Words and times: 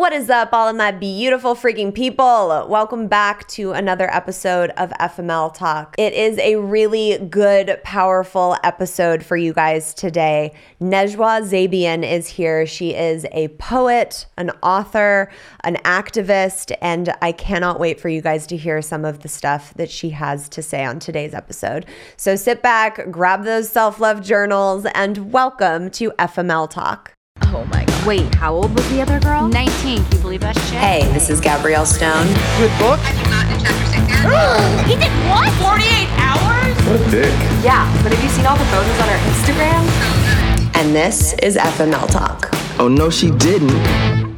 What 0.00 0.14
is 0.14 0.30
up, 0.30 0.54
all 0.54 0.66
of 0.66 0.76
my 0.76 0.92
beautiful 0.92 1.54
freaking 1.54 1.94
people? 1.94 2.66
Welcome 2.70 3.06
back 3.06 3.46
to 3.48 3.72
another 3.72 4.10
episode 4.10 4.70
of 4.78 4.88
FML 4.98 5.52
Talk. 5.52 5.94
It 5.98 6.14
is 6.14 6.38
a 6.38 6.56
really 6.56 7.18
good, 7.28 7.78
powerful 7.84 8.56
episode 8.64 9.22
for 9.22 9.36
you 9.36 9.52
guys 9.52 9.92
today. 9.92 10.54
Najwa 10.80 11.42
Zebian 11.42 12.02
is 12.02 12.28
here. 12.28 12.64
She 12.64 12.94
is 12.94 13.26
a 13.32 13.48
poet, 13.58 14.24
an 14.38 14.52
author, 14.62 15.30
an 15.64 15.76
activist, 15.84 16.74
and 16.80 17.14
I 17.20 17.32
cannot 17.32 17.78
wait 17.78 18.00
for 18.00 18.08
you 18.08 18.22
guys 18.22 18.46
to 18.46 18.56
hear 18.56 18.80
some 18.80 19.04
of 19.04 19.18
the 19.18 19.28
stuff 19.28 19.74
that 19.74 19.90
she 19.90 20.08
has 20.08 20.48
to 20.48 20.62
say 20.62 20.82
on 20.82 20.98
today's 20.98 21.34
episode. 21.34 21.84
So 22.16 22.36
sit 22.36 22.62
back, 22.62 23.10
grab 23.10 23.44
those 23.44 23.68
self 23.68 24.00
love 24.00 24.22
journals, 24.22 24.86
and 24.94 25.30
welcome 25.30 25.90
to 25.90 26.10
FML 26.12 26.70
Talk. 26.70 27.12
Oh 27.42 27.66
my. 27.66 27.89
Wait, 28.06 28.34
how 28.34 28.54
old 28.54 28.74
was 28.74 28.88
the 28.88 29.02
other 29.02 29.20
girl? 29.20 29.46
19. 29.46 30.02
Can 30.02 30.12
you 30.12 30.18
believe 30.22 30.40
that 30.40 30.56
shit? 30.56 30.78
Hey, 30.78 31.02
this 31.12 31.28
is 31.28 31.38
Gabrielle 31.38 31.84
Stone. 31.84 32.26
Good 32.56 32.72
book? 32.78 32.98
He 34.88 34.96
did 34.96 35.12
what? 35.28 35.50
48 35.60 36.08
hours? 36.16 36.76
What 36.86 37.00
a 37.00 37.10
dick. 37.10 37.32
Yeah, 37.62 37.86
but 38.02 38.12
have 38.12 38.22
you 38.22 38.30
seen 38.30 38.46
all 38.46 38.56
the 38.56 38.64
photos 38.66 38.98
on 39.00 39.08
her 39.08 39.20
Instagram? 39.28 40.76
And 40.76 40.94
this 40.94 41.34
is 41.42 41.56
FML 41.56 42.10
Talk. 42.10 42.48
Oh, 42.78 42.88
no, 42.88 43.10
she 43.10 43.30
didn't. 43.32 44.29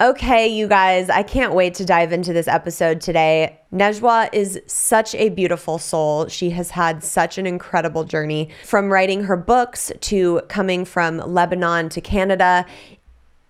Okay, 0.00 0.48
you 0.48 0.66
guys, 0.66 1.10
I 1.10 1.22
can't 1.22 1.52
wait 1.52 1.74
to 1.74 1.84
dive 1.84 2.10
into 2.10 2.32
this 2.32 2.48
episode 2.48 3.02
today. 3.02 3.58
Najwa 3.70 4.30
is 4.32 4.58
such 4.66 5.14
a 5.14 5.28
beautiful 5.28 5.78
soul. 5.78 6.26
She 6.28 6.48
has 6.50 6.70
had 6.70 7.04
such 7.04 7.36
an 7.36 7.46
incredible 7.46 8.04
journey 8.04 8.48
from 8.64 8.90
writing 8.90 9.24
her 9.24 9.36
books 9.36 9.92
to 10.00 10.40
coming 10.48 10.86
from 10.86 11.18
Lebanon 11.18 11.90
to 11.90 12.00
Canada. 12.00 12.64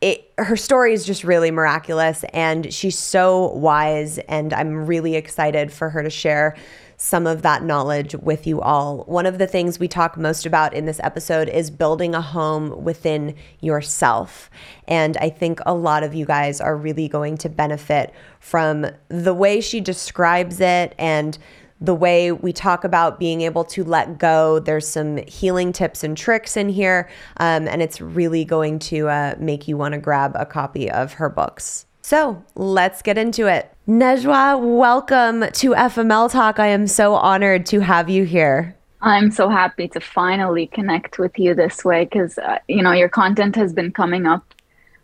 It, 0.00 0.32
her 0.38 0.56
story 0.56 0.92
is 0.92 1.06
just 1.06 1.22
really 1.22 1.52
miraculous 1.52 2.24
and 2.32 2.74
she's 2.74 2.98
so 2.98 3.52
wise 3.52 4.18
and 4.18 4.52
I'm 4.52 4.86
really 4.86 5.14
excited 5.14 5.72
for 5.72 5.88
her 5.90 6.02
to 6.02 6.10
share 6.10 6.56
some 7.02 7.26
of 7.26 7.40
that 7.40 7.64
knowledge 7.64 8.14
with 8.16 8.46
you 8.46 8.60
all. 8.60 9.04
One 9.04 9.24
of 9.24 9.38
the 9.38 9.46
things 9.46 9.78
we 9.78 9.88
talk 9.88 10.18
most 10.18 10.44
about 10.44 10.74
in 10.74 10.84
this 10.84 11.00
episode 11.02 11.48
is 11.48 11.70
building 11.70 12.14
a 12.14 12.20
home 12.20 12.84
within 12.84 13.36
yourself. 13.60 14.50
And 14.86 15.16
I 15.16 15.30
think 15.30 15.60
a 15.64 15.72
lot 15.72 16.02
of 16.02 16.12
you 16.12 16.26
guys 16.26 16.60
are 16.60 16.76
really 16.76 17.08
going 17.08 17.38
to 17.38 17.48
benefit 17.48 18.12
from 18.38 18.86
the 19.08 19.32
way 19.32 19.62
she 19.62 19.80
describes 19.80 20.60
it 20.60 20.94
and 20.98 21.38
the 21.80 21.94
way 21.94 22.32
we 22.32 22.52
talk 22.52 22.84
about 22.84 23.18
being 23.18 23.40
able 23.40 23.64
to 23.64 23.82
let 23.82 24.18
go. 24.18 24.58
There's 24.58 24.86
some 24.86 25.16
healing 25.26 25.72
tips 25.72 26.04
and 26.04 26.14
tricks 26.14 26.54
in 26.54 26.68
here, 26.68 27.08
um, 27.38 27.66
and 27.66 27.80
it's 27.80 28.02
really 28.02 28.44
going 28.44 28.78
to 28.80 29.08
uh, 29.08 29.36
make 29.38 29.66
you 29.66 29.78
want 29.78 29.94
to 29.94 29.98
grab 29.98 30.32
a 30.34 30.44
copy 30.44 30.90
of 30.90 31.14
her 31.14 31.30
books. 31.30 31.86
So 32.02 32.44
let's 32.54 33.00
get 33.00 33.16
into 33.16 33.46
it. 33.46 33.69
Najwa, 33.90 34.78
welcome 34.78 35.40
to 35.40 35.72
FML 35.72 36.30
Talk. 36.30 36.60
I 36.60 36.68
am 36.68 36.86
so 36.86 37.16
honored 37.16 37.66
to 37.66 37.80
have 37.80 38.08
you 38.08 38.22
here. 38.22 38.76
I'm 39.02 39.32
so 39.32 39.48
happy 39.48 39.88
to 39.88 39.98
finally 39.98 40.68
connect 40.68 41.18
with 41.18 41.36
you 41.40 41.56
this 41.56 41.84
way 41.84 42.04
because, 42.04 42.38
uh, 42.38 42.58
you 42.68 42.84
know, 42.84 42.92
your 42.92 43.08
content 43.08 43.56
has 43.56 43.72
been 43.72 43.90
coming 43.90 44.26
up 44.26 44.54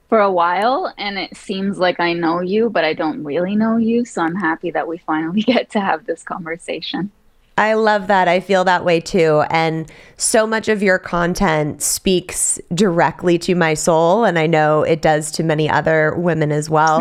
for 0.09 0.21
a 0.21 0.31
while 0.31 0.95
and 0.99 1.19
it 1.19 1.37
seems 1.37 1.81
like 1.81 1.99
I 1.99 2.13
know 2.13 2.41
you, 2.41 2.71
but 2.71 2.85
I 2.85 2.93
don't 2.93 3.25
really 3.25 3.57
know 3.57 3.77
you. 3.77 4.05
So 4.05 4.23
I'm 4.23 4.37
happy 4.37 4.71
that 4.71 4.87
we 4.87 4.99
finally 4.99 5.43
get 5.53 5.69
to 5.71 5.81
have 5.81 6.07
this 6.07 6.23
conversation. 6.23 7.11
I 7.59 7.73
love 7.73 8.07
that. 8.09 8.29
I 8.29 8.41
feel 8.41 8.65
that 8.65 8.85
way 8.85 9.01
too. 9.01 9.43
And 9.49 9.91
so 10.19 10.47
much 10.47 10.69
of 10.69 10.83
your 10.83 10.99
content 10.99 11.81
speaks 11.81 12.61
directly 12.75 13.39
to 13.41 13.55
my 13.55 13.73
soul. 13.73 14.25
And 14.25 14.39
I 14.39 14.47
know 14.47 14.83
it 14.83 15.01
does 15.01 15.31
to 15.33 15.43
many 15.43 15.69
other 15.69 16.15
women 16.17 16.53
as 16.53 16.69
well. 16.69 16.99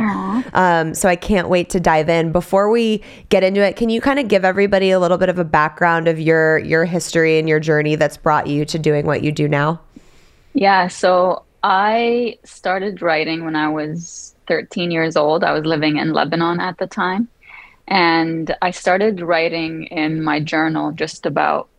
Um, 0.53 0.93
so 0.93 1.09
I 1.09 1.17
can't 1.17 1.49
wait 1.49 1.69
to 1.71 1.79
dive 1.81 2.07
in. 2.07 2.31
Before 2.31 2.69
we 2.69 3.03
get 3.27 3.43
into 3.43 3.61
it, 3.61 3.75
can 3.75 3.89
you 3.89 3.99
kind 3.99 4.19
of 4.19 4.29
give 4.29 4.45
everybody 4.45 4.91
a 4.91 4.99
little 4.99 5.17
bit 5.17 5.27
of 5.27 5.37
a 5.39 5.43
background 5.43 6.07
of 6.07 6.19
your, 6.19 6.59
your 6.59 6.85
history 6.85 7.37
and 7.37 7.49
your 7.49 7.59
journey 7.59 7.95
that's 7.95 8.15
brought 8.15 8.47
you 8.47 8.63
to 8.65 8.79
doing 8.79 9.05
what 9.05 9.23
you 9.23 9.33
do 9.33 9.49
now? 9.49 9.81
Yeah. 10.53 10.87
So 10.87 11.43
I 11.63 12.37
started 12.45 13.01
writing 13.01 13.43
when 13.43 13.57
I 13.57 13.67
was 13.67 14.35
13 14.47 14.91
years 14.91 15.17
old. 15.17 15.43
I 15.43 15.51
was 15.51 15.65
living 15.65 15.97
in 15.97 16.13
Lebanon 16.13 16.61
at 16.61 16.77
the 16.77 16.87
time. 16.87 17.27
And 17.87 18.55
I 18.61 18.71
started 18.71 19.21
writing 19.21 19.85
in 19.85 20.23
my 20.23 20.39
journal 20.39 20.91
just 20.91 21.25
about 21.25 21.69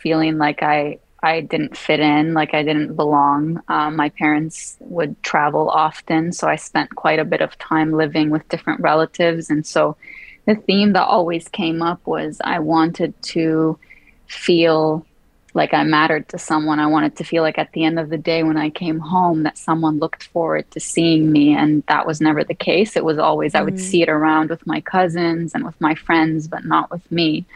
feeling 0.00 0.38
like 0.38 0.62
I 0.62 0.98
I 1.22 1.40
didn't 1.40 1.74
fit 1.74 2.00
in, 2.00 2.34
like 2.34 2.52
I 2.52 2.62
didn't 2.62 2.96
belong. 2.96 3.62
Um, 3.68 3.96
my 3.96 4.10
parents 4.10 4.76
would 4.80 5.20
travel 5.22 5.70
often, 5.70 6.32
so 6.32 6.46
I 6.48 6.56
spent 6.56 6.94
quite 6.96 7.18
a 7.18 7.24
bit 7.24 7.40
of 7.40 7.56
time 7.56 7.92
living 7.92 8.28
with 8.28 8.46
different 8.50 8.80
relatives. 8.80 9.48
And 9.48 9.64
so 9.64 9.96
the 10.44 10.54
theme 10.54 10.92
that 10.92 11.06
always 11.06 11.48
came 11.48 11.80
up 11.80 12.06
was 12.06 12.42
I 12.44 12.58
wanted 12.58 13.14
to 13.22 13.78
feel 14.26 15.06
like 15.54 15.72
I 15.72 15.84
mattered 15.84 16.28
to 16.30 16.38
someone. 16.38 16.80
I 16.80 16.88
wanted 16.88 17.16
to 17.16 17.24
feel 17.24 17.44
like 17.44 17.58
at 17.58 17.72
the 17.72 17.84
end 17.84 17.98
of 17.98 18.10
the 18.10 18.18
day 18.18 18.42
when 18.42 18.56
I 18.56 18.70
came 18.70 18.98
home 18.98 19.44
that 19.44 19.56
someone 19.56 20.00
looked 20.00 20.24
forward 20.24 20.68
to 20.72 20.80
seeing 20.80 21.30
me 21.30 21.54
and 21.54 21.84
that 21.86 22.06
was 22.06 22.20
never 22.20 22.42
the 22.42 22.54
case. 22.54 22.96
It 22.96 23.04
was 23.04 23.18
always 23.18 23.52
mm. 23.52 23.60
I 23.60 23.62
would 23.62 23.74
mm. 23.74 23.80
see 23.80 24.02
it 24.02 24.08
around 24.08 24.50
with 24.50 24.66
my 24.66 24.80
cousins 24.80 25.54
and 25.54 25.64
with 25.64 25.80
my 25.80 25.94
friends 25.94 26.48
but 26.48 26.64
not 26.64 26.90
with 26.90 27.10
me. 27.10 27.46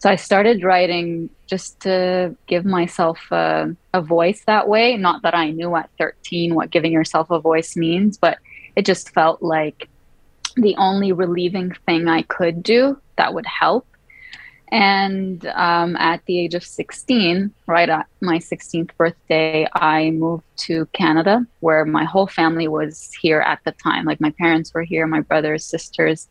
So 0.00 0.10
I 0.10 0.16
started 0.16 0.62
writing 0.62 1.30
just 1.46 1.80
to 1.80 2.36
give 2.46 2.64
myself 2.64 3.20
a, 3.30 3.74
a 3.94 4.02
voice 4.02 4.42
that 4.46 4.68
way. 4.68 4.96
Not 4.96 5.22
that 5.22 5.34
I 5.34 5.50
knew 5.50 5.74
at 5.76 5.90
13 5.98 6.54
what 6.54 6.70
giving 6.70 6.92
yourself 6.92 7.30
a 7.30 7.40
voice 7.40 7.76
means, 7.76 8.18
but 8.18 8.38
it 8.76 8.84
just 8.84 9.10
felt 9.10 9.42
like 9.42 9.88
the 10.56 10.76
only 10.76 11.12
relieving 11.12 11.72
thing 11.86 12.08
I 12.08 12.22
could 12.22 12.62
do 12.62 13.00
that 13.16 13.34
would 13.34 13.46
help 13.46 13.86
and 14.70 15.46
um, 15.46 15.96
at 15.96 16.24
the 16.26 16.38
age 16.38 16.54
of 16.54 16.62
16, 16.62 17.52
right 17.66 17.88
at 17.88 18.06
my 18.20 18.38
16th 18.38 18.90
birthday, 18.98 19.66
I 19.72 20.10
moved 20.10 20.44
to 20.58 20.86
Canada, 20.92 21.46
where 21.60 21.84
my 21.86 22.04
whole 22.04 22.26
family 22.26 22.68
was 22.68 23.10
here 23.20 23.40
at 23.40 23.60
the 23.64 23.72
time. 23.72 24.04
Like 24.04 24.20
my 24.20 24.30
parents 24.32 24.74
were 24.74 24.82
here, 24.82 25.06
my 25.06 25.20
brothers, 25.20 25.64
sisters. 25.64 26.28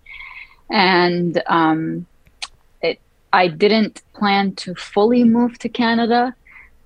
And 0.70 1.42
um, 1.48 2.06
it, 2.82 3.00
I 3.34 3.48
didn't 3.48 4.04
plan 4.14 4.54
to 4.56 4.76
fully 4.76 5.24
move 5.24 5.58
to 5.60 5.70
Canada, 5.70 6.36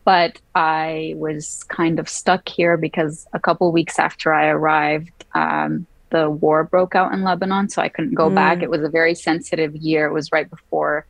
but 0.05 0.39
I 0.55 1.15
was 1.17 1.65
kind 1.65 1.99
of 1.99 2.07
stuck 2.07 2.47
here 2.47 2.77
because 2.77 3.27
a 3.33 3.39
couple 3.39 3.69
weeks 3.73 3.99
after 3.99 4.33
I 4.33 4.47
arrived, 4.47 5.25
um, 5.35 5.85
the 6.11 6.29
war 6.29 6.63
broke 6.63 6.95
out 6.95 7.11
in 7.11 7.23
Lebanon, 7.23 7.67
so 7.67 7.81
I 7.81 7.89
couldn't 7.89 8.15
go 8.15 8.29
mm. 8.29 8.35
back. 8.35 8.61
It 8.61 8.69
was 8.69 8.83
a 8.83 8.89
very 8.89 9.15
sensitive 9.15 9.75
year. 9.75 10.05
It 10.05 10.13
was 10.13 10.31
right 10.31 10.49
before 10.49 11.05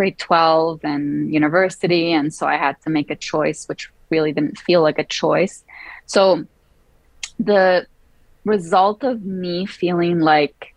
grade 0.00 0.16
12 0.16 0.80
and 0.82 1.30
university. 1.30 2.10
And 2.10 2.32
so 2.32 2.46
I 2.46 2.56
had 2.56 2.80
to 2.84 2.88
make 2.88 3.10
a 3.10 3.14
choice, 3.14 3.68
which 3.68 3.92
really 4.08 4.32
didn't 4.32 4.56
feel 4.56 4.80
like 4.80 4.98
a 4.98 5.04
choice. 5.04 5.62
So 6.06 6.46
the 7.38 7.86
result 8.46 9.04
of 9.04 9.26
me 9.26 9.66
feeling 9.66 10.20
like 10.20 10.74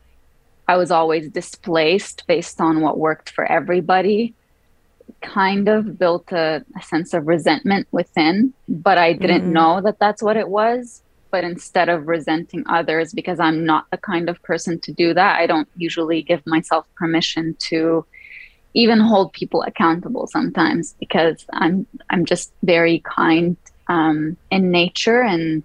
I 0.67 0.75
was 0.75 0.91
always 0.91 1.29
displaced 1.29 2.27
based 2.27 2.59
on 2.59 2.81
what 2.81 2.97
worked 2.97 3.29
for 3.29 3.45
everybody 3.45 4.33
kind 5.21 5.69
of 5.69 5.97
built 5.97 6.33
a, 6.33 6.65
a 6.77 6.81
sense 6.83 7.13
of 7.13 7.25
resentment 7.25 7.87
within, 7.93 8.53
but 8.67 8.97
I 8.97 9.13
didn't 9.13 9.43
mm-hmm. 9.43 9.53
know 9.53 9.81
that 9.85 9.99
that's 9.99 10.21
what 10.21 10.35
it 10.35 10.49
was. 10.49 11.01
But 11.31 11.45
instead 11.45 11.87
of 11.87 12.09
resenting 12.09 12.65
others, 12.67 13.13
because 13.13 13.39
I'm 13.39 13.65
not 13.65 13.85
the 13.89 13.97
kind 13.97 14.27
of 14.29 14.43
person 14.43 14.81
to 14.81 14.91
do 14.91 15.13
that, 15.13 15.39
I 15.39 15.47
don't 15.47 15.69
usually 15.77 16.21
give 16.21 16.45
myself 16.45 16.85
permission 16.97 17.55
to 17.69 18.05
even 18.73 18.99
hold 18.99 19.33
people 19.33 19.61
accountable 19.63 20.27
sometimes 20.27 20.95
because 20.99 21.45
I'm 21.53 21.85
I'm 22.09 22.25
just 22.25 22.51
very 22.63 22.99
kind 22.99 23.57
um, 23.87 24.37
in 24.51 24.71
nature 24.71 25.21
and 25.21 25.63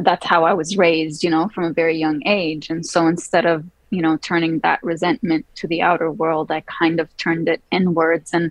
that's 0.00 0.24
how 0.24 0.44
I 0.44 0.52
was 0.54 0.76
raised, 0.76 1.22
you 1.22 1.30
know, 1.30 1.48
from 1.48 1.64
a 1.64 1.72
very 1.72 1.96
young 1.98 2.26
age. 2.26 2.70
And 2.70 2.84
so 2.86 3.06
instead 3.06 3.46
of 3.46 3.64
you 3.90 4.02
know 4.02 4.16
turning 4.18 4.60
that 4.60 4.82
resentment 4.82 5.46
to 5.56 5.66
the 5.66 5.82
outer 5.82 6.10
world, 6.10 6.50
I 6.50 6.60
kind 6.60 7.00
of 7.00 7.14
turned 7.16 7.48
it 7.48 7.62
inwards 7.70 8.32
and 8.32 8.50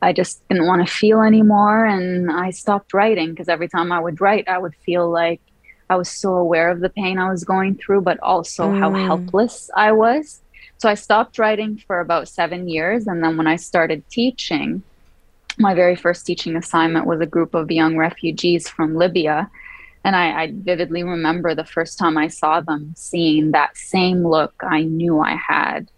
I 0.00 0.12
just 0.12 0.46
didn't 0.48 0.66
want 0.66 0.86
to 0.86 0.92
feel 0.92 1.22
anymore. 1.22 1.84
And 1.84 2.30
I 2.30 2.50
stopped 2.50 2.94
writing 2.94 3.30
because 3.30 3.48
every 3.48 3.68
time 3.68 3.90
I 3.92 4.00
would 4.00 4.20
write, 4.20 4.48
I 4.48 4.58
would 4.58 4.74
feel 4.86 5.10
like 5.10 5.40
I 5.90 5.96
was 5.96 6.08
so 6.08 6.34
aware 6.34 6.70
of 6.70 6.80
the 6.80 6.90
pain 6.90 7.18
I 7.18 7.30
was 7.30 7.44
going 7.44 7.76
through, 7.76 8.02
but 8.02 8.20
also 8.20 8.70
mm. 8.70 8.78
how 8.78 8.92
helpless 8.92 9.70
I 9.74 9.92
was. 9.92 10.40
So 10.78 10.88
I 10.88 10.94
stopped 10.94 11.38
writing 11.38 11.82
for 11.86 12.00
about 12.00 12.28
seven 12.28 12.68
years. 12.68 13.06
And 13.06 13.22
then 13.22 13.36
when 13.36 13.46
I 13.46 13.56
started 13.56 14.08
teaching, 14.08 14.82
my 15.58 15.74
very 15.74 15.96
first 15.96 16.24
teaching 16.24 16.56
assignment 16.56 17.06
was 17.06 17.20
a 17.20 17.26
group 17.26 17.54
of 17.54 17.70
young 17.70 17.96
refugees 17.96 18.68
from 18.68 18.94
Libya. 18.94 19.50
And 20.04 20.14
I, 20.14 20.42
I, 20.42 20.52
vividly 20.54 21.02
remember 21.02 21.54
the 21.54 21.64
first 21.64 21.98
time 21.98 22.16
I 22.16 22.28
saw 22.28 22.60
them 22.60 22.94
seeing 22.96 23.50
that 23.50 23.76
same 23.76 24.26
look 24.26 24.54
I 24.62 24.82
knew 24.82 25.18
I 25.18 25.34
had. 25.34 25.90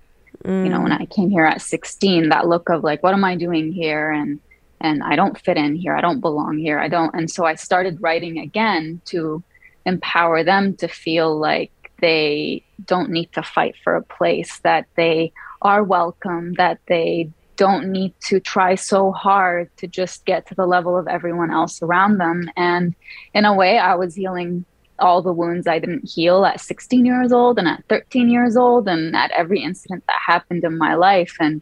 Mm. 0.45 0.65
You 0.65 0.71
know, 0.71 0.81
when 0.81 0.93
I 0.93 1.05
came 1.05 1.29
here 1.29 1.45
at 1.45 1.61
16, 1.61 2.31
that 2.31 2.49
look 2.49 2.71
of 2.71 2.83
like, 2.83 3.03
what 3.03 3.13
am 3.13 3.25
I 3.25 3.37
doing 3.37 3.73
here? 3.73 4.11
And 4.11 4.41
and 4.81 5.03
I 5.03 5.15
don't 5.15 5.39
fit 5.39 5.59
in 5.59 5.77
here. 5.77 5.95
I 5.95 6.01
don't 6.01 6.21
belong 6.21 6.57
here. 6.57 6.79
I 6.79 6.89
don't. 6.89 7.15
And 7.15 7.31
so 7.31 7.45
I 7.45 7.55
started 7.55 8.01
writing 8.01 8.39
again 8.39 9.03
to 9.07 9.43
empower 9.85 10.43
them 10.43 10.75
to 10.77 10.89
feel 10.89 11.37
like 11.37 11.71
they 12.01 12.65
don't 12.87 13.11
need 13.11 13.33
to 13.33 13.43
fight 13.43 13.75
for 13.83 13.97
a 13.97 14.03
place, 14.03 14.61
that 14.61 14.87
they 14.97 15.33
are 15.63 15.83
welcome, 15.83 16.55
that 16.55 16.79
they 16.87 17.31
don't 17.57 17.93
need 17.93 18.15
to 18.21 18.41
try 18.41 18.75
so 18.75 19.13
hard 19.13 19.69
to 19.77 19.87
just 19.87 20.25
get 20.25 20.47
to 20.47 20.55
the 20.55 20.67
level 20.67 20.97
of 20.97 21.07
everyone 21.07 21.51
else 21.51 21.83
around 21.83 22.19
them. 22.19 22.51
And 22.57 22.95
in 23.35 23.45
a 23.45 23.55
way, 23.55 23.79
I 23.79 23.95
was 23.97 24.15
healing 24.15 24.65
all 24.99 25.23
the 25.23 25.33
wounds 25.33 25.67
I 25.67 25.79
didn't 25.79 26.09
heal 26.09 26.45
at 26.45 26.61
16 26.61 27.05
years 27.05 27.33
old 27.33 27.59
and 27.59 27.69
at 27.69 27.85
13 27.89 28.29
years 28.29 28.57
old 28.57 28.89
and 28.89 29.15
at 29.17 29.31
every 29.33 29.63
incident 29.63 30.05
that 30.07 30.17
happened 30.27 30.65
in 30.65 30.79
my 30.79 30.95
life. 30.95 31.37
And 31.41 31.61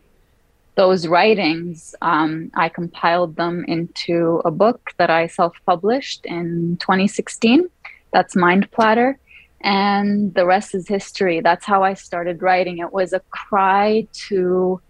those 0.74 1.08
writings, 1.08 1.96
um, 2.02 2.52
I 2.54 2.68
compiled 2.68 3.34
them 3.34 3.64
into 3.66 4.40
a 4.44 4.50
book 4.50 4.92
that 4.98 5.10
I 5.10 5.26
self 5.26 5.56
published 5.66 6.24
in 6.24 6.76
2016. 6.78 7.68
That's 8.12 8.36
Mind 8.36 8.70
Platter. 8.70 9.18
And 9.60 10.34
the 10.34 10.46
rest 10.46 10.74
is 10.74 10.86
history. 10.86 11.40
That's 11.40 11.64
how 11.64 11.82
I 11.82 11.94
started 11.94 12.42
writing. 12.42 12.78
It 12.78 12.92
was 12.92 13.12
a 13.12 13.20
cry 13.30 14.06
to 14.28 14.80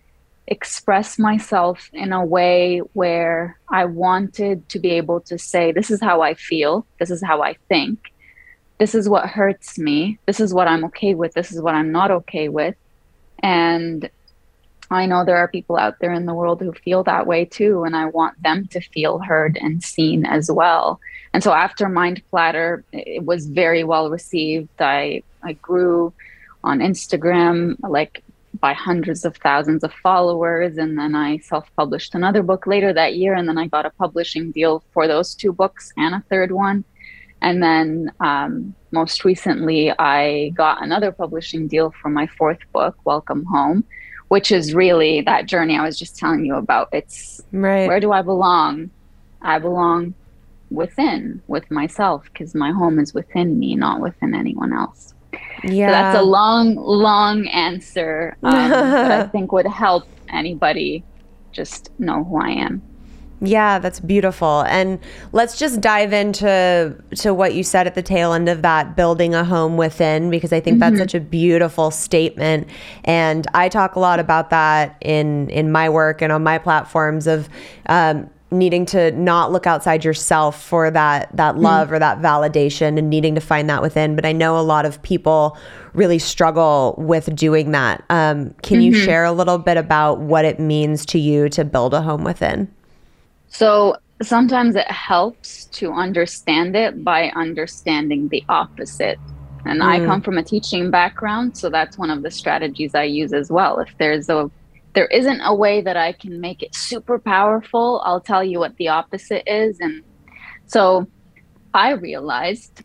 express 0.47 1.19
myself 1.19 1.91
in 1.93 2.13
a 2.13 2.25
way 2.25 2.79
where 2.95 3.59
I 3.71 3.85
wanted 3.85 4.69
to 4.71 4.79
be 4.79 4.91
able 4.91 5.21
to 5.23 5.39
say, 5.39 5.73
This 5.73 5.91
is 5.91 6.01
how 6.01 6.23
I 6.23 6.35
feel, 6.35 6.87
this 6.99 7.11
is 7.11 7.23
how 7.23 7.43
I 7.43 7.57
think, 7.69 7.99
this 8.79 8.95
is 8.95 9.09
what 9.09 9.29
hurts 9.29 9.79
me, 9.79 10.19
this 10.27 10.41
is 10.41 10.55
what 10.55 10.69
I'm 10.69 10.85
okay 10.87 11.15
with, 11.15 11.35
this 11.35 11.53
is 11.53 11.61
what 11.61 11.75
I'm 11.75 11.93
not 11.93 12.11
okay 12.11 12.49
with. 12.49 12.77
And 13.41 14.11
I 14.91 15.05
know 15.07 15.25
there 15.25 15.37
are 15.37 15.49
people 15.49 15.77
out 15.77 15.97
there 16.01 16.13
in 16.13 16.27
the 16.27 16.35
world 16.35 16.63
who 16.63 16.73
feel 16.73 17.05
that 17.05 17.27
way 17.27 17.45
too, 17.45 17.85
and 17.85 17.95
I 17.95 18.07
want 18.07 18.43
them 18.43 18.67
to 18.69 18.81
feel 18.81 19.19
heard 19.19 19.59
and 19.61 19.83
seen 19.83 20.25
as 20.25 20.51
well. 20.51 20.99
And 21.35 21.43
so 21.43 21.53
after 21.53 21.89
Mind 21.89 22.23
Platter, 22.31 22.85
it 22.93 23.25
was 23.25 23.47
very 23.47 23.85
well 23.85 24.11
received. 24.11 24.71
I 24.81 25.23
I 25.43 25.53
grew 25.55 26.13
on 26.65 26.79
Instagram 26.79 27.77
like 27.83 28.23
by 28.61 28.73
hundreds 28.73 29.25
of 29.25 29.37
thousands 29.37 29.85
of 29.85 29.93
followers, 30.03 30.79
and 30.79 30.99
then 30.99 31.15
I 31.15 31.39
self-published 31.39 32.15
another 32.15 32.43
book 32.43 32.67
later 32.67 32.93
that 32.95 33.15
year, 33.15 33.35
and 33.35 33.47
then 33.47 33.59
I 33.59 33.67
got 33.67 33.87
a 33.87 33.91
publishing 33.91 34.53
deal 34.53 34.83
for 34.93 35.07
those 35.07 35.35
two 35.35 35.53
books 35.53 35.93
and 35.99 36.15
a 36.15 36.25
third 36.31 36.51
one. 36.51 36.83
And 37.41 37.63
then 37.63 38.11
um, 38.19 38.75
most 38.91 39.25
recently, 39.25 39.93
I 39.97 40.49
got 40.57 40.83
another 40.83 41.13
publishing 41.13 41.69
deal 41.69 41.93
for 42.03 42.09
my 42.09 42.27
fourth 42.27 42.59
book, 42.73 42.97
Welcome 43.05 43.45
Home 43.45 43.85
which 44.29 44.53
is 44.53 44.75
really 44.75 45.21
that 45.23 45.47
journey 45.47 45.77
I 45.77 45.85
was 45.85 45.99
just 45.99 46.17
telling 46.17 46.45
you 46.45 46.55
about. 46.55 46.89
It's 46.93 47.43
right. 47.53 47.89
where 47.89 48.01
do 48.01 48.13
I 48.13 48.23
belong? 48.23 48.91
I 49.43 49.59
belong 49.59 50.15
within, 50.71 51.43
with 51.47 51.71
myself, 51.71 52.25
because 52.25 52.55
my 52.55 52.73
home 52.73 52.99
is 52.99 53.15
within 53.15 53.59
me, 53.59 53.75
not 53.75 54.01
within 54.01 54.35
anyone 54.35 54.73
else. 54.73 55.15
Yeah. 55.65 55.89
So 55.89 55.93
that's 55.93 56.19
a 56.19 56.23
long, 56.23 56.77
long 56.77 57.47
answer 57.49 58.37
um, 58.43 58.71
that 58.71 59.11
I 59.11 59.27
think 59.33 59.53
would 59.53 59.67
help 59.67 60.05
anybody 60.29 61.05
just 61.53 61.91
know 61.99 62.25
who 62.25 62.41
I 62.41 62.51
am. 62.51 62.83
Yeah, 63.41 63.79
that's 63.79 64.01
beautiful. 64.01 64.63
And 64.63 64.99
let's 65.33 65.59
just 65.59 65.81
dive 65.81 66.13
into 66.13 66.97
to 67.17 67.33
what 67.33 67.55
you 67.55 67.63
said 67.63 67.87
at 67.87 67.95
the 67.95 68.03
tail 68.03 68.33
end 68.33 68.49
of 68.49 68.63
that 68.63 68.97
building 68.97 69.35
a 69.35 69.45
home 69.45 69.77
within 69.77 70.29
because 70.29 70.53
I 70.53 70.61
think 70.61 70.75
mm-hmm. 70.79 70.97
that's 70.97 70.99
such 70.99 71.15
a 71.15 71.21
beautiful 71.21 71.91
statement 71.91 72.69
and 73.05 73.47
I 73.55 73.69
talk 73.69 73.95
a 73.95 74.01
lot 74.01 74.19
about 74.19 74.51
that 74.51 74.97
in 75.01 75.51
in 75.51 75.71
my 75.71 75.89
work 75.89 76.21
and 76.21 76.33
on 76.33 76.43
my 76.43 76.59
platforms 76.59 77.27
of 77.27 77.49
um, 77.87 78.29
needing 78.51 78.87
to 78.87 79.13
not 79.13 79.53
look 79.53 79.67
outside 79.67 80.05
yourself 80.05 80.63
for 80.63 80.91
that 80.91 81.35
that 81.37 81.55
mm-hmm. 81.55 81.65
love 81.65 81.89
mm. 81.89 81.93
or 81.93 81.99
that 81.99 82.21
validation 82.21 82.99
and 82.99 83.11
needing 83.11 83.35
to 83.35 83.41
find 83.41 83.69
that 83.69 83.83
within 83.83 84.17
but 84.17 84.25
i 84.25 84.33
know 84.33 84.59
a 84.59 84.63
lot 84.63 84.87
of 84.87 85.03
people 85.03 85.57
really 85.93 86.19
struggle 86.19 86.95
with 86.97 87.35
doing 87.37 87.73
that 87.73 88.03
um, 88.09 88.55
can 88.63 88.79
mm-hmm. 88.79 88.81
you 88.81 88.95
share 88.95 89.25
a 89.25 89.33
little 89.33 89.59
bit 89.59 89.77
about 89.77 90.21
what 90.21 90.47
it 90.47 90.59
means 90.59 91.05
to 91.05 91.19
you 91.19 91.49
to 91.51 91.63
build 91.65 91.93
a 91.93 92.01
home 92.01 92.25
within 92.25 92.73
so 93.49 93.97
sometimes 94.23 94.75
it 94.77 94.91
helps 94.91 95.67
to 95.67 95.93
understand 95.93 96.77
it 96.77 97.05
by 97.05 97.31
understanding 97.31 98.29
the 98.29 98.45
opposite. 98.49 99.19
And 99.65 99.81
mm. 99.81 99.85
I 99.85 100.05
come 100.05 100.23
from 100.23 100.39
a 100.39 100.43
teaching 100.43 100.91
background, 100.91 101.57
so 101.57 101.71
that's 101.71 101.99
one 101.99 102.11
of 102.11 102.23
the 102.23 102.31
strategies 102.31 102.95
I 102.95 103.05
use 103.05 103.33
as 103.33 103.51
well. 103.51 103.81
If 103.81 103.91
there's 103.99 104.29
a 104.29 104.51
there 104.95 105.07
isn't 105.07 105.41
a 105.43 105.55
way 105.55 105.81
that 105.81 105.97
I 105.97 106.13
can 106.13 106.41
make 106.41 106.63
it 106.63 106.75
super 106.75 107.19
powerful, 107.19 108.03
I'll 108.05 108.21
tell 108.21 108.43
you 108.43 108.59
what 108.59 108.77
the 108.79 108.89
opposite 108.89 109.45
is. 109.47 109.79
And 109.81 110.03
so 110.67 111.07
I 111.75 111.91
realized 111.91 112.83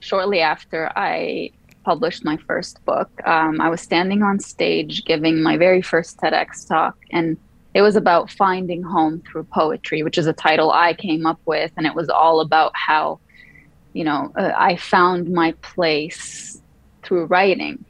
shortly 0.00 0.40
after 0.40 0.92
I 0.94 1.50
published 1.84 2.24
my 2.24 2.36
first 2.36 2.84
book, 2.84 3.10
um, 3.26 3.60
I 3.60 3.68
was 3.68 3.80
standing 3.80 4.22
on 4.22 4.38
stage 4.38 5.04
giving 5.04 5.42
my 5.42 5.56
very 5.56 5.82
first 5.82 6.18
TEDx 6.18 6.68
talk, 6.68 6.96
and 7.10 7.36
it 7.76 7.82
was 7.82 7.94
about 7.94 8.30
finding 8.30 8.82
home 8.82 9.22
through 9.30 9.44
poetry, 9.44 10.02
which 10.02 10.16
is 10.16 10.26
a 10.26 10.32
title 10.32 10.70
I 10.70 10.94
came 10.94 11.26
up 11.26 11.38
with. 11.44 11.70
And 11.76 11.86
it 11.86 11.94
was 11.94 12.08
all 12.08 12.40
about 12.40 12.72
how, 12.74 13.20
you 13.92 14.02
know, 14.02 14.32
uh, 14.34 14.50
I 14.56 14.76
found 14.76 15.30
my 15.30 15.52
place 15.60 16.62
through 17.02 17.26
writing. 17.26 17.84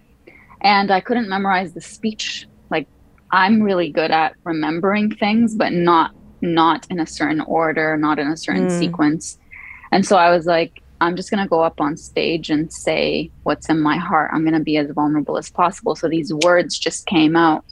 And 0.60 0.90
I 0.90 0.98
couldn't 0.98 1.28
memorize 1.28 1.72
the 1.72 1.80
speech. 1.80 2.48
Like, 2.68 2.88
I'm 3.30 3.62
really 3.62 3.92
good 3.92 4.10
at 4.10 4.34
remembering 4.42 5.14
things, 5.14 5.54
but 5.54 5.72
not 5.72 6.10
not 6.40 6.84
in 6.90 6.98
a 6.98 7.06
certain 7.06 7.40
order, 7.42 7.96
not 7.96 8.18
in 8.18 8.26
a 8.26 8.36
certain 8.36 8.66
mm. 8.66 8.78
sequence. 8.80 9.38
And 9.92 10.04
so 10.04 10.16
I 10.16 10.30
was 10.30 10.46
like, 10.46 10.82
I'm 11.00 11.14
just 11.14 11.30
going 11.30 11.44
to 11.44 11.48
go 11.48 11.62
up 11.62 11.80
on 11.80 11.96
stage 11.96 12.50
and 12.50 12.72
say 12.72 13.30
what's 13.44 13.68
in 13.68 13.80
my 13.80 13.98
heart. 13.98 14.32
I'm 14.34 14.42
going 14.42 14.58
to 14.58 14.64
be 14.64 14.78
as 14.78 14.90
vulnerable 14.90 15.38
as 15.38 15.48
possible. 15.48 15.94
So 15.94 16.08
these 16.08 16.34
words 16.34 16.76
just 16.76 17.06
came 17.06 17.36
out 17.36 17.64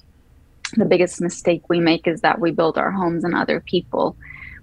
the 0.72 0.84
biggest 0.84 1.20
mistake 1.20 1.62
we 1.68 1.80
make 1.80 2.06
is 2.06 2.20
that 2.22 2.40
we 2.40 2.50
build 2.50 2.78
our 2.78 2.90
homes 2.90 3.24
on 3.24 3.34
other 3.34 3.60
people. 3.60 4.16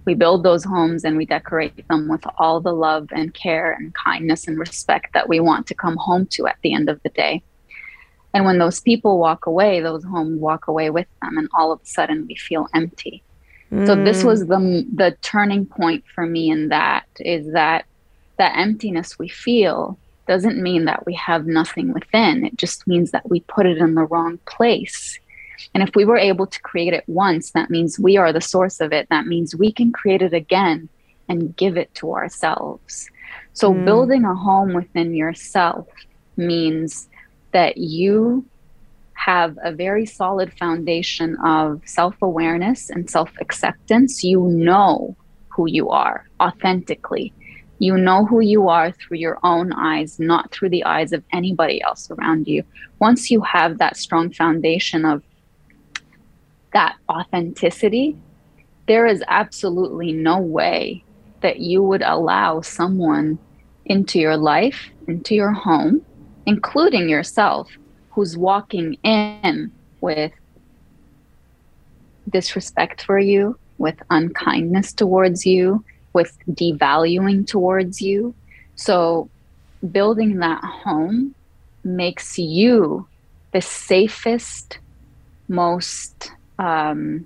We 0.05 0.15
build 0.15 0.43
those 0.43 0.63
homes 0.63 1.03
and 1.03 1.15
we 1.15 1.25
decorate 1.25 1.87
them 1.87 2.07
with 2.07 2.23
all 2.37 2.59
the 2.59 2.73
love 2.73 3.09
and 3.11 3.33
care 3.33 3.71
and 3.71 3.93
kindness 3.93 4.47
and 4.47 4.57
respect 4.57 5.13
that 5.13 5.29
we 5.29 5.39
want 5.39 5.67
to 5.67 5.75
come 5.75 5.95
home 5.97 6.25
to 6.31 6.47
at 6.47 6.57
the 6.63 6.73
end 6.73 6.89
of 6.89 7.01
the 7.03 7.09
day. 7.09 7.43
And 8.33 8.45
when 8.45 8.57
those 8.57 8.79
people 8.79 9.19
walk 9.19 9.45
away, 9.45 9.81
those 9.81 10.03
homes 10.03 10.39
walk 10.39 10.67
away 10.67 10.89
with 10.89 11.07
them, 11.21 11.37
and 11.37 11.49
all 11.53 11.71
of 11.71 11.81
a 11.81 11.85
sudden 11.85 12.25
we 12.27 12.35
feel 12.35 12.67
empty. 12.73 13.23
Mm. 13.71 13.85
So 13.85 13.95
this 13.95 14.23
mm. 14.23 14.25
was 14.25 14.47
the 14.47 14.87
the 14.93 15.17
turning 15.21 15.65
point 15.65 16.03
for 16.13 16.25
me 16.25 16.49
in 16.49 16.69
that 16.69 17.05
is 17.19 17.51
that 17.53 17.85
that 18.37 18.57
emptiness 18.57 19.19
we 19.19 19.27
feel 19.27 19.97
doesn't 20.27 20.61
mean 20.61 20.85
that 20.85 21.05
we 21.05 21.13
have 21.15 21.45
nothing 21.45 21.93
within. 21.93 22.45
It 22.45 22.55
just 22.57 22.87
means 22.87 23.11
that 23.11 23.29
we 23.29 23.41
put 23.41 23.65
it 23.65 23.77
in 23.77 23.95
the 23.95 24.05
wrong 24.05 24.39
place. 24.45 25.19
And 25.73 25.83
if 25.83 25.95
we 25.95 26.05
were 26.05 26.17
able 26.17 26.47
to 26.47 26.61
create 26.61 26.93
it 26.93 27.03
once, 27.07 27.51
that 27.51 27.69
means 27.69 27.99
we 27.99 28.17
are 28.17 28.33
the 28.33 28.41
source 28.41 28.79
of 28.79 28.91
it. 28.93 29.07
That 29.09 29.27
means 29.27 29.55
we 29.55 29.71
can 29.71 29.91
create 29.91 30.21
it 30.21 30.33
again 30.33 30.89
and 31.29 31.55
give 31.55 31.77
it 31.77 31.93
to 31.95 32.13
ourselves. 32.13 33.09
So, 33.53 33.73
mm. 33.73 33.85
building 33.85 34.25
a 34.25 34.35
home 34.35 34.73
within 34.73 35.13
yourself 35.13 35.87
means 36.37 37.09
that 37.51 37.77
you 37.77 38.45
have 39.13 39.57
a 39.63 39.71
very 39.71 40.05
solid 40.05 40.51
foundation 40.57 41.37
of 41.45 41.81
self 41.85 42.15
awareness 42.21 42.89
and 42.89 43.09
self 43.09 43.31
acceptance. 43.39 44.23
You 44.23 44.41
know 44.41 45.15
who 45.49 45.67
you 45.67 45.89
are 45.89 46.27
authentically. 46.39 47.33
You 47.79 47.97
know 47.97 48.25
who 48.25 48.41
you 48.41 48.69
are 48.69 48.91
through 48.91 49.17
your 49.17 49.39
own 49.43 49.73
eyes, 49.73 50.19
not 50.19 50.51
through 50.51 50.69
the 50.69 50.83
eyes 50.83 51.13
of 51.13 51.23
anybody 51.33 51.81
else 51.81 52.11
around 52.11 52.47
you. 52.47 52.63
Once 52.99 53.31
you 53.31 53.41
have 53.41 53.79
that 53.79 53.97
strong 53.97 54.31
foundation 54.31 55.03
of 55.03 55.23
that 56.73 56.95
authenticity, 57.09 58.15
there 58.87 59.05
is 59.05 59.23
absolutely 59.27 60.11
no 60.11 60.37
way 60.37 61.03
that 61.41 61.59
you 61.59 61.83
would 61.83 62.01
allow 62.01 62.61
someone 62.61 63.39
into 63.85 64.19
your 64.19 64.37
life, 64.37 64.89
into 65.07 65.35
your 65.35 65.51
home, 65.51 66.01
including 66.45 67.09
yourself, 67.09 67.69
who's 68.11 68.37
walking 68.37 68.93
in 69.03 69.71
with 70.01 70.31
disrespect 72.29 73.03
for 73.03 73.19
you, 73.19 73.57
with 73.77 73.95
unkindness 74.09 74.93
towards 74.93 75.45
you, 75.45 75.83
with 76.13 76.37
devaluing 76.49 77.47
towards 77.47 78.01
you. 78.01 78.33
So, 78.75 79.29
building 79.91 80.37
that 80.37 80.63
home 80.63 81.33
makes 81.83 82.37
you 82.37 83.07
the 83.51 83.61
safest, 83.61 84.79
most 85.47 86.31
um, 86.61 87.25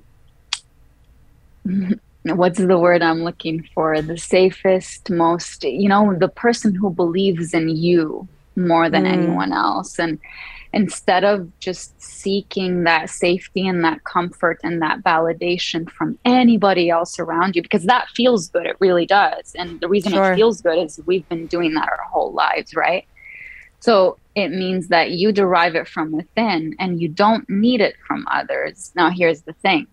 what's 2.23 2.57
the 2.57 2.79
word 2.79 3.03
I'm 3.03 3.23
looking 3.23 3.67
for? 3.73 4.01
The 4.01 4.17
safest, 4.17 5.09
most, 5.09 5.63
you 5.63 5.89
know, 5.89 6.15
the 6.17 6.29
person 6.29 6.73
who 6.73 6.89
believes 6.89 7.53
in 7.53 7.69
you 7.69 8.27
more 8.55 8.89
than 8.89 9.03
mm. 9.03 9.11
anyone 9.11 9.51
else. 9.51 9.99
And 9.99 10.19
instead 10.71 11.23
of 11.23 11.51
just 11.59 12.01
seeking 12.01 12.83
that 12.83 13.09
safety 13.09 13.67
and 13.67 13.83
that 13.83 14.03
comfort 14.05 14.59
and 14.63 14.81
that 14.81 15.01
validation 15.03 15.89
from 15.89 16.17
anybody 16.23 16.89
else 16.89 17.19
around 17.19 17.55
you, 17.55 17.61
because 17.61 17.83
that 17.83 18.07
feels 18.15 18.49
good, 18.49 18.65
it 18.65 18.77
really 18.79 19.05
does. 19.05 19.53
And 19.55 19.79
the 19.81 19.89
reason 19.89 20.13
sure. 20.13 20.31
it 20.31 20.35
feels 20.35 20.61
good 20.61 20.79
is 20.79 20.99
we've 21.05 21.27
been 21.27 21.47
doing 21.47 21.73
that 21.73 21.89
our 21.89 22.05
whole 22.05 22.31
lives, 22.31 22.75
right? 22.75 23.05
So 23.81 24.17
it 24.35 24.49
means 24.49 24.89
that 24.89 25.11
you 25.11 25.31
derive 25.31 25.75
it 25.75 25.87
from 25.87 26.11
within 26.11 26.75
and 26.77 27.01
you 27.01 27.07
don't 27.07 27.49
need 27.49 27.81
it 27.81 27.95
from 28.05 28.27
others. 28.29 28.91
Now, 28.95 29.09
here's 29.09 29.41
the 29.41 29.53
thing 29.53 29.87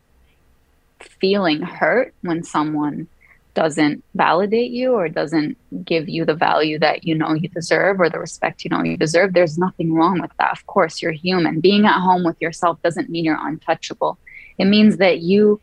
feeling 1.21 1.61
hurt 1.63 2.15
when 2.23 2.45
someone 2.45 3.09
doesn't 3.55 4.03
validate 4.15 4.71
you 4.71 4.93
or 4.93 5.09
doesn't 5.09 5.57
give 5.85 6.09
you 6.09 6.25
the 6.25 6.35
value 6.35 6.79
that 6.79 7.05
you 7.05 7.15
know 7.15 7.35
you 7.35 7.49
deserve 7.49 8.01
or 8.01 8.09
the 8.09 8.19
respect 8.19 8.65
you 8.65 8.71
know 8.71 8.83
you 8.83 8.97
deserve, 8.97 9.33
there's 9.33 9.59
nothing 9.59 9.93
wrong 9.93 10.21
with 10.21 10.31
that. 10.39 10.53
Of 10.53 10.67
course, 10.67 11.03
you're 11.03 11.13
human. 11.13 11.61
Being 11.61 11.85
at 11.85 12.01
home 12.01 12.25
with 12.25 12.41
yourself 12.41 12.81
doesn't 12.83 13.11
mean 13.11 13.25
you're 13.25 13.47
untouchable. 13.47 14.19
It 14.59 14.67
means 14.67 14.97
that 14.99 15.21
you 15.21 15.61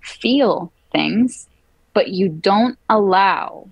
feel 0.00 0.72
things, 0.92 1.48
but 1.92 2.08
you 2.08 2.28
don't 2.28 2.78
allow 2.88 3.68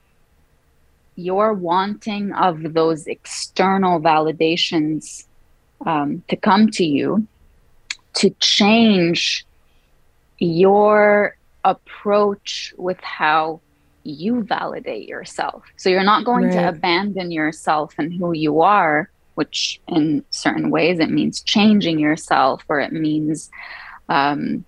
your 1.16 1.52
wanting 1.52 2.33
of 2.33 2.75
those 2.75 3.06
external 3.06 4.00
validations 4.00 5.26
um, 5.87 6.23
to 6.28 6.37
come 6.37 6.68
to 6.71 6.85
you 6.85 7.26
to 8.14 8.30
change 8.40 9.44
your 10.38 11.37
approach 11.64 12.75
with 12.76 13.00
how 13.00 13.61
you 14.04 14.42
validate 14.42 15.09
yourself. 15.09 15.64
So 15.76 15.88
you're 15.88 16.04
not 16.04 16.25
going 16.25 16.47
right. 16.47 16.54
to 16.54 16.68
abandon 16.68 17.30
yourself 17.30 17.94
and 17.99 18.12
who 18.12 18.33
you 18.33 18.61
are, 18.61 19.11
which 19.35 19.80
in 19.88 20.25
certain 20.30 20.71
ways 20.71 21.00
it 21.00 21.11
means 21.11 21.42
changing 21.42 21.99
yourself 21.99 22.62
or 22.68 22.80
it 22.80 22.92
means 22.92 23.50
um, 24.09 24.64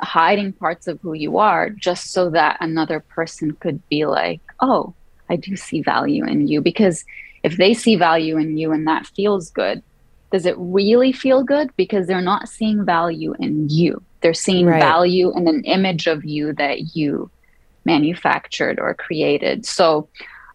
hiding 0.00 0.52
parts 0.52 0.88
of 0.88 1.00
who 1.00 1.12
you 1.12 1.38
are 1.38 1.70
just 1.70 2.12
so 2.12 2.30
that 2.30 2.56
another 2.60 3.00
person 3.00 3.52
could 3.52 3.86
be 3.88 4.06
like, 4.06 4.40
oh, 4.60 4.94
I 5.32 5.36
do 5.36 5.56
see 5.56 5.80
value 5.80 6.24
in 6.26 6.46
you. 6.46 6.60
Because 6.60 7.04
if 7.42 7.56
they 7.56 7.72
see 7.72 7.96
value 7.96 8.36
in 8.36 8.58
you 8.58 8.70
and 8.70 8.86
that 8.86 9.06
feels 9.06 9.50
good, 9.50 9.82
does 10.30 10.46
it 10.46 10.54
really 10.58 11.12
feel 11.12 11.42
good? 11.42 11.74
Because 11.76 12.06
they're 12.06 12.20
not 12.20 12.48
seeing 12.48 12.84
value 12.84 13.34
in 13.38 13.68
you. 13.68 14.02
They're 14.20 14.34
seeing 14.34 14.66
right. 14.66 14.80
value 14.80 15.36
in 15.36 15.48
an 15.48 15.64
image 15.64 16.06
of 16.06 16.24
you 16.24 16.52
that 16.54 16.94
you 16.94 17.30
manufactured 17.84 18.78
or 18.78 18.94
created. 18.94 19.66
So, 19.66 20.08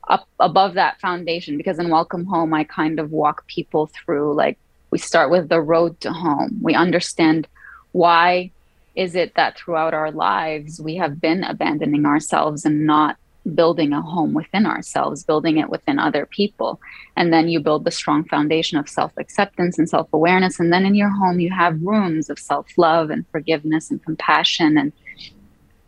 up 0.07 0.25
above 0.39 0.75
that 0.75 1.01
foundation, 1.01 1.57
because 1.57 1.79
in 1.79 1.89
Welcome 1.89 2.25
Home, 2.25 2.53
I 2.53 2.63
kind 2.63 2.97
of 2.97 3.11
walk 3.11 3.45
people 3.47 3.87
through 3.87 4.35
like 4.35 4.57
we 4.89 4.97
start 4.97 5.29
with 5.29 5.49
the 5.49 5.59
road 5.59 5.99
to 6.01 6.13
home. 6.13 6.59
We 6.61 6.75
understand 6.75 7.45
why 7.91 8.51
is 8.95 9.15
it 9.15 9.35
that 9.35 9.57
throughout 9.57 9.93
our 9.93 10.11
lives 10.11 10.79
we 10.79 10.95
have 10.95 11.19
been 11.19 11.43
abandoning 11.43 12.05
ourselves 12.05 12.63
and 12.63 12.85
not 12.85 13.17
building 13.55 13.93
a 13.93 14.01
home 14.01 14.33
within 14.33 14.65
ourselves, 14.65 15.23
building 15.23 15.57
it 15.57 15.69
within 15.69 15.99
other 15.99 16.25
people. 16.25 16.79
And 17.15 17.31
then 17.31 17.47
you 17.47 17.59
build 17.59 17.85
the 17.85 17.91
strong 17.91 18.23
foundation 18.25 18.77
of 18.77 18.89
self 18.89 19.11
acceptance 19.17 19.77
and 19.77 19.89
self 19.89 20.07
awareness. 20.13 20.59
And 20.59 20.71
then 20.71 20.85
in 20.85 20.95
your 20.95 21.09
home, 21.09 21.39
you 21.39 21.51
have 21.51 21.81
rooms 21.81 22.29
of 22.29 22.39
self 22.39 22.67
love 22.77 23.09
and 23.09 23.25
forgiveness 23.31 23.91
and 23.91 24.03
compassion 24.03 24.77
and 24.77 24.91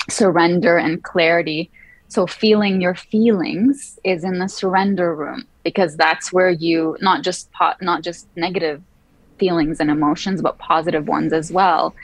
surrender 0.10 0.78
and 0.78 1.04
clarity. 1.04 1.72
So, 2.08 2.26
feeling 2.26 2.82
your 2.82 2.96
feelings 2.96 4.00
is 4.04 4.24
in 4.24 4.40
the 4.40 4.48
surrender 4.48 5.16
room 5.16 5.48
because 5.64 5.96
that's 5.96 6.34
where 6.34 6.50
you 6.50 6.98
not 7.02 7.24
just 7.24 7.52
po- 7.52 7.74
not 7.82 8.04
just 8.04 8.28
negative 8.36 8.82
feelings 9.38 9.80
and 9.80 9.90
emotions, 9.90 10.42
but 10.42 10.58
positive 10.58 11.08
ones 11.08 11.34
as 11.34 11.52
well. 11.52 11.96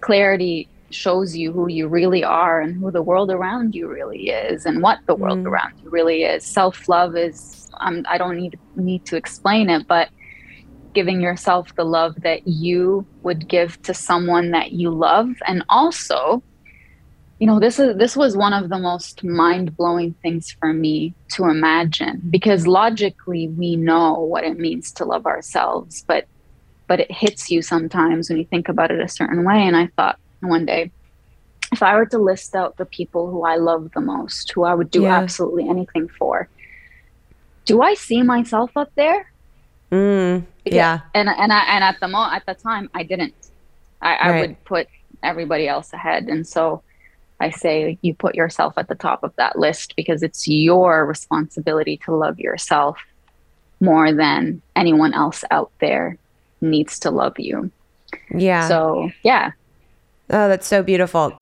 Clarity 0.00 0.68
shows 0.94 1.36
you 1.36 1.52
who 1.52 1.68
you 1.68 1.88
really 1.88 2.24
are 2.24 2.60
and 2.60 2.76
who 2.76 2.90
the 2.90 3.02
world 3.02 3.30
around 3.30 3.74
you 3.74 3.88
really 3.88 4.30
is 4.30 4.64
and 4.66 4.82
what 4.82 4.98
the 5.06 5.14
world 5.14 5.40
mm. 5.40 5.46
around 5.46 5.78
you 5.82 5.90
really 5.90 6.22
is. 6.22 6.44
Self 6.44 6.88
love 6.88 7.16
is 7.16 7.70
um, 7.80 8.04
I 8.08 8.18
don't 8.18 8.36
need 8.36 8.58
need 8.76 9.04
to 9.06 9.16
explain 9.16 9.68
it, 9.68 9.86
but 9.86 10.08
giving 10.94 11.20
yourself 11.20 11.74
the 11.74 11.84
love 11.84 12.14
that 12.22 12.46
you 12.46 13.04
would 13.22 13.48
give 13.48 13.80
to 13.82 13.92
someone 13.92 14.52
that 14.52 14.72
you 14.72 14.90
love 14.90 15.28
and 15.46 15.64
also 15.68 16.42
you 17.40 17.46
know 17.46 17.58
this 17.58 17.78
is 17.78 17.96
this 17.96 18.16
was 18.16 18.36
one 18.36 18.52
of 18.52 18.68
the 18.68 18.78
most 18.78 19.24
mind-blowing 19.24 20.14
things 20.22 20.52
for 20.52 20.72
me 20.72 21.12
to 21.28 21.44
imagine 21.46 22.22
because 22.30 22.66
logically 22.66 23.48
we 23.48 23.76
know 23.76 24.14
what 24.14 24.44
it 24.44 24.58
means 24.58 24.92
to 24.92 25.04
love 25.04 25.26
ourselves 25.26 26.04
but 26.06 26.26
but 26.86 27.00
it 27.00 27.10
hits 27.10 27.50
you 27.50 27.60
sometimes 27.60 28.28
when 28.28 28.38
you 28.38 28.44
think 28.44 28.68
about 28.68 28.90
it 28.90 29.00
a 29.00 29.08
certain 29.08 29.44
way 29.44 29.60
and 29.66 29.76
i 29.76 29.88
thought 29.96 30.18
one 30.48 30.66
day 30.66 30.90
if 31.74 31.82
I 31.82 31.96
were 31.96 32.06
to 32.06 32.18
list 32.18 32.54
out 32.54 32.76
the 32.76 32.84
people 32.84 33.30
who 33.30 33.44
I 33.44 33.56
love 33.56 33.90
the 33.94 34.00
most, 34.00 34.52
who 34.52 34.62
I 34.62 34.74
would 34.74 34.90
do 34.90 35.02
yeah. 35.02 35.18
absolutely 35.18 35.68
anything 35.68 36.08
for, 36.08 36.48
do 37.64 37.82
I 37.82 37.94
see 37.94 38.22
myself 38.22 38.70
up 38.76 38.92
there? 38.94 39.30
Mm, 39.90 40.44
yeah. 40.64 41.00
And 41.14 41.28
and 41.28 41.52
I 41.52 41.60
and 41.74 41.84
at 41.84 41.98
the 42.00 42.08
mo 42.08 42.30
at 42.30 42.46
the 42.46 42.54
time 42.54 42.88
I 42.94 43.02
didn't. 43.02 43.34
I, 44.00 44.10
right. 44.10 44.20
I 44.22 44.40
would 44.40 44.64
put 44.64 44.88
everybody 45.22 45.66
else 45.66 45.92
ahead, 45.92 46.28
and 46.28 46.46
so 46.46 46.82
I 47.40 47.50
say 47.50 47.98
you 48.02 48.14
put 48.14 48.34
yourself 48.34 48.74
at 48.76 48.88
the 48.88 48.94
top 48.94 49.22
of 49.24 49.34
that 49.36 49.58
list 49.58 49.96
because 49.96 50.22
it's 50.22 50.46
your 50.46 51.06
responsibility 51.06 51.96
to 52.04 52.14
love 52.14 52.38
yourself 52.38 52.98
more 53.80 54.12
than 54.12 54.62
anyone 54.76 55.12
else 55.12 55.42
out 55.50 55.72
there 55.80 56.18
needs 56.60 56.98
to 57.00 57.10
love 57.10 57.38
you. 57.38 57.70
Yeah. 58.34 58.68
So 58.68 59.10
yeah, 59.22 59.52
Oh, 60.30 60.48
that's 60.48 60.66
so 60.66 60.82
beautiful. 60.82 61.36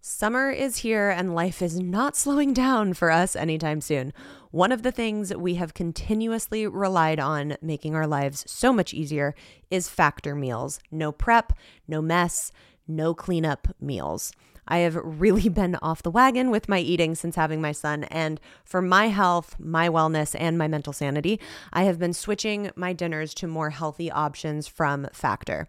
Summer 0.00 0.50
is 0.50 0.78
here 0.78 1.10
and 1.10 1.34
life 1.34 1.60
is 1.60 1.78
not 1.78 2.16
slowing 2.16 2.52
down 2.52 2.94
for 2.94 3.10
us 3.10 3.36
anytime 3.36 3.80
soon. 3.80 4.12
One 4.50 4.72
of 4.72 4.82
the 4.82 4.92
things 4.92 5.34
we 5.34 5.54
have 5.54 5.74
continuously 5.74 6.66
relied 6.66 7.20
on 7.20 7.56
making 7.60 7.94
our 7.94 8.06
lives 8.06 8.44
so 8.46 8.72
much 8.72 8.94
easier 8.94 9.34
is 9.70 9.88
factor 9.88 10.34
meals. 10.34 10.78
No 10.90 11.12
prep, 11.12 11.52
no 11.88 12.00
mess, 12.00 12.52
no 12.86 13.14
cleanup 13.14 13.68
meals. 13.80 14.32
I 14.66 14.78
have 14.78 14.94
really 15.04 15.48
been 15.48 15.76
off 15.82 16.02
the 16.02 16.10
wagon 16.10 16.50
with 16.50 16.68
my 16.68 16.78
eating 16.78 17.14
since 17.14 17.36
having 17.36 17.60
my 17.60 17.72
son. 17.72 18.04
And 18.04 18.40
for 18.64 18.80
my 18.80 19.08
health, 19.08 19.56
my 19.58 19.88
wellness, 19.88 20.34
and 20.38 20.56
my 20.56 20.68
mental 20.68 20.92
sanity, 20.92 21.40
I 21.72 21.84
have 21.84 21.98
been 21.98 22.14
switching 22.14 22.70
my 22.74 22.92
dinners 22.94 23.34
to 23.34 23.46
more 23.46 23.70
healthy 23.70 24.10
options 24.10 24.66
from 24.66 25.08
Factor. 25.12 25.68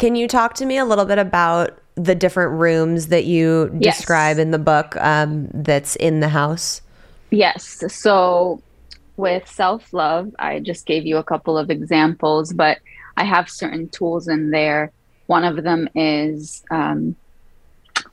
Can 0.00 0.16
you 0.16 0.28
talk 0.28 0.54
to 0.54 0.64
me 0.64 0.78
a 0.78 0.86
little 0.86 1.04
bit 1.04 1.18
about 1.18 1.78
the 1.94 2.14
different 2.14 2.58
rooms 2.58 3.08
that 3.08 3.26
you 3.26 3.70
yes. 3.78 3.98
describe 3.98 4.38
in 4.38 4.50
the 4.50 4.58
book 4.58 4.96
um, 4.96 5.50
that's 5.52 5.94
in 5.96 6.20
the 6.20 6.30
house? 6.30 6.80
Yes. 7.30 7.84
So 7.92 8.62
with 9.18 9.46
self 9.46 9.92
love, 9.92 10.34
I 10.38 10.60
just 10.60 10.86
gave 10.86 11.04
you 11.04 11.18
a 11.18 11.22
couple 11.22 11.58
of 11.58 11.68
examples, 11.68 12.54
but 12.54 12.78
I 13.18 13.24
have 13.24 13.50
certain 13.50 13.90
tools 13.90 14.26
in 14.26 14.52
there. 14.52 14.90
One 15.26 15.44
of 15.44 15.62
them 15.64 15.86
is 15.94 16.64
um, 16.70 17.14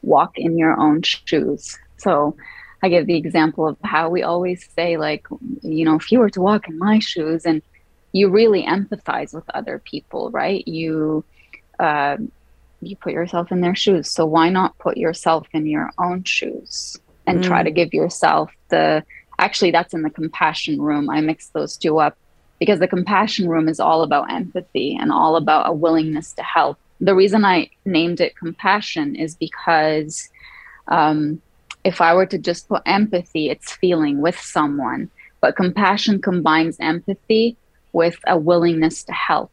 walk 0.01 0.37
in 0.37 0.57
your 0.57 0.77
own 0.77 1.03
shoes. 1.03 1.79
So 1.95 2.35
I 2.83 2.89
give 2.89 3.07
the 3.07 3.15
example 3.15 3.65
of 3.65 3.77
how 3.85 4.09
we 4.09 4.23
always 4.23 4.67
say, 4.75 4.97
like, 4.97 5.25
you 5.61 5.85
know, 5.85 5.95
if 5.95 6.11
you 6.11 6.19
were 6.19 6.31
to 6.31 6.41
walk 6.41 6.67
in 6.67 6.77
my 6.77 6.99
shoes, 6.99 7.45
and 7.45 7.61
you 8.11 8.27
really 8.27 8.63
empathize 8.63 9.33
with 9.33 9.49
other 9.53 9.79
people, 9.79 10.31
right? 10.31 10.67
You 10.67 11.23
uh, 11.79 12.17
you 12.81 12.95
put 12.95 13.13
yourself 13.13 13.51
in 13.51 13.61
their 13.61 13.75
shoes. 13.75 14.09
So 14.09 14.25
why 14.25 14.49
not 14.49 14.77
put 14.77 14.97
yourself 14.97 15.47
in 15.53 15.65
your 15.65 15.91
own 15.97 16.23
shoes 16.23 16.97
and 17.25 17.43
try 17.43 17.61
to 17.61 17.71
give 17.71 17.93
yourself 17.93 18.51
the 18.69 19.03
actually 19.39 19.71
that's 19.71 19.93
in 19.93 20.01
the 20.01 20.09
compassion 20.09 20.81
room. 20.81 21.09
I 21.09 21.21
mix 21.21 21.49
those 21.49 21.77
two 21.77 21.99
up 21.99 22.17
because 22.59 22.79
the 22.79 22.87
compassion 22.87 23.47
room 23.47 23.67
is 23.67 23.79
all 23.79 24.01
about 24.01 24.31
empathy 24.31 24.97
and 24.99 25.11
all 25.11 25.35
about 25.35 25.69
a 25.69 25.73
willingness 25.73 26.33
to 26.33 26.43
help. 26.43 26.77
The 26.99 27.13
reason 27.13 27.45
I 27.45 27.69
named 27.85 28.21
it 28.21 28.35
compassion 28.35 29.15
is 29.15 29.35
because 29.35 30.29
um, 30.87 31.41
if 31.83 32.01
I 32.01 32.15
were 32.15 32.25
to 32.25 32.37
just 32.37 32.67
put 32.67 32.81
empathy, 32.85 33.49
it's 33.49 33.73
feeling 33.73 34.21
with 34.21 34.39
someone, 34.39 35.11
but 35.41 35.55
compassion 35.55 36.21
combines 36.21 36.77
empathy 36.79 37.55
with 37.93 38.17
a 38.25 38.37
willingness 38.37 39.03
to 39.03 39.11
help. 39.11 39.51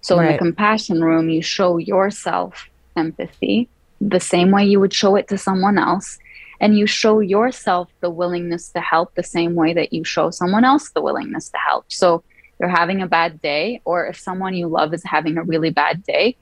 So 0.00 0.18
in 0.20 0.32
the 0.32 0.38
compassion 0.38 1.02
room, 1.02 1.28
you 1.28 1.42
show 1.42 1.76
yourself 1.78 2.68
empathy 2.96 3.68
the 4.00 4.20
same 4.20 4.50
way 4.50 4.64
you 4.64 4.80
would 4.80 4.94
show 4.94 5.16
it 5.16 5.28
to 5.28 5.38
someone 5.38 5.78
else. 5.78 6.18
And 6.60 6.76
you 6.76 6.86
show 6.86 7.20
yourself 7.20 7.88
the 8.00 8.10
willingness 8.10 8.70
to 8.70 8.80
help 8.80 9.14
the 9.14 9.22
same 9.22 9.54
way 9.54 9.72
that 9.74 9.92
you 9.92 10.02
show 10.04 10.30
someone 10.30 10.64
else 10.64 10.90
the 10.90 11.02
willingness 11.02 11.50
to 11.50 11.58
help. 11.58 11.84
So 11.88 12.24
you're 12.58 12.68
having 12.68 13.00
a 13.00 13.06
bad 13.06 13.40
day, 13.40 13.80
or 13.84 14.06
if 14.06 14.18
someone 14.18 14.54
you 14.54 14.66
love 14.66 14.92
is 14.92 15.04
having 15.04 15.38
a 15.38 15.44
really 15.44 15.70
bad 15.70 16.02
day, 16.02 16.36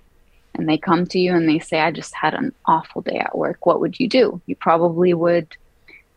and 0.54 0.66
they 0.66 0.78
come 0.78 1.06
to 1.08 1.18
you 1.18 1.34
and 1.34 1.46
they 1.46 1.58
say, 1.58 1.80
I 1.80 1.90
just 1.90 2.14
had 2.14 2.32
an 2.32 2.54
awful 2.64 3.02
day 3.02 3.18
at 3.18 3.36
work, 3.36 3.66
what 3.66 3.80
would 3.80 4.00
you 4.00 4.08
do? 4.08 4.40
You 4.46 4.56
probably 4.56 5.12
would, 5.12 5.54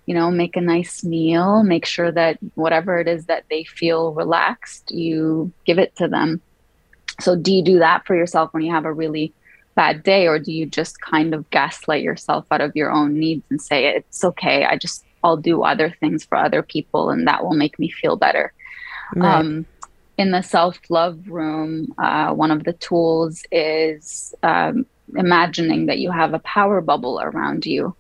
you 0.06 0.16
know, 0.16 0.32
make 0.32 0.56
a 0.56 0.62
nice 0.62 1.04
meal, 1.04 1.64
make 1.64 1.86
sure 1.86 2.10
that 2.10 2.38
whatever 2.56 3.00
it 3.00 3.08
is 3.10 3.26
that 3.26 3.44
they 3.50 3.66
feel 3.66 4.14
relaxed, 4.14 4.92
you 4.92 5.52
give 5.66 5.78
it 5.78 5.94
to 5.98 6.08
them. 6.08 6.42
So, 7.20 7.36
do 7.36 7.54
you 7.54 7.64
do 7.64 7.80
that 7.80 8.06
for 8.06 8.16
yourself 8.16 8.54
when 8.54 8.64
you 8.64 8.74
have 8.74 8.86
a 8.86 8.94
really 8.94 9.34
bad 9.76 10.04
day, 10.04 10.28
or 10.28 10.40
do 10.40 10.52
you 10.52 10.66
just 10.66 11.00
kind 11.00 11.34
of 11.34 11.50
gaslight 11.52 12.04
yourself 12.04 12.46
out 12.52 12.62
of 12.62 12.76
your 12.76 12.92
own 12.92 13.18
needs 13.18 13.44
and 13.50 13.62
say, 13.62 13.86
it's 13.88 14.24
okay, 14.24 14.66
I 14.66 14.76
just, 14.76 15.06
I'll 15.24 15.38
do 15.38 15.64
other 15.64 15.96
things 16.02 16.26
for 16.26 16.38
other 16.38 16.62
people 16.62 17.10
and 17.10 17.28
that 17.28 17.44
will 17.44 17.54
make 17.54 17.80
me 17.80 17.90
feel 17.90 18.18
better? 18.18 18.52
Right. 19.16 19.40
Um, 19.40 19.66
in 20.18 20.32
the 20.32 20.42
self 20.42 20.78
love 20.90 21.30
room, 21.30 21.94
uh, 21.98 22.34
one 22.34 22.52
of 22.52 22.66
the 22.66 22.74
tools 22.74 23.44
is 23.54 24.36
um, 24.44 24.86
imagining 25.16 25.86
that 25.86 26.00
you 26.00 26.12
have 26.12 26.34
a 26.34 26.40
power 26.40 26.82
bubble 26.82 27.22
around 27.22 27.66
you. 27.66 27.96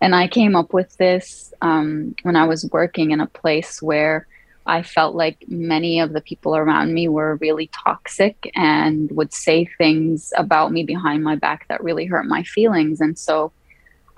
And 0.00 0.14
I 0.14 0.28
came 0.28 0.54
up 0.54 0.72
with 0.72 0.96
this 0.98 1.52
um, 1.62 2.14
when 2.22 2.36
I 2.36 2.44
was 2.44 2.68
working 2.72 3.10
in 3.10 3.20
a 3.20 3.26
place 3.26 3.82
where 3.82 4.28
I 4.66 4.82
felt 4.82 5.14
like 5.14 5.44
many 5.48 6.00
of 6.00 6.12
the 6.12 6.20
people 6.20 6.56
around 6.56 6.94
me 6.94 7.08
were 7.08 7.36
really 7.36 7.68
toxic 7.68 8.50
and 8.54 9.10
would 9.12 9.32
say 9.32 9.68
things 9.78 10.32
about 10.36 10.72
me 10.72 10.84
behind 10.84 11.22
my 11.22 11.36
back 11.36 11.68
that 11.68 11.84
really 11.84 12.06
hurt 12.06 12.26
my 12.26 12.42
feelings. 12.42 13.00
And 13.00 13.18
so 13.18 13.52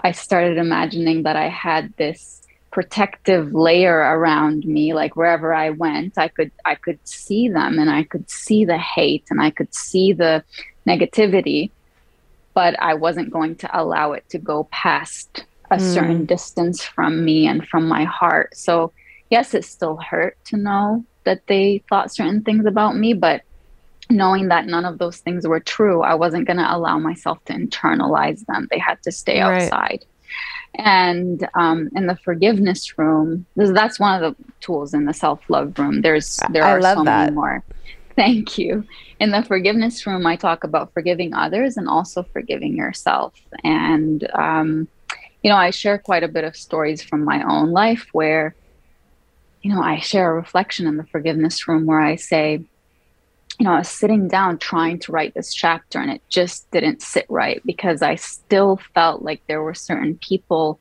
I 0.01 0.13
started 0.13 0.57
imagining 0.57 1.25
that 1.25 1.37
I 1.37 1.49
had 1.49 1.93
this 1.97 2.43
protective 2.77 3.55
layer 3.55 3.97
around 3.97 4.67
me 4.67 4.93
like 4.93 5.17
wherever 5.17 5.55
i 5.55 5.71
went 5.71 6.19
i 6.19 6.29
could 6.29 6.51
i 6.67 6.75
could 6.75 6.99
see 7.09 7.49
them 7.49 7.79
and 7.79 7.89
i 7.89 8.03
could 8.03 8.29
see 8.29 8.67
the 8.67 8.77
hate 8.77 9.25
and 9.31 9.41
i 9.41 9.49
could 9.49 9.75
see 9.75 10.13
the 10.13 10.45
negativity 10.87 11.71
but 12.53 12.79
i 12.79 12.93
wasn't 12.93 13.31
going 13.31 13.57
to 13.57 13.81
allow 13.81 14.13
it 14.13 14.29
to 14.29 14.37
go 14.37 14.65
past 14.71 15.47
a 15.71 15.79
hmm. 15.79 15.95
certain 15.95 16.27
distance 16.27 16.83
from 16.83 17.25
me 17.25 17.47
and 17.47 17.67
from 17.67 17.89
my 17.89 18.05
heart 18.05 18.55
so 18.55 18.93
yes 19.31 19.55
it 19.55 19.65
still 19.65 19.97
hurt 19.97 20.37
to 20.47 20.57
know 20.57 21.05
that 21.25 21.41
they 21.49 21.83
thought 21.89 22.13
certain 22.15 22.43
things 22.43 22.67
about 22.67 22.97
me 22.97 23.13
but 23.15 23.43
knowing 24.09 24.49
that 24.49 24.67
none 24.67 24.85
of 24.85 24.99
those 24.99 25.19
things 25.19 25.47
were 25.47 25.61
true 25.61 26.03
i 26.03 26.15
wasn't 26.15 26.47
going 26.47 26.57
to 26.59 26.75
allow 26.77 26.99
myself 26.99 27.39
to 27.45 27.53
internalize 27.53 28.45
them. 28.47 28.69
They 28.71 28.79
had 28.79 28.99
to 29.03 29.13
stay 29.13 29.41
Right. 29.41 29.65
outside. 29.65 30.05
And 30.79 31.49
um, 31.55 31.89
in 31.97 32.07
the 32.07 32.17
forgiveness 32.17 32.99
room 32.99 33.47
that's 33.57 33.99
one 33.99 34.23
of 34.23 34.37
the 34.37 34.45
tools 34.61 34.93
in 34.95 35.07
the 35.07 35.15
self-love 35.15 35.79
room. 35.79 36.03
There's 36.03 36.39
there 36.51 36.65
I 36.65 36.73
are 36.75 36.81
love 36.81 36.99
so 36.99 37.05
that. 37.05 37.21
many 37.21 37.35
more. 37.35 37.65
Thank 38.17 38.59
you. 38.59 38.85
In 39.19 39.31
the 39.33 39.43
forgiveness 39.43 40.07
room 40.07 40.27
i 40.27 40.37
talk 40.37 40.65
about 40.65 40.93
forgiving 40.93 41.35
others 41.35 41.77
and 41.77 41.89
also 41.89 42.25
forgiving 42.33 42.77
yourself. 42.77 43.35
And 43.65 44.29
um, 44.35 44.89
you 45.43 45.51
know 45.51 45.57
i 45.57 45.71
share 45.71 45.99
quite 45.99 46.23
a 46.23 46.29
bit 46.29 46.45
of 46.45 46.57
stories 46.57 47.03
from 47.03 47.25
my 47.25 47.43
own 47.43 47.71
life 47.73 48.07
where 48.13 48.55
you 49.67 49.75
know 49.75 49.83
i 49.83 49.99
share 49.99 50.31
a 50.31 50.35
reflection 50.35 50.87
in 50.87 50.97
the 50.97 51.07
forgiveness 51.07 51.67
room 51.67 51.87
where 51.87 52.01
i 52.01 52.15
say 52.15 52.65
you 53.59 53.65
know, 53.65 53.73
I 53.73 53.79
was 53.79 53.89
sitting 53.89 54.29
down 54.29 54.59
trying 54.59 54.99
to 55.01 55.13
write 55.13 55.35
this 55.35 55.55
chapter 55.55 55.99
and 55.99 56.11
it 56.11 56.23
just 56.29 56.71
didn't 56.71 57.01
sit 57.01 57.25
right 57.29 57.63
because 57.65 58.03
I 58.03 58.17
still 58.17 58.79
felt 58.95 59.23
like 59.23 59.41
there 59.47 59.63
were 59.63 59.75
certain 59.75 60.19
people 60.19 60.79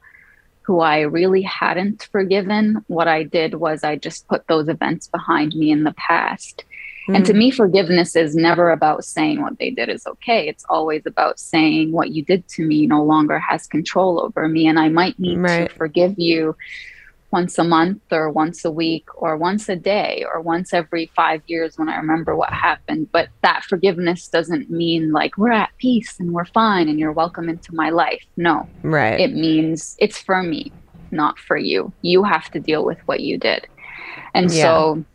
who 0.64 0.82
I 0.82 1.02
really 1.02 1.44
hadn't 1.44 2.10
forgiven. 2.12 2.84
What 2.88 3.08
I 3.08 3.24
did 3.24 3.56
was 3.56 3.84
I 3.84 3.96
just 3.96 4.28
put 4.28 4.48
those 4.48 4.68
events 4.68 5.08
behind 5.08 5.56
me 5.56 5.72
in 5.72 5.84
the 5.84 5.94
past. 5.94 6.66
And 7.08 7.24
to 7.28 7.34
hmm. 7.34 7.38
me, 7.38 7.52
forgiveness 7.52 8.16
is 8.16 8.36
never 8.36 8.72
about 8.72 9.06
saying 9.06 9.40
what 9.40 9.60
they 9.60 9.70
did 9.70 9.90
is 9.90 10.08
okay. 10.08 10.48
It's 10.48 10.66
always 10.68 11.04
about 11.06 11.40
saying 11.40 11.92
what 11.92 12.10
you 12.10 12.26
did 12.26 12.48
to 12.50 12.66
me 12.66 12.88
no 12.88 13.04
longer 13.04 13.38
has 13.38 13.68
control 13.68 14.20
over 14.20 14.50
me. 14.50 14.68
And 14.68 14.80
I 14.80 14.90
might 14.90 15.18
need 15.20 15.38
Right. 15.38 15.70
to 15.70 15.76
forgive 15.76 16.18
you 16.18 16.58
once 17.36 17.58
a 17.58 17.64
month 17.66 18.02
or 18.12 18.30
once 18.30 18.64
a 18.64 18.72
week 18.72 19.08
or 19.22 19.36
once 19.36 19.68
a 19.68 19.76
day 19.76 20.24
or 20.32 20.40
once 20.40 20.74
every 20.74 21.12
five 21.18 21.42
years 21.48 21.78
when 21.78 21.90
I 21.90 21.98
remember 21.98 22.34
what 22.34 22.50
happened. 22.54 23.10
But 23.12 23.28
that 23.42 23.66
forgiveness 23.66 24.30
doesn't 24.30 24.70
mean 24.70 25.12
like 25.12 25.38
we're 25.38 25.52
at 25.52 25.72
peace 25.78 26.18
and 26.18 26.32
we're 26.32 26.46
fine 26.46 26.88
and 26.88 26.98
you're 26.98 27.12
welcome 27.12 27.50
into 27.50 27.76
my 27.76 27.90
life. 27.90 28.24
No, 28.38 28.70
right. 28.84 29.20
it 29.20 29.34
means 29.34 29.98
it's 30.00 30.18
for 30.18 30.42
me, 30.44 30.72
not 31.12 31.38
for 31.38 31.58
you. 31.58 31.92
You 32.02 32.24
have 32.24 32.50
to 32.52 32.60
deal 32.62 32.86
with 32.86 33.00
what 33.06 33.20
you 33.20 33.38
did. 33.38 33.68
And 34.34 34.50
Yeah. 34.50 34.64
so 34.64 35.06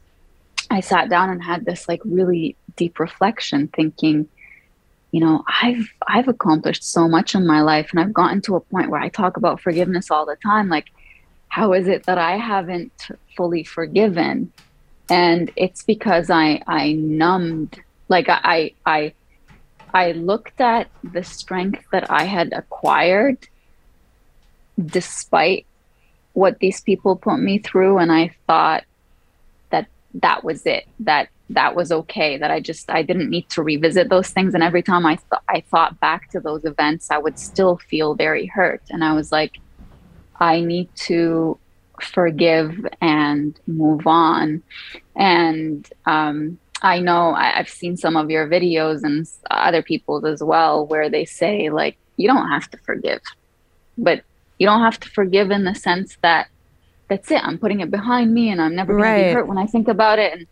I 0.70 0.80
sat 0.80 1.08
down 1.08 1.30
and 1.30 1.42
had 1.42 1.64
this 1.64 1.88
like 1.88 2.02
really 2.04 2.54
deep 2.76 3.00
reflection 3.00 3.68
thinking, 3.74 4.28
you 5.10 5.20
know, 5.24 5.42
I've 5.62 5.88
I've 6.06 6.28
accomplished 6.28 6.84
so 6.84 7.08
much 7.08 7.34
in 7.34 7.46
my 7.46 7.62
life 7.62 7.88
and 7.90 7.98
I've 7.98 8.12
gotten 8.12 8.42
to 8.42 8.56
a 8.56 8.60
point 8.60 8.90
where 8.90 9.00
I 9.00 9.08
talk 9.08 9.38
about 9.38 9.62
forgiveness 9.62 10.10
all 10.10 10.26
the 10.26 10.36
time 10.36 10.68
like 10.68 10.88
how 11.50 11.72
is 11.72 11.88
it 11.88 12.04
that 12.06 12.16
I 12.16 12.36
haven't 12.36 13.08
fully 13.36 13.64
forgiven? 13.64 14.52
And 15.10 15.50
it's 15.56 15.82
because 15.82 16.30
I 16.30 16.62
I 16.66 16.92
numbed 16.92 17.80
like 18.08 18.26
I 18.28 18.72
I 18.86 19.12
I 19.92 20.12
looked 20.12 20.60
at 20.60 20.88
the 21.02 21.24
strength 21.24 21.84
that 21.90 22.08
I 22.10 22.24
had 22.24 22.52
acquired 22.52 23.48
despite 24.80 25.66
what 26.32 26.60
these 26.60 26.80
people 26.80 27.16
put 27.16 27.38
me 27.38 27.58
through 27.58 27.98
and 27.98 28.12
I 28.12 28.34
thought 28.46 28.84
that 29.70 29.88
that 30.14 30.44
was 30.44 30.64
it 30.64 30.86
that 31.00 31.28
that 31.50 31.74
was 31.74 31.90
okay 31.90 32.36
that 32.36 32.52
I 32.52 32.60
just 32.60 32.88
I 32.88 33.02
didn't 33.02 33.28
need 33.28 33.48
to 33.50 33.62
revisit 33.64 34.08
those 34.08 34.30
things 34.30 34.54
and 34.54 34.62
every 34.62 34.84
time 34.84 35.04
I 35.04 35.16
th- 35.16 35.42
I 35.48 35.60
thought 35.62 35.98
back 35.98 36.30
to 36.30 36.38
those 36.38 36.64
events 36.64 37.10
I 37.10 37.18
would 37.18 37.40
still 37.40 37.76
feel 37.76 38.14
very 38.14 38.46
hurt 38.46 38.82
and 38.90 39.02
I 39.02 39.14
was 39.14 39.32
like 39.32 39.58
I 40.40 40.60
need 40.62 40.90
to 41.06 41.60
forgive 42.02 42.72
and 43.00 43.56
move 43.66 44.06
on. 44.06 44.62
And 45.16 45.86
um 46.06 46.58
I 46.82 47.00
know 47.00 47.30
I, 47.32 47.58
I've 47.58 47.68
seen 47.68 47.96
some 47.96 48.16
of 48.16 48.30
your 48.30 48.48
videos 48.48 49.00
and 49.04 49.26
other 49.50 49.82
people's 49.82 50.24
as 50.24 50.42
well 50.42 50.86
where 50.86 51.10
they 51.10 51.24
say 51.26 51.70
like 51.70 51.98
you 52.16 52.28
don't 52.28 52.48
have 52.50 52.68
to 52.70 52.78
forgive. 52.86 53.20
But 53.96 54.22
you 54.58 54.66
don't 54.66 54.82
have 54.82 54.98
to 55.00 55.08
forgive 55.10 55.50
in 55.50 55.64
the 55.64 55.74
sense 55.74 56.16
that 56.22 56.48
that's 57.08 57.30
it. 57.30 57.42
I'm 57.44 57.58
putting 57.58 57.80
it 57.80 57.90
behind 57.90 58.32
me 58.34 58.50
and 58.50 58.60
i'm 58.60 58.74
never 58.76 58.94
going 58.94 59.08
to 59.08 59.12
Right. 59.12 59.14
be 59.14 59.24
hurt 59.24 59.48
when 59.48 59.58
i 59.58 59.66
think 59.66 59.88
about 59.88 60.18
it. 60.18 60.32
And 60.32 60.46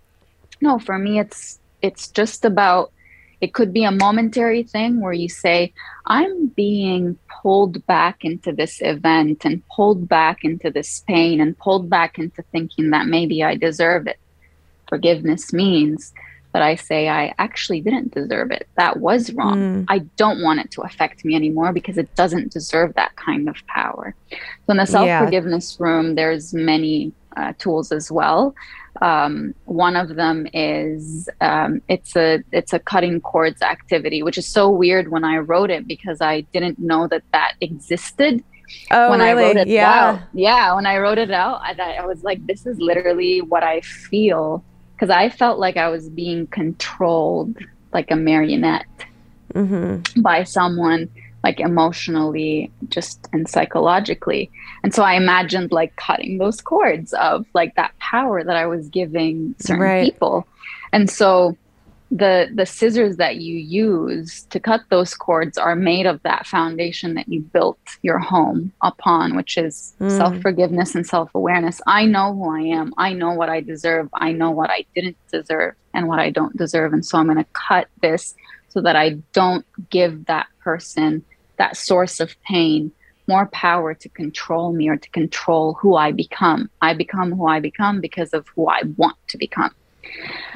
no 0.60 0.78
for 0.78 0.98
me 0.98 1.18
it's 1.20 1.60
it's 1.82 2.10
just 2.10 2.44
about 2.44 2.92
it 3.40 3.54
could 3.54 3.72
be 3.72 3.84
a 3.84 3.90
momentary 3.90 4.62
thing 4.62 5.00
where 5.00 5.12
you 5.12 5.28
say 5.28 5.72
i'm 6.06 6.46
being 6.48 7.16
pulled 7.42 7.84
back 7.86 8.24
into 8.24 8.52
this 8.52 8.80
event 8.82 9.44
and 9.44 9.62
pulled 9.68 10.08
back 10.08 10.44
into 10.44 10.70
this 10.70 11.04
pain 11.06 11.40
and 11.40 11.58
pulled 11.58 11.88
back 11.88 12.18
into 12.18 12.42
thinking 12.52 12.90
that 12.90 13.06
maybe 13.06 13.42
i 13.42 13.54
deserve 13.54 14.06
it 14.06 14.18
forgiveness 14.88 15.52
means 15.52 16.12
that 16.52 16.62
I 16.62 16.76
say 16.76 17.08
I 17.08 17.34
actually 17.38 17.80
didn't 17.80 18.14
deserve 18.14 18.50
it. 18.50 18.66
That 18.76 18.98
was 18.98 19.32
wrong. 19.32 19.58
Mm. 19.58 19.84
I 19.88 19.98
don't 20.16 20.42
want 20.42 20.60
it 20.60 20.70
to 20.72 20.82
affect 20.82 21.24
me 21.24 21.34
anymore 21.34 21.72
because 21.72 21.98
it 21.98 22.14
doesn't 22.14 22.52
deserve 22.52 22.94
that 22.94 23.14
kind 23.16 23.48
of 23.48 23.56
power. 23.66 24.14
So 24.30 24.38
in 24.70 24.78
the 24.78 24.86
self 24.86 25.24
forgiveness 25.24 25.76
room, 25.78 26.14
there's 26.14 26.54
many 26.54 27.12
uh, 27.38 27.52
tools 27.58 27.92
as 27.92 28.10
well. 28.10 28.54
Um, 29.00 29.54
one 29.64 29.94
of 29.94 30.16
them 30.16 30.48
is 30.52 31.28
um, 31.40 31.80
it's 31.88 32.16
a 32.16 32.42
it's 32.50 32.72
a 32.72 32.80
cutting 32.80 33.20
cords 33.20 33.62
activity, 33.62 34.22
which 34.22 34.38
is 34.38 34.46
so 34.46 34.68
weird 34.68 35.08
when 35.08 35.24
I 35.24 35.38
wrote 35.38 35.70
it 35.70 35.86
because 35.86 36.20
I 36.20 36.40
didn't 36.52 36.78
know 36.78 37.06
that 37.08 37.22
that 37.32 37.52
existed 37.60 38.42
Oh, 38.90 39.10
when 39.10 39.20
really? 39.20 39.30
I 39.30 39.46
wrote 39.46 39.56
it 39.56 39.68
yeah. 39.68 39.92
out. 40.10 40.20
Yeah, 40.34 40.74
when 40.74 40.86
I 40.86 40.98
wrote 40.98 41.18
it 41.18 41.30
out, 41.30 41.60
I, 41.62 41.96
I 42.00 42.06
was 42.06 42.22
like, 42.22 42.46
this 42.46 42.66
is 42.66 42.78
literally 42.78 43.40
what 43.40 43.62
I 43.62 43.80
feel 43.80 44.62
because 44.94 45.10
I 45.10 45.30
felt 45.30 45.58
like 45.58 45.76
I 45.76 45.88
was 45.88 46.08
being 46.10 46.46
controlled 46.48 47.56
like 47.92 48.10
a 48.10 48.16
marionette. 48.16 48.84
by 50.18 50.44
someone 50.44 51.08
like 51.44 51.60
emotionally 51.60 52.70
just 52.88 53.28
and 53.32 53.48
psychologically. 53.48 54.50
And 54.82 54.94
so 54.94 55.02
i 55.02 55.14
imagined 55.14 55.72
like 55.72 55.94
cutting 55.96 56.38
those 56.38 56.60
cords 56.60 57.12
of 57.14 57.46
like 57.54 57.74
that 57.76 57.96
power 57.98 58.42
that 58.42 58.56
i 58.56 58.66
was 58.66 58.88
giving 58.88 59.54
certain 59.58 59.82
Right. 59.82 60.12
people. 60.12 60.46
And 60.92 61.10
so 61.10 61.56
the 62.10 62.50
the 62.54 62.64
scissors 62.64 63.16
that 63.18 63.36
you 63.36 63.56
use 63.56 64.44
to 64.44 64.58
cut 64.58 64.80
those 64.88 65.14
cords 65.14 65.58
are 65.58 65.76
made 65.76 66.06
of 66.06 66.22
that 66.22 66.46
foundation 66.46 67.12
that 67.14 67.28
you 67.28 67.40
built 67.42 67.78
your 68.00 68.18
home 68.18 68.72
upon 68.82 69.36
which 69.36 69.58
is 69.58 69.94
hmm. 69.98 70.08
self-forgiveness 70.08 70.94
and 70.94 71.06
self-awareness. 71.06 71.82
I 71.86 72.06
know 72.06 72.34
who 72.34 72.50
i 72.50 72.60
am. 72.60 72.94
I 72.96 73.12
know 73.12 73.32
what 73.32 73.50
i 73.50 73.60
deserve. 73.60 74.08
I 74.14 74.32
know 74.32 74.50
what 74.50 74.70
i 74.70 74.86
didn't 74.94 75.18
deserve 75.30 75.74
and 75.98 76.08
what 76.08 76.18
i 76.20 76.30
don't 76.30 76.56
deserve 76.56 76.92
and 76.92 77.04
so 77.04 77.18
i'm 77.18 77.26
going 77.26 77.36
to 77.36 77.46
cut 77.52 77.88
this 78.00 78.34
so 78.68 78.80
that 78.80 78.96
i 78.96 79.10
don't 79.32 79.66
give 79.90 80.26
that 80.26 80.46
person 80.62 81.24
that 81.58 81.76
source 81.76 82.20
of 82.20 82.34
pain 82.42 82.92
more 83.26 83.46
power 83.46 83.92
to 83.94 84.08
control 84.08 84.72
me 84.72 84.88
or 84.88 84.96
to 84.96 85.10
control 85.10 85.74
who 85.74 85.96
i 85.96 86.12
become 86.12 86.70
i 86.80 86.94
become 86.94 87.32
who 87.32 87.46
i 87.46 87.58
become 87.60 88.00
because 88.00 88.32
of 88.32 88.46
who 88.54 88.68
i 88.68 88.80
want 88.96 89.16
to 89.28 89.36
become 89.36 89.74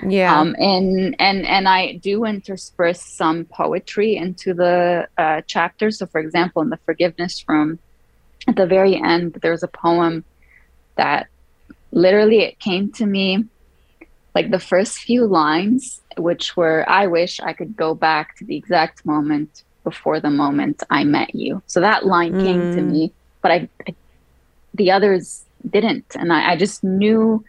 Yeah. 0.03 0.41
um, 0.41 0.55
and 0.59 1.15
and 1.19 1.45
and 1.47 1.69
I 1.69 1.81
do 2.09 2.25
intersperse 2.25 3.03
some 3.03 3.45
poetry 3.45 4.17
into 4.17 4.55
the 4.55 5.09
uh, 5.19 5.43
chapters. 5.47 5.99
So, 5.99 6.07
for 6.07 6.21
example, 6.21 6.63
in 6.63 6.71
the 6.71 6.79
forgiveness 6.87 7.45
room, 7.49 7.79
at 8.49 8.57
the 8.57 8.67
very 8.67 8.95
end, 8.97 9.39
there's 9.43 9.63
a 9.63 9.69
poem 9.69 10.25
that 10.97 11.27
literally 11.91 12.41
it 12.49 12.59
came 12.59 12.93
to 12.93 13.07
me 13.07 13.45
like 14.35 14.51
the 14.51 14.59
first 14.61 14.99
few 14.99 15.27
lines, 15.27 16.01
which 16.17 16.57
were, 16.57 16.85
"I 16.89 17.07
wish 17.07 17.41
I 17.41 17.53
could 17.53 17.77
go 17.77 17.95
back 17.95 18.37
to 18.37 18.45
the 18.45 18.57
exact 18.57 19.05
moment 19.05 19.63
before 19.85 20.21
the 20.21 20.31
moment 20.31 20.83
I 20.91 21.05
met 21.05 21.35
you." 21.35 21.63
So 21.67 21.81
that 21.81 22.07
line 22.07 22.37
came 22.37 22.69
to 22.75 22.81
Mm. 22.81 22.91
me, 22.91 23.15
but 23.43 23.53
I, 23.53 23.69
I 23.89 23.95
the 24.75 24.91
others 24.91 25.45
didn't, 25.69 26.07
and 26.17 26.33
I, 26.33 26.53
I 26.53 26.57
just 26.57 26.83
knew 26.83 27.45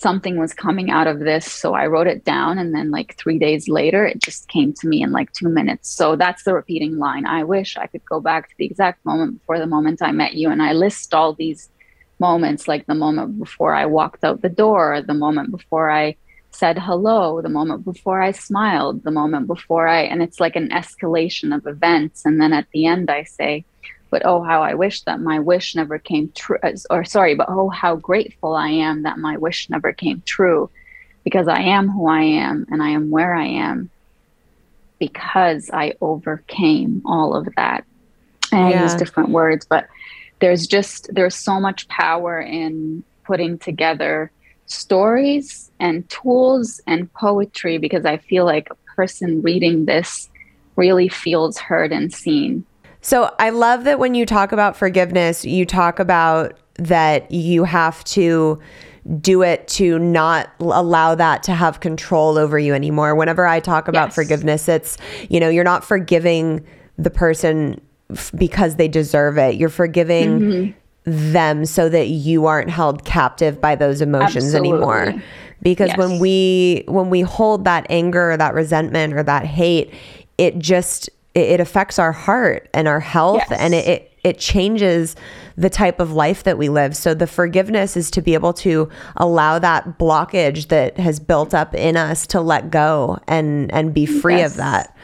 something 0.00 0.38
was 0.38 0.54
coming 0.54 0.90
out 0.90 1.06
of 1.06 1.18
this 1.18 1.44
so 1.44 1.74
i 1.74 1.86
wrote 1.86 2.06
it 2.06 2.24
down 2.24 2.58
and 2.58 2.74
then 2.74 2.90
like 2.90 3.14
three 3.18 3.38
days 3.38 3.68
later 3.68 4.06
it 4.06 4.18
just 4.18 4.48
came 4.48 4.72
to 4.72 4.88
me 4.88 5.02
in 5.02 5.12
like 5.12 5.30
two 5.32 5.48
minutes 5.48 5.94
so 5.94 6.16
that's 6.16 6.42
the 6.44 6.54
repeating 6.54 6.96
line 6.96 7.26
i 7.26 7.44
wish 7.44 7.76
i 7.76 7.86
could 7.86 8.04
go 8.08 8.18
back 8.18 8.48
to 8.48 8.54
the 8.58 8.64
exact 8.64 9.04
moment 9.04 9.38
before 9.38 9.58
the 9.58 9.66
moment 9.66 10.00
i 10.00 10.10
met 10.10 10.34
you 10.34 10.48
and 10.48 10.62
i 10.62 10.72
list 10.72 11.12
all 11.12 11.34
these 11.34 11.68
moments 12.20 12.68
like 12.68 12.86
the 12.86 12.94
moment 12.94 13.38
before 13.38 13.74
i 13.74 13.86
walked 13.86 14.22
out 14.22 14.42
the 14.42 14.48
door 14.48 15.02
the 15.02 15.14
moment 15.14 15.50
before 15.50 15.90
i 15.90 16.14
said 16.52 16.78
hello 16.78 17.40
the 17.40 17.48
moment 17.48 17.84
before 17.84 18.20
i 18.20 18.30
smiled 18.30 19.02
the 19.02 19.10
moment 19.10 19.46
before 19.46 19.86
i 19.88 20.02
and 20.02 20.22
it's 20.22 20.40
like 20.40 20.56
an 20.56 20.68
escalation 20.70 21.54
of 21.54 21.66
events. 21.66 22.24
And 22.24 22.40
then 22.40 22.52
at 22.52 22.66
the 22.72 22.86
end 22.86 23.10
i 23.10 23.24
say 23.24 23.64
but 24.10 24.22
oh 24.24 24.42
how 24.42 24.62
i 24.62 24.74
wish 24.74 25.02
that 25.02 25.20
my 25.20 25.38
wish 25.38 25.74
never 25.74 25.98
came 25.98 26.30
true 26.34 26.58
uh, 26.62 26.72
or 26.90 27.04
sorry 27.04 27.34
but 27.34 27.46
oh 27.48 27.68
how 27.68 27.96
grateful 27.96 28.54
i 28.54 28.68
am 28.68 29.02
that 29.04 29.18
my 29.18 29.36
wish 29.36 29.70
never 29.70 29.92
came 29.92 30.22
true. 30.26 30.70
Because 31.24 31.48
i 31.48 31.60
am 31.60 31.88
who 31.88 32.06
i 32.06 32.22
am 32.22 32.66
and 32.70 32.82
i 32.82 32.90
am 32.90 33.10
where 33.10 33.34
i 33.34 33.46
am 33.46 33.90
because 34.98 35.70
i 35.72 35.94
overcame 36.00 37.02
all 37.06 37.34
of 37.34 37.48
that. 37.56 37.84
And 38.52 38.60
i 38.60 38.82
use 38.82 38.94
different 38.96 39.28
words 39.30 39.64
but 39.64 39.86
there's 40.40 40.66
just 40.66 41.08
there's 41.12 41.34
so 41.36 41.60
much 41.60 41.86
power 41.88 42.40
in 42.40 43.04
putting 43.24 43.58
together 43.58 44.32
stories 44.66 45.70
and 45.80 46.08
tools 46.08 46.80
and 46.86 47.12
poetry 47.14 47.78
because 47.78 48.04
i 48.04 48.16
feel 48.16 48.44
like 48.44 48.68
a 48.70 48.76
person 48.96 49.42
reading 49.42 49.84
this 49.86 50.28
really 50.76 51.08
feels 51.08 51.58
heard 51.58 51.92
and 51.92 52.12
seen 52.12 52.64
So 53.02 53.34
I 53.38 53.48
love 53.50 53.84
that 53.84 53.98
when 53.98 54.14
you 54.14 54.26
talk 54.26 54.52
about 54.52 54.76
forgiveness, 54.76 55.44
you 55.44 55.64
talk 55.64 55.98
about 55.98 56.52
that 56.76 57.30
you 57.30 57.64
have 57.64 58.04
to 58.04 58.60
do 59.20 59.42
it 59.42 59.66
to 59.68 59.98
not 59.98 60.50
allow 60.60 61.14
that 61.14 61.42
to 61.44 61.52
have 61.52 61.80
control 61.80 62.36
over 62.36 62.58
you 62.58 62.74
anymore. 62.74 63.14
Whenever 63.14 63.46
I 63.46 63.58
talk 63.60 63.88
about 63.88 64.08
Yes. 64.08 64.14
forgiveness, 64.14 64.68
it's, 64.68 64.98
you 65.30 65.40
know, 65.40 65.48
you're 65.48 65.64
not 65.64 65.82
forgiving 65.82 66.64
the 66.98 67.10
person 67.10 67.80
f- 68.12 68.30
because 68.36 68.76
they 68.76 68.88
deserve 68.88 69.38
it. 69.38 69.56
You're 69.56 69.68
forgiving 69.68 70.40
Mm-hmm. 70.40 71.32
them 71.32 71.64
so 71.64 71.88
that 71.88 72.08
you 72.08 72.46
aren't 72.46 72.70
held 72.70 73.04
captive 73.04 73.60
by 73.60 73.74
those 73.74 74.00
emotions 74.02 74.54
anymore. 74.54 74.98
Absolutely. 75.00 75.24
Because 75.62 75.90
when 75.96 76.18
we 76.18 76.84
when 76.88 77.10
we 77.10 77.20
hold 77.22 77.64
that 77.64 77.86
anger 77.90 78.32
or 78.32 78.36
that 78.36 78.54
resentment 78.54 79.14
or 79.14 79.22
that 79.22 79.44
hate, 79.44 79.92
it 80.38 80.58
just 80.58 81.08
it, 81.34 81.50
it 81.52 81.60
affects 81.60 81.98
our 81.98 82.12
heart 82.12 82.68
and 82.74 82.86
our 82.88 83.00
health 83.00 83.42
Yes. 83.50 83.60
and 83.60 83.74
it, 83.74 83.86
it 83.88 84.06
it 84.22 84.38
changes 84.38 85.16
the 85.56 85.70
type 85.70 85.98
of 86.00 86.12
life 86.12 86.44
that 86.44 86.58
we 86.58 86.68
live. 86.68 86.94
So 86.96 87.14
the 87.14 87.26
forgiveness 87.26 87.96
is 87.96 88.10
to 88.12 88.20
be 88.22 88.34
able 88.34 88.52
to 88.54 88.88
allow 89.16 89.58
that 89.58 89.98
blockage 89.98 90.68
that 90.68 90.98
has 90.98 91.18
built 91.18 91.54
up 91.54 91.74
in 91.74 91.96
us 91.96 92.26
to 92.28 92.40
let 92.42 92.70
go 92.70 93.18
and 93.26 93.72
and 93.72 93.92
be 93.94 94.04
free 94.06 94.36
Yes. 94.36 94.50
of 94.52 94.56
that. 94.58 94.96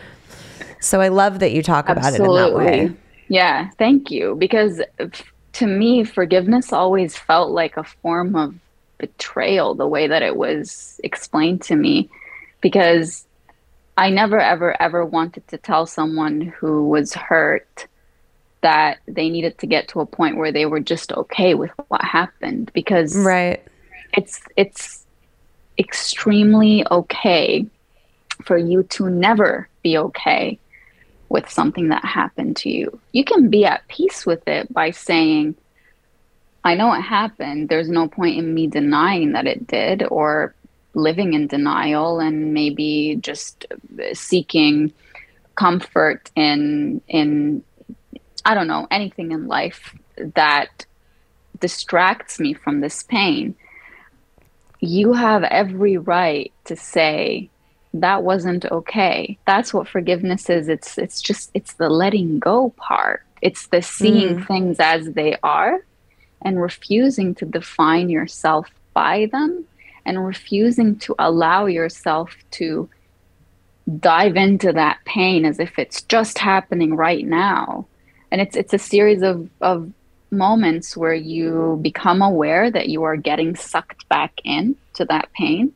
So 0.86 1.00
I 1.00 1.08
love 1.08 1.40
that 1.40 1.52
you 1.52 1.64
talk 1.64 1.88
about 1.88 2.14
it 2.14 2.20
in 2.20 2.32
that 2.32 2.54
way. 2.54 2.92
Yeah, 3.28 3.70
thank 3.76 4.12
you. 4.12 4.36
Because 4.36 4.80
to 5.54 5.66
me, 5.66 6.04
forgiveness 6.04 6.72
always 6.72 7.16
felt 7.16 7.50
like 7.50 7.76
a 7.76 7.82
form 7.82 8.36
of 8.36 8.54
betrayal, 8.98 9.74
the 9.74 9.88
way 9.88 10.06
that 10.06 10.22
it 10.22 10.36
was 10.36 11.00
explained 11.02 11.62
to 11.62 11.74
me. 11.74 12.08
Because 12.60 13.26
I 13.96 14.10
never, 14.10 14.38
ever, 14.38 14.80
ever 14.80 15.04
wanted 15.04 15.48
to 15.48 15.58
tell 15.58 15.86
someone 15.86 16.40
who 16.40 16.88
was 16.88 17.14
hurt 17.14 17.88
that 18.60 18.98
they 19.08 19.28
needed 19.28 19.58
to 19.58 19.66
get 19.66 19.88
to 19.88 20.00
a 20.00 20.06
point 20.06 20.36
where 20.36 20.52
they 20.52 20.66
were 20.66 20.80
just 20.80 21.12
okay 21.12 21.54
with 21.54 21.72
what 21.88 22.02
happened. 22.04 22.70
Because 22.74 23.16
Right. 23.16 23.60
it's 24.16 24.40
it's 24.56 25.04
extremely 25.78 26.86
okay 26.92 27.66
for 28.44 28.56
you 28.56 28.84
to 28.84 29.10
never 29.10 29.68
be 29.82 29.98
okay 29.98 30.60
with 31.28 31.50
something 31.50 31.88
that 31.88 32.04
happened 32.04 32.56
to 32.58 32.70
you. 32.70 33.00
You 33.12 33.24
can 33.24 33.50
be 33.50 33.64
at 33.64 33.86
peace 33.88 34.24
with 34.24 34.46
it 34.46 34.72
by 34.72 34.90
saying, 34.90 35.56
I 36.64 36.74
know 36.74 36.92
it 36.94 37.02
happened. 37.02 37.68
There's 37.68 37.88
no 37.88 38.08
point 38.08 38.38
in 38.38 38.54
me 38.54 38.66
denying 38.66 39.32
that 39.32 39.46
it 39.46 39.66
did 39.66 40.04
or 40.10 40.54
living 40.94 41.34
in 41.34 41.46
denial 41.46 42.20
and 42.20 42.54
maybe 42.54 43.18
just 43.20 43.66
seeking 44.14 44.92
comfort 45.54 46.30
in 46.34 47.00
in 47.08 47.62
I 48.44 48.54
don't 48.54 48.68
know, 48.68 48.86
anything 48.90 49.32
in 49.32 49.48
life 49.48 49.94
that 50.16 50.86
distracts 51.58 52.38
me 52.38 52.54
from 52.54 52.80
this 52.80 53.02
pain. 53.02 53.56
You 54.80 55.14
have 55.14 55.42
every 55.42 55.96
right 55.96 56.52
to 56.66 56.76
say 56.76 57.50
that 58.00 58.22
wasn't 58.22 58.64
okay. 58.66 59.38
That's 59.46 59.72
what 59.72 59.88
forgiveness 59.88 60.48
is. 60.50 60.68
It's 60.68 60.98
it's 60.98 61.20
just 61.20 61.50
it's 61.54 61.74
the 61.74 61.88
letting 61.88 62.38
go 62.38 62.70
part. 62.76 63.22
It's 63.42 63.66
the 63.68 63.82
seeing 63.82 64.38
mm. 64.38 64.46
things 64.46 64.78
as 64.80 65.12
they 65.12 65.36
are 65.42 65.78
and 66.42 66.60
refusing 66.60 67.34
to 67.36 67.44
define 67.44 68.08
yourself 68.08 68.68
by 68.94 69.28
them 69.32 69.64
and 70.04 70.24
refusing 70.24 70.96
to 71.00 71.14
allow 71.18 71.66
yourself 71.66 72.34
to 72.52 72.88
dive 74.00 74.36
into 74.36 74.72
that 74.72 74.98
pain 75.04 75.44
as 75.44 75.58
if 75.60 75.78
it's 75.78 76.02
just 76.02 76.38
happening 76.38 76.94
right 76.94 77.26
now. 77.26 77.86
And 78.30 78.40
it's 78.40 78.56
it's 78.56 78.74
a 78.74 78.78
series 78.78 79.22
of, 79.22 79.48
of 79.60 79.90
moments 80.30 80.96
where 80.96 81.14
you 81.14 81.78
become 81.82 82.22
aware 82.22 82.70
that 82.70 82.88
you 82.88 83.04
are 83.04 83.16
getting 83.16 83.54
sucked 83.54 84.08
back 84.08 84.32
in 84.44 84.76
to 84.94 85.04
that 85.04 85.32
pain 85.32 85.72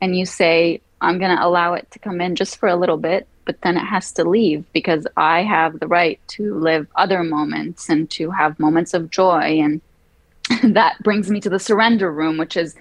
and 0.00 0.16
you 0.16 0.26
say, 0.26 0.80
I'm 1.00 1.18
going 1.18 1.36
to 1.36 1.44
allow 1.44 1.74
it 1.74 1.90
to 1.90 1.98
come 1.98 2.20
in 2.20 2.36
just 2.36 2.58
for 2.58 2.68
a 2.68 2.76
little 2.76 2.96
bit, 2.96 3.26
but 3.44 3.60
then 3.62 3.76
it 3.76 3.84
has 3.84 4.12
to 4.12 4.24
leave 4.24 4.64
because 4.72 5.06
I 5.16 5.42
have 5.42 5.78
the 5.78 5.86
right 5.86 6.20
to 6.28 6.54
live 6.54 6.86
other 6.96 7.22
moments 7.22 7.88
and 7.88 8.10
to 8.12 8.30
have 8.30 8.58
moments 8.58 8.94
of 8.94 9.10
joy. 9.10 9.60
And 9.60 9.80
that 10.74 11.02
brings 11.02 11.30
me 11.30 11.40
to 11.40 11.50
the 11.50 11.58
surrender 11.58 12.10
room, 12.10 12.38
which 12.38 12.56
is 12.56 12.74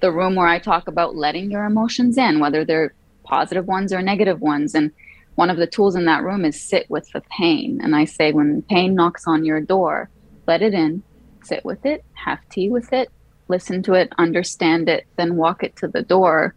the 0.00 0.12
room 0.12 0.36
where 0.36 0.46
I 0.46 0.58
talk 0.58 0.86
about 0.86 1.16
letting 1.16 1.50
your 1.50 1.64
emotions 1.64 2.16
in, 2.16 2.38
whether 2.38 2.64
they're 2.64 2.94
positive 3.24 3.66
ones 3.66 3.92
or 3.92 4.00
negative 4.00 4.40
ones. 4.40 4.74
And 4.74 4.92
one 5.34 5.50
of 5.50 5.56
the 5.56 5.66
tools 5.66 5.96
in 5.96 6.04
that 6.04 6.22
room 6.22 6.44
is 6.44 6.60
sit 6.60 6.88
with 6.88 7.10
the 7.12 7.22
pain. 7.36 7.80
And 7.82 7.96
I 7.96 8.04
say, 8.04 8.32
when 8.32 8.62
pain 8.62 8.94
knocks 8.94 9.26
on 9.26 9.44
your 9.44 9.60
door, 9.60 10.08
let 10.46 10.62
it 10.62 10.74
in, 10.74 11.02
sit 11.42 11.64
with 11.64 11.84
it, 11.84 12.04
have 12.14 12.38
tea 12.50 12.68
with 12.68 12.92
it, 12.92 13.10
listen 13.48 13.82
to 13.82 13.94
it, 13.94 14.12
understand 14.16 14.88
it, 14.88 15.06
then 15.16 15.36
walk 15.36 15.64
it 15.64 15.74
to 15.76 15.88
the 15.88 16.02
door 16.02 16.54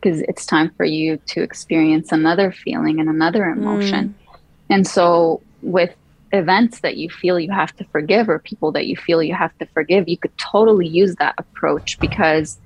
because 0.00 0.20
it's 0.22 0.46
time 0.46 0.70
for 0.76 0.84
you 0.84 1.18
to 1.26 1.42
experience 1.42 2.12
another 2.12 2.52
feeling 2.52 3.00
and 3.00 3.08
another 3.08 3.46
emotion. 3.46 4.08
Mm. 4.08 4.38
And 4.70 4.86
so, 4.86 5.42
with 5.62 5.94
events 6.32 6.80
that 6.80 6.96
you 6.96 7.08
feel 7.08 7.40
you 7.40 7.50
have 7.50 7.74
to 7.76 7.84
forgive 7.84 8.28
or 8.28 8.38
people 8.38 8.70
that 8.72 8.86
you 8.86 8.96
feel 8.96 9.22
you 9.22 9.34
have 9.34 9.56
to 9.58 9.66
forgive, 9.66 10.08
you 10.08 10.18
could 10.18 10.36
totally 10.38 10.86
use 10.86 11.14
that 11.16 11.34
approach 11.38 11.98
because 11.98 12.58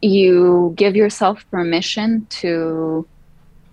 you 0.00 0.72
give 0.76 0.94
yourself 0.94 1.44
permission 1.50 2.26
to 2.30 3.06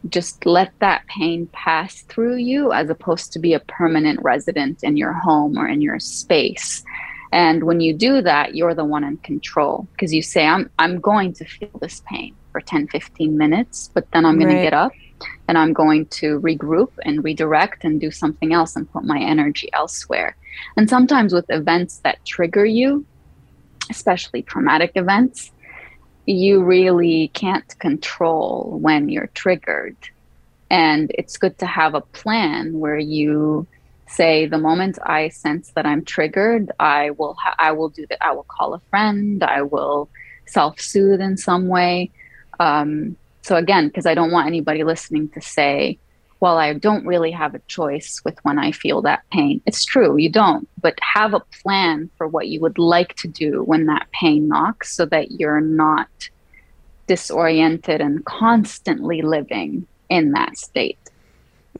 just 0.10 0.46
let 0.46 0.74
that 0.80 1.06
pain 1.08 1.48
pass 1.54 2.02
through 2.04 2.36
you 2.36 2.74
as 2.74 2.90
opposed 2.90 3.32
to 3.32 3.40
be 3.40 3.54
a 3.54 3.60
permanent 3.60 4.20
resident 4.22 4.84
in 4.84 4.98
your 4.98 5.14
home 5.14 5.58
or 5.58 5.68
in 5.68 5.82
your 5.82 6.00
space. 6.00 6.84
And 7.34 7.64
when 7.64 7.82
you 7.82 7.96
do 7.96 8.22
that, 8.22 8.54
you're 8.54 8.76
the 8.76 8.86
one 8.86 9.04
in 9.04 9.18
control 9.18 9.88
because 9.94 10.14
you 10.14 10.22
say, 10.22 10.46
I'm, 10.46 10.70
I'm 10.78 11.02
going 11.02 11.34
to 11.34 11.46
feel 11.46 11.72
this 11.82 12.04
pain 12.08 12.36
for 12.52 12.62
10, 12.62 12.90
15 12.90 13.36
minutes, 13.36 13.90
but 13.96 14.08
then 14.14 14.24
I'm 14.24 14.38
going 14.38 14.50
Right. 14.50 14.58
to 14.58 14.62
get 14.62 14.74
up 14.74 14.92
and 15.48 15.58
I'm 15.58 15.74
going 15.74 16.06
to 16.22 16.40
regroup 16.42 16.90
and 17.04 17.24
redirect 17.24 17.86
and 17.86 18.00
do 18.00 18.12
something 18.12 18.54
else 18.54 18.76
and 18.76 18.88
put 18.92 19.04
my 19.04 19.20
energy 19.20 19.68
elsewhere. 19.74 20.38
And 20.78 20.88
sometimes 20.88 21.34
with 21.34 21.46
events 21.50 22.02
that 22.04 22.24
trigger 22.24 22.66
you, 22.66 23.08
especially 23.90 24.44
traumatic 24.44 24.92
events, 24.94 25.52
you 26.28 26.64
really 26.64 27.30
can't 27.34 27.68
control 27.80 28.78
when 28.80 29.10
you're 29.10 29.32
triggered. 29.34 29.98
And 30.70 31.12
it's 31.18 31.38
good 31.38 31.58
to 31.60 31.66
have 31.66 31.96
a 31.96 32.02
plan 32.02 32.78
where 32.80 33.00
you 33.00 33.68
say 34.14 34.46
the 34.46 34.58
moment 34.58 35.00
I 35.04 35.30
sense 35.30 35.72
that 35.76 35.86
I'm 35.86 36.04
triggered, 36.06 36.72
I 36.80 37.12
will 37.12 37.36
ha- 37.36 37.56
I 37.60 37.72
will 37.72 37.90
do 37.90 38.06
that. 38.10 38.24
I 38.26 38.32
will 38.32 38.46
call 38.48 38.74
a 38.74 38.80
friend. 38.90 39.44
I 39.44 39.62
will 39.64 40.10
self-soothe 40.46 41.22
in 41.22 41.38
some 41.38 41.68
way. 41.68 42.12
Um, 42.60 43.16
so 43.42 43.56
again, 43.56 43.88
because 43.88 44.06
I 44.06 44.14
don't 44.14 44.32
want 44.32 44.48
anybody 44.48 44.84
listening 44.84 45.30
to 45.30 45.42
say, 45.42 45.98
"Well, 46.40 46.58
I 46.58 46.74
don't 46.74 47.06
really 47.06 47.32
have 47.32 47.56
a 47.56 47.60
choice 47.68 48.22
with 48.26 48.38
when 48.44 48.58
I 48.60 48.72
feel 48.72 49.02
that 49.02 49.24
pain." 49.32 49.62
It's 49.66 49.84
true, 49.84 50.18
you 50.18 50.30
don't, 50.30 50.68
but 50.82 50.98
have 51.02 51.34
a 51.34 51.46
plan 51.62 52.10
for 52.18 52.28
what 52.28 52.48
you 52.48 52.60
would 52.62 52.78
like 52.78 53.16
to 53.18 53.28
do 53.28 53.64
when 53.64 53.86
that 53.88 54.08
pain 54.12 54.48
knocks, 54.48 54.96
so 54.96 55.06
that 55.08 55.32
you're 55.32 55.62
not 55.62 56.30
disoriented 57.08 58.00
and 58.00 58.24
constantly 58.26 59.22
living 59.22 59.86
in 60.10 60.32
that 60.32 60.58
state. 60.58 60.98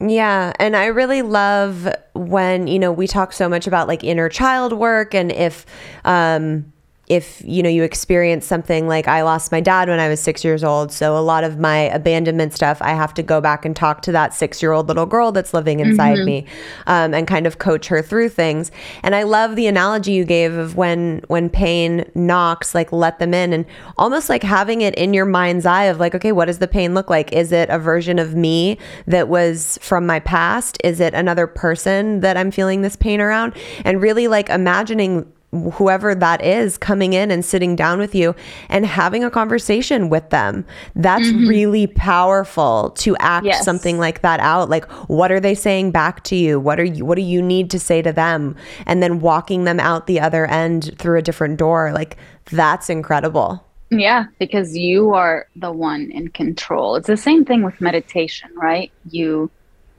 Yeah. 0.00 0.52
And 0.58 0.76
I 0.76 0.86
really 0.86 1.22
love 1.22 1.88
when, 2.14 2.66
you 2.66 2.78
know, 2.78 2.92
we 2.92 3.06
talk 3.06 3.32
so 3.32 3.48
much 3.48 3.66
about 3.66 3.88
like 3.88 4.02
inner 4.02 4.28
child 4.28 4.72
work 4.72 5.14
and 5.14 5.30
if, 5.30 5.66
um, 6.04 6.72
if 7.06 7.42
you 7.44 7.62
know 7.62 7.68
you 7.68 7.82
experience 7.82 8.46
something 8.46 8.88
like 8.88 9.06
I 9.08 9.22
lost 9.22 9.52
my 9.52 9.60
dad 9.60 9.88
when 9.88 10.00
I 10.00 10.08
was 10.08 10.20
six 10.20 10.42
years 10.44 10.64
old, 10.64 10.90
so 10.90 11.16
a 11.16 11.20
lot 11.20 11.44
of 11.44 11.58
my 11.58 11.76
abandonment 11.76 12.54
stuff, 12.54 12.78
I 12.80 12.90
have 12.90 13.12
to 13.14 13.22
go 13.22 13.40
back 13.40 13.64
and 13.64 13.76
talk 13.76 14.02
to 14.02 14.12
that 14.12 14.32
six-year-old 14.32 14.88
little 14.88 15.06
girl 15.06 15.30
that's 15.30 15.52
living 15.52 15.80
inside 15.80 16.18
me, 16.24 16.46
um, 16.86 17.12
and 17.12 17.26
kind 17.26 17.46
of 17.46 17.58
coach 17.58 17.88
her 17.88 18.00
through 18.00 18.30
things. 18.30 18.70
And 19.02 19.14
I 19.14 19.24
love 19.24 19.56
the 19.56 19.66
analogy 19.66 20.12
you 20.12 20.24
gave 20.24 20.54
of 20.54 20.76
when 20.76 21.22
when 21.28 21.50
pain 21.50 22.10
knocks, 22.14 22.74
like 22.74 22.90
let 22.92 23.18
them 23.18 23.34
in, 23.34 23.52
and 23.52 23.66
almost 23.98 24.28
like 24.28 24.42
having 24.42 24.80
it 24.80 24.94
in 24.94 25.12
your 25.12 25.26
mind's 25.26 25.66
eye 25.66 25.84
of 25.84 26.00
like, 26.00 26.14
okay, 26.14 26.32
what 26.32 26.46
does 26.46 26.58
the 26.58 26.68
pain 26.68 26.94
look 26.94 27.10
like? 27.10 27.32
Is 27.32 27.52
it 27.52 27.68
a 27.68 27.78
version 27.78 28.18
of 28.18 28.34
me 28.34 28.78
that 29.06 29.28
was 29.28 29.78
from 29.82 30.06
my 30.06 30.20
past? 30.20 30.78
Is 30.82 31.00
it 31.00 31.12
another 31.14 31.46
person 31.46 32.20
that 32.20 32.36
I'm 32.36 32.50
feeling 32.50 32.82
this 32.82 32.96
pain 32.96 33.20
around? 33.20 33.54
And 33.84 34.00
really 34.00 34.28
like 34.28 34.48
imagining 34.48 35.30
whoever 35.74 36.14
that 36.14 36.44
is 36.44 36.76
coming 36.76 37.12
in 37.12 37.30
and 37.30 37.44
sitting 37.44 37.76
down 37.76 37.98
with 37.98 38.14
you 38.14 38.34
and 38.68 38.86
having 38.86 39.24
a 39.24 39.30
conversation 39.30 40.08
with 40.08 40.28
them. 40.30 40.64
That's 40.94 41.26
mm-hmm. 41.28 41.48
really 41.48 41.86
powerful 41.86 42.90
to 42.98 43.16
act 43.18 43.46
Yes. 43.46 43.64
something 43.64 43.98
like 43.98 44.22
that 44.22 44.40
out. 44.40 44.68
Like 44.68 44.90
what 45.08 45.30
are 45.30 45.40
they 45.40 45.54
saying 45.54 45.90
back 45.90 46.24
to 46.24 46.36
you? 46.36 46.60
What 46.60 46.78
are 46.80 46.84
you 46.84 47.04
what 47.04 47.16
do 47.16 47.22
you 47.22 47.42
need 47.42 47.70
to 47.70 47.78
say 47.78 48.02
to 48.02 48.12
them? 48.12 48.56
And 48.86 49.02
then 49.02 49.20
walking 49.20 49.64
them 49.64 49.80
out 49.80 50.06
the 50.06 50.20
other 50.20 50.46
end 50.46 50.94
through 50.98 51.18
a 51.18 51.22
different 51.22 51.58
door. 51.58 51.92
Like 51.92 52.16
that's 52.50 52.90
incredible. 52.90 53.64
Yeah, 53.90 54.26
because 54.38 54.76
you 54.76 55.10
are 55.14 55.46
the 55.56 55.70
one 55.70 56.10
in 56.10 56.28
control. 56.28 56.96
It's 56.96 57.06
the 57.06 57.16
same 57.16 57.44
thing 57.44 57.62
with 57.62 57.80
meditation, 57.80 58.50
right? 58.54 58.90
You 59.10 59.50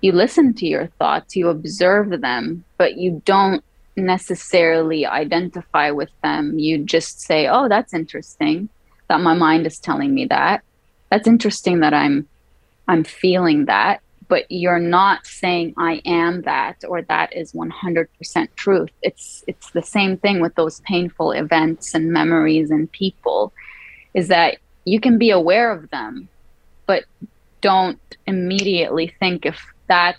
you 0.02 0.12
listen 0.12 0.54
to 0.56 0.68
your 0.68 0.88
thoughts, 1.00 1.36
you 1.36 1.50
observe 1.50 2.22
them, 2.22 2.64
but 2.78 2.98
you 2.98 3.22
don't 3.26 3.64
necessarily 3.98 5.06
identify 5.06 5.92
with 5.92 6.10
them. 6.24 6.60
You 6.60 6.84
just 6.84 7.22
say, 7.22 7.48
"Oh, 7.48 7.68
that's 7.68 7.94
interesting 7.94 8.70
that 9.10 9.22
my 9.22 9.34
mind 9.34 9.66
is 9.66 9.80
telling 9.80 10.14
me 10.14 10.26
that. 10.26 10.64
That's 11.10 11.28
interesting 11.28 11.80
that 11.80 11.94
I'm 11.94 12.28
I'm 12.88 13.04
feeling 13.04 13.66
that." 13.66 14.02
But 14.28 14.46
you're 14.50 14.80
not 14.80 15.28
saying 15.28 15.76
I 15.78 16.02
am 16.04 16.42
that 16.44 16.84
or 16.88 17.04
that 17.04 17.36
is 17.36 17.54
100% 17.54 18.56
truth. 18.56 18.90
It's 19.04 19.44
it's 19.48 19.70
the 19.72 19.84
same 19.84 20.18
thing 20.18 20.40
with 20.42 20.56
those 20.56 20.82
painful 20.82 21.32
events 21.32 21.94
and 21.94 22.12
memories 22.12 22.72
and 22.72 22.92
people 22.92 23.54
is 24.16 24.30
that 24.30 24.58
you 24.86 25.00
can 25.00 25.18
be 25.18 25.30
aware 25.30 25.72
of 25.72 25.90
them, 25.90 26.28
but 26.88 27.04
don't 27.62 28.00
immediately 28.28 29.14
think 29.20 29.46
if 29.46 29.60
that 29.88 30.18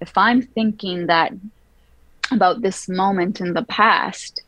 if 0.00 0.16
I'm 0.16 0.42
thinking 0.42 1.06
that 1.06 1.32
about 2.30 2.62
this 2.62 2.88
moment 2.88 3.40
in 3.40 3.54
the 3.54 3.64
past, 3.64 4.42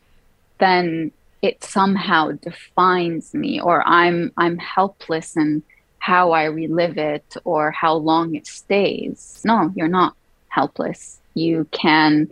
then 0.59 1.11
it 1.41 1.63
somehow 1.63 2.31
defines 2.31 3.33
me 3.33 3.59
or 3.59 3.85
I'm 3.87 4.31
I'm 4.37 4.57
helpless 4.57 5.35
in 5.35 5.63
how 5.99 6.31
I 6.31 6.45
relive 6.45 6.97
it 6.97 7.35
or 7.43 7.71
how 7.71 7.95
long 7.95 8.35
it 8.35 8.47
stays. 8.47 9.41
No, 9.45 9.71
you're 9.75 9.87
not 9.87 10.15
helpless. 10.49 11.19
You 11.33 11.67
can 11.71 12.31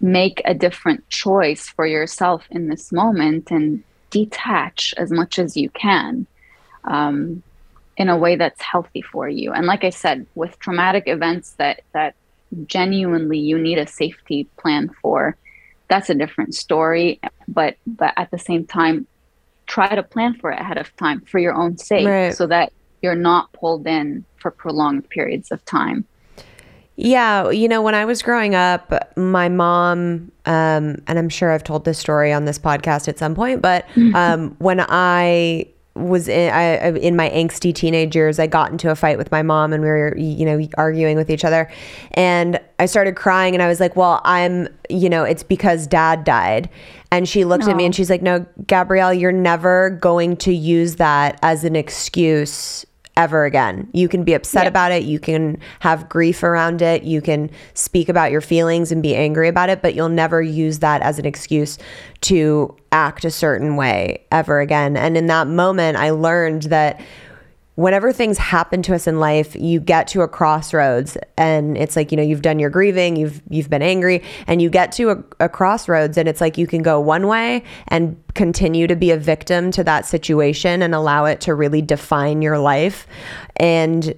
make 0.00 0.40
a 0.44 0.54
different 0.54 1.08
choice 1.08 1.68
for 1.68 1.86
yourself 1.86 2.46
in 2.50 2.68
this 2.68 2.92
moment 2.92 3.50
and 3.50 3.82
detach 4.10 4.94
as 4.96 5.10
much 5.10 5.38
as 5.38 5.56
you 5.56 5.70
can 5.70 6.26
um, 6.84 7.42
in 7.96 8.08
a 8.08 8.16
way 8.16 8.36
that's 8.36 8.62
healthy 8.62 9.02
for 9.02 9.28
you. 9.28 9.52
And 9.52 9.66
like 9.66 9.84
I 9.84 9.90
said, 9.90 10.26
with 10.34 10.58
traumatic 10.58 11.04
events 11.06 11.52
that 11.52 11.82
that 11.92 12.14
genuinely 12.66 13.38
you 13.38 13.58
need 13.58 13.78
a 13.78 13.86
safety 13.86 14.48
plan 14.58 14.90
for, 15.02 15.36
that's 15.88 16.10
a 16.10 16.14
different 16.14 16.54
story. 16.54 17.20
But 17.46 17.76
but 17.86 18.12
at 18.16 18.30
the 18.30 18.38
same 18.38 18.66
time, 18.66 19.06
try 19.66 19.94
to 19.94 20.02
plan 20.02 20.34
for 20.34 20.50
it 20.52 20.60
ahead 20.60 20.78
of 20.78 20.94
time 20.96 21.20
for 21.22 21.38
your 21.38 21.54
own 21.54 21.78
sake, 21.78 22.06
Right. 22.06 22.34
so 22.34 22.46
that 22.46 22.72
you're 23.02 23.14
not 23.14 23.52
pulled 23.52 23.86
in 23.86 24.24
for 24.36 24.50
prolonged 24.50 25.08
periods 25.08 25.50
of 25.50 25.64
time. 25.64 26.04
Yeah, 26.96 27.50
you 27.50 27.68
know, 27.68 27.80
when 27.80 27.94
I 27.94 28.04
was 28.04 28.22
growing 28.22 28.56
up, 28.56 29.16
my 29.16 29.48
mom, 29.48 30.32
um, 30.46 30.96
and 31.06 31.16
I'm 31.16 31.28
sure 31.28 31.52
I've 31.52 31.62
told 31.62 31.84
this 31.84 31.96
story 31.96 32.32
on 32.32 32.44
this 32.44 32.58
podcast 32.58 33.06
at 33.06 33.18
some 33.18 33.36
point, 33.36 33.62
but 33.62 33.86
um, 34.14 34.56
when 34.58 34.84
I 34.88 35.66
was 35.98 36.28
in, 36.28 36.52
I, 36.52 36.90
in 36.98 37.16
my 37.16 37.28
angsty 37.30 37.74
teenage 37.74 38.14
years, 38.14 38.38
I 38.38 38.46
got 38.46 38.70
into 38.70 38.90
a 38.90 38.94
fight 38.94 39.18
with 39.18 39.30
my 39.30 39.42
mom, 39.42 39.72
and 39.72 39.82
we 39.82 39.88
were, 39.88 40.16
you 40.16 40.44
know, 40.44 40.66
arguing 40.76 41.16
with 41.16 41.30
each 41.30 41.44
other, 41.44 41.70
and 42.12 42.60
I 42.78 42.86
started 42.86 43.16
crying, 43.16 43.54
and 43.54 43.62
I 43.62 43.68
was 43.68 43.80
like, 43.80 43.96
"Well, 43.96 44.20
I'm, 44.24 44.68
you 44.88 45.08
know, 45.08 45.24
it's 45.24 45.42
because 45.42 45.86
Dad 45.86 46.24
died," 46.24 46.68
and 47.10 47.28
she 47.28 47.44
looked 47.44 47.64
at 47.68 47.76
me 47.76 47.84
and 47.84 47.94
she's 47.94 48.10
like, 48.10 48.22
"No, 48.22 48.46
Gabrielle, 48.66 49.12
you're 49.14 49.32
never 49.32 49.90
going 49.90 50.36
to 50.38 50.52
use 50.52 50.96
that 50.96 51.38
as 51.42 51.64
an 51.64 51.76
excuse." 51.76 52.86
Ever 53.18 53.44
again. 53.44 53.88
You 53.92 54.08
can 54.08 54.22
be 54.24 54.32
upset 54.32 54.62
Yeah. 54.62 54.68
about 54.68 54.92
it. 54.92 55.02
You 55.02 55.18
can 55.18 55.58
have 55.80 56.08
grief 56.08 56.42
around 56.42 56.80
it. 56.80 57.02
You 57.02 57.20
can 57.20 57.50
speak 57.74 58.08
about 58.08 58.30
your 58.30 58.40
feelings 58.40 58.92
and 58.92 59.02
be 59.02 59.14
angry 59.16 59.48
about 59.48 59.68
it, 59.68 59.82
but 59.82 59.94
you'll 59.94 60.08
never 60.08 60.40
use 60.40 60.78
that 60.78 61.02
as 61.02 61.18
an 61.18 61.26
excuse 61.26 61.78
to 62.22 62.74
act 62.92 63.24
a 63.24 63.30
certain 63.30 63.76
way 63.76 64.20
ever 64.30 64.60
again. 64.60 64.96
And 64.96 65.16
in 65.16 65.26
that 65.26 65.48
moment, 65.48 65.98
I 65.98 66.10
learned 66.10 66.62
that 66.64 67.00
whenever 67.78 68.12
things 68.12 68.38
happen 68.38 68.82
to 68.82 68.92
us 68.92 69.06
in 69.06 69.20
life, 69.20 69.54
you 69.54 69.78
get 69.78 70.08
to 70.08 70.22
a 70.22 70.26
crossroads 70.26 71.16
and 71.36 71.78
it's 71.78 71.94
like, 71.94 72.10
you 72.10 72.16
know, 72.16 72.24
you've 72.24 72.42
done 72.42 72.58
your 72.58 72.70
grieving, 72.70 73.14
you've 73.14 73.40
you've 73.48 73.70
been 73.70 73.82
angry, 73.82 74.20
and 74.48 74.60
you 74.60 74.68
get 74.68 74.90
to 74.90 75.10
a, 75.10 75.24
a 75.38 75.48
crossroads 75.48 76.18
and 76.18 76.28
it's 76.28 76.40
like 76.40 76.58
you 76.58 76.66
can 76.66 76.82
go 76.82 76.98
one 76.98 77.28
way 77.28 77.62
and 77.86 78.20
continue 78.34 78.88
to 78.88 78.96
be 78.96 79.12
a 79.12 79.16
victim 79.16 79.70
to 79.70 79.84
that 79.84 80.04
situation 80.04 80.82
and 80.82 80.92
allow 80.92 81.24
it 81.24 81.40
to 81.42 81.54
really 81.54 81.80
define 81.80 82.42
your 82.42 82.58
life 82.58 83.06
and 83.58 84.12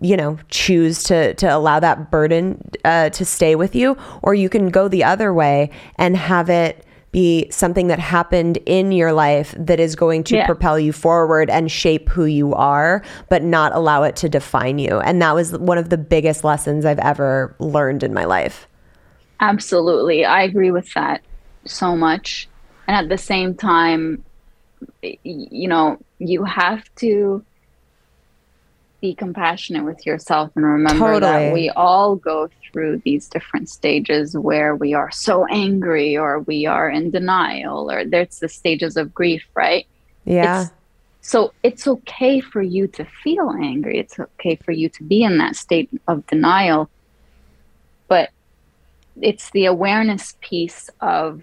you 0.00 0.16
know 0.16 0.38
choose 0.48 1.02
to 1.02 1.34
to 1.34 1.46
allow 1.46 1.78
that 1.80 2.10
burden 2.10 2.70
uh, 2.86 3.10
to 3.10 3.26
stay 3.26 3.54
with 3.56 3.74
you. 3.74 3.94
Or 4.22 4.34
you 4.34 4.48
can 4.48 4.70
go 4.70 4.88
the 4.88 5.04
other 5.04 5.34
way 5.34 5.68
and 5.96 6.16
have 6.16 6.48
it 6.48 6.83
be 7.14 7.46
something 7.50 7.86
that 7.86 8.00
happened 8.00 8.58
in 8.66 8.90
your 8.92 9.12
life 9.12 9.54
that 9.56 9.78
is 9.78 9.94
going 9.94 10.24
to 10.24 10.34
Yeah. 10.34 10.46
propel 10.46 10.78
you 10.78 10.92
forward 10.92 11.48
and 11.48 11.70
shape 11.70 12.08
who 12.08 12.24
you 12.24 12.52
are 12.54 13.02
but 13.30 13.42
not 13.42 13.72
allow 13.72 14.02
it 14.02 14.16
to 14.16 14.28
define 14.28 14.78
you 14.80 14.98
and 14.98 15.22
that 15.22 15.32
was 15.34 15.56
one 15.58 15.78
of 15.78 15.88
the 15.90 15.96
biggest 15.96 16.42
lessons 16.44 16.84
i've 16.84 16.98
ever 16.98 17.54
learned 17.60 18.02
in 18.02 18.12
my 18.12 18.24
life 18.24 18.66
Absolutely. 19.40 20.24
I 20.24 20.42
agree 20.42 20.70
with 20.70 20.92
that 20.94 21.20
so 21.66 21.96
much. 21.96 22.48
And 22.86 22.96
at 22.96 23.08
the 23.08 23.18
same 23.18 23.54
time, 23.54 24.24
you 25.02 25.68
know, 25.68 25.98
you 26.18 26.44
have 26.44 26.82
to 26.96 27.44
be 29.00 29.14
compassionate 29.14 29.84
with 29.84 30.06
yourself 30.06 30.50
and 30.56 30.64
remember 30.64 31.14
Totally. 31.14 31.20
that 31.20 31.52
we 31.52 31.68
all 31.70 32.16
go 32.16 32.48
through 32.74 33.00
these 33.04 33.28
different 33.28 33.68
stages 33.68 34.36
where 34.36 34.74
we 34.74 34.94
are 34.94 35.10
so 35.12 35.46
angry 35.46 36.16
or 36.16 36.40
we 36.40 36.66
are 36.66 36.90
in 36.90 37.12
denial 37.12 37.90
or 37.90 38.04
there's 38.04 38.40
the 38.40 38.48
stages 38.48 38.96
of 38.96 39.14
grief, 39.14 39.44
right? 39.54 39.86
yeah 40.24 40.62
It's 40.62 40.72
So 41.20 41.54
it's 41.62 41.86
okay 41.86 42.40
for 42.40 42.60
you 42.60 42.88
to 42.88 43.04
feel 43.22 43.50
angry. 43.50 43.98
It's 43.98 44.18
okay 44.18 44.56
for 44.56 44.72
you 44.72 44.88
to 44.90 45.04
be 45.04 45.22
in 45.22 45.38
that 45.38 45.56
state 45.56 45.88
of 46.08 46.26
denial. 46.26 46.90
But 48.08 48.30
it's 49.22 49.50
the 49.52 49.66
awareness 49.66 50.36
piece 50.40 50.90
of 51.00 51.42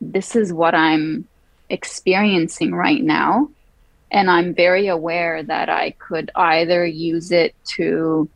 this 0.00 0.36
is 0.36 0.52
what 0.52 0.74
I'm 0.74 1.28
experiencing 1.70 2.74
right 2.74 3.02
now. 3.02 3.48
And 4.10 4.28
I'm 4.28 4.52
very 4.52 4.88
aware 4.88 5.42
that 5.44 5.68
I 5.70 5.92
could 5.92 6.30
either 6.34 6.84
use 6.84 7.32
it 7.32 7.54
to 7.76 8.28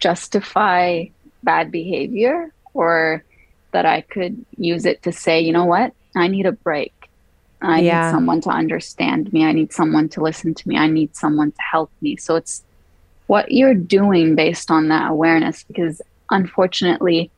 justify 0.00 1.04
bad 1.42 1.70
behavior 1.70 2.52
or 2.74 3.24
that 3.72 3.86
I 3.86 4.00
could 4.02 4.44
use 4.56 4.84
it 4.84 5.02
to 5.02 5.12
say, 5.12 5.40
you 5.40 5.52
know 5.52 5.64
what, 5.64 5.92
I 6.16 6.28
need 6.28 6.46
a 6.46 6.52
break. 6.52 6.92
I 7.62 7.80
Yeah. 7.80 8.06
need 8.06 8.10
someone 8.10 8.40
to 8.42 8.50
understand 8.50 9.32
me. 9.32 9.44
I 9.44 9.52
need 9.52 9.72
someone 9.72 10.08
to 10.10 10.22
listen 10.22 10.54
to 10.54 10.68
me. 10.68 10.76
I 10.76 10.86
need 10.86 11.14
someone 11.14 11.52
to 11.52 11.62
help 11.70 11.92
me. 12.00 12.16
So 12.16 12.36
it's 12.36 12.64
what 13.26 13.52
you're 13.52 13.74
doing 13.74 14.34
based 14.34 14.70
on 14.70 14.88
that 14.88 15.10
awareness 15.10 15.64
because 15.64 16.00
unfortunately, 16.30 17.30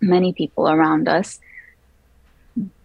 many 0.00 0.32
people 0.32 0.68
around 0.70 1.08
us 1.08 1.38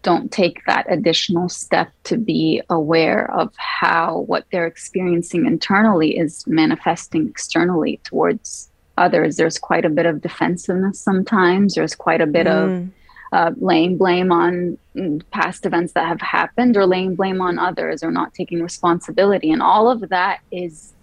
don't 0.04 0.32
take 0.32 0.62
that 0.68 0.86
additional 0.92 1.50
step 1.50 1.92
to 2.04 2.18
be 2.18 2.62
aware 2.70 3.32
of 3.32 3.54
how 3.58 4.20
what 4.28 4.46
they're 4.52 4.68
experiencing 4.68 5.46
internally 5.46 6.18
is 6.18 6.44
manifesting 6.48 7.28
externally 7.28 8.00
towards 8.04 8.70
others. 8.98 9.36
There's 9.36 9.60
quite 9.60 9.86
a 9.86 9.90
bit 9.90 10.06
of 10.06 10.22
defensiveness 10.22 11.00
sometimes. 11.00 11.76
There's 11.76 11.96
quite 11.96 12.22
a 12.22 12.28
bit 12.28 12.48
of 12.48 12.88
uh, 13.32 13.52
laying 13.58 13.98
blame 13.98 14.32
on 14.32 14.78
mm, 14.96 15.22
past 15.32 15.66
events 15.66 15.94
that 15.94 16.08
have 16.08 16.22
happened 16.22 16.78
or 16.78 16.86
laying 16.86 17.16
blame 17.16 17.42
on 17.42 17.60
others 17.60 18.04
or 18.04 18.12
not 18.12 18.34
taking 18.34 18.62
responsibility. 18.62 19.52
And 19.52 19.62
all 19.62 19.90
of 19.90 20.10
that 20.10 20.40
is 20.52 20.94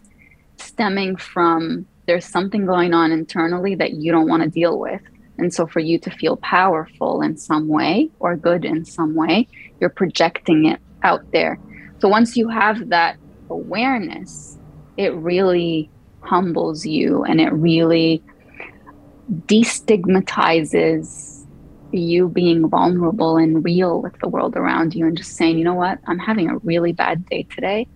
stemming 0.56 1.16
from 1.16 1.86
there's 2.06 2.24
something 2.24 2.66
going 2.66 2.94
on 2.94 3.12
internally 3.12 3.74
that 3.76 3.92
you 3.92 4.12
don't 4.12 4.28
want 4.28 4.42
to 4.42 4.48
deal 4.48 4.78
with. 4.78 5.02
And 5.38 5.52
so, 5.52 5.66
for 5.66 5.80
you 5.80 5.98
to 6.00 6.10
feel 6.10 6.36
powerful 6.36 7.22
in 7.22 7.36
some 7.36 7.68
way 7.68 8.10
or 8.20 8.36
good 8.36 8.64
in 8.64 8.84
some 8.84 9.14
way, 9.14 9.48
you're 9.80 9.90
projecting 9.90 10.66
it 10.66 10.80
out 11.02 11.30
there. 11.32 11.58
So, 12.00 12.08
once 12.08 12.36
you 12.36 12.48
have 12.48 12.90
that 12.90 13.16
awareness, 13.48 14.58
it 14.96 15.14
really 15.14 15.90
humbles 16.22 16.86
you 16.86 17.24
and 17.24 17.40
it 17.40 17.52
really 17.52 18.22
destigmatizes 19.46 21.44
you 21.92 22.28
being 22.28 22.68
vulnerable 22.68 23.36
and 23.36 23.64
real 23.64 24.00
with 24.00 24.18
the 24.20 24.28
world 24.28 24.56
around 24.56 24.94
you 24.94 25.06
and 25.06 25.16
just 25.16 25.36
saying, 25.36 25.58
you 25.58 25.64
know 25.64 25.74
what, 25.74 25.98
I'm 26.06 26.18
having 26.18 26.48
a 26.48 26.58
really 26.58 26.92
bad 26.92 27.26
day 27.26 27.46
today. 27.54 27.86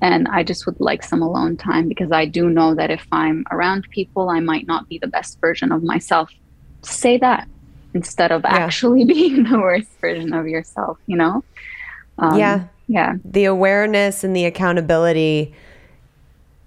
And 0.00 0.28
I 0.28 0.44
just 0.44 0.64
would 0.66 0.80
like 0.80 1.02
some 1.02 1.22
alone 1.22 1.56
time 1.56 1.88
because 1.88 2.12
I 2.12 2.26
do 2.26 2.48
know 2.48 2.74
that 2.74 2.90
if 2.90 3.04
I'm 3.10 3.44
around 3.50 3.86
people, 3.90 4.28
I 4.28 4.40
might 4.40 4.66
not 4.66 4.88
be 4.88 4.98
the 4.98 5.08
best 5.08 5.40
version 5.40 5.72
of 5.72 5.82
myself. 5.82 6.30
Say 6.82 7.18
that 7.18 7.48
instead 7.94 8.30
of 8.30 8.44
actually 8.44 9.04
being 9.04 9.44
the 9.44 9.58
worst 9.58 9.88
version 10.00 10.32
of 10.32 10.46
yourself, 10.46 10.98
you 11.06 11.16
know? 11.16 11.42
Um, 12.18 12.38
Yeah. 12.38 12.64
Yeah. 12.90 13.16
the 13.22 13.44
awareness 13.44 14.24
and 14.24 14.34
the 14.34 14.46
accountability 14.46 15.54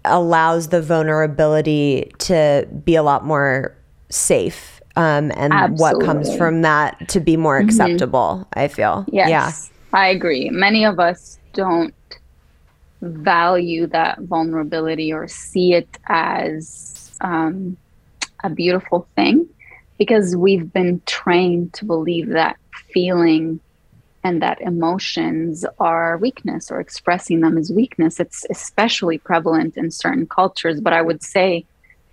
allows 0.06 0.70
the 0.70 0.82
vulnerability 0.82 2.12
to 2.20 2.68
be 2.84 2.96
a 2.96 3.04
lot 3.04 3.26
more 3.26 3.76
safe 4.10 4.82
um, 4.96 5.32
and 5.36 5.80
what 5.80 6.02
comes 6.02 6.36
from 6.36 6.64
that 6.64 7.08
to 7.08 7.20
be 7.20 7.38
more 7.38 7.58
acceptable 7.58 8.46
i 8.54 8.68
feel. 8.68 9.06
Yes, 9.12 9.30
yeah 9.30 9.72
I 9.94 10.08
agree. 10.08 10.50
Many 10.50 10.86
of 10.86 11.00
us 11.00 11.38
don't 11.54 11.94
value 13.02 13.88
that 13.88 14.20
vulnerability 14.22 15.12
or 15.12 15.28
see 15.28 15.74
it 15.74 15.88
as 16.08 17.18
um, 17.22 17.76
a 18.44 18.50
beautiful 18.50 19.08
thing 19.16 19.48
because 19.98 20.36
we've 20.36 20.72
been 20.72 21.02
trained 21.06 21.74
to 21.74 21.86
believe 21.86 22.30
that 22.30 22.58
feeling 22.94 23.60
and 24.24 24.42
that 24.42 24.62
emotions 24.62 25.66
are 25.80 26.18
weakness 26.18 26.70
or 26.70 26.80
expressing 26.80 27.42
them 27.42 27.58
as 27.58 27.72
weakness. 27.72 28.20
It's 28.20 28.46
especially 28.50 29.18
prevalent 29.18 29.78
in 29.78 29.90
certain 29.92 30.28
cultures, 30.28 30.80
but 30.80 30.94
I 30.94 31.02
would 31.02 31.24
say 31.24 31.66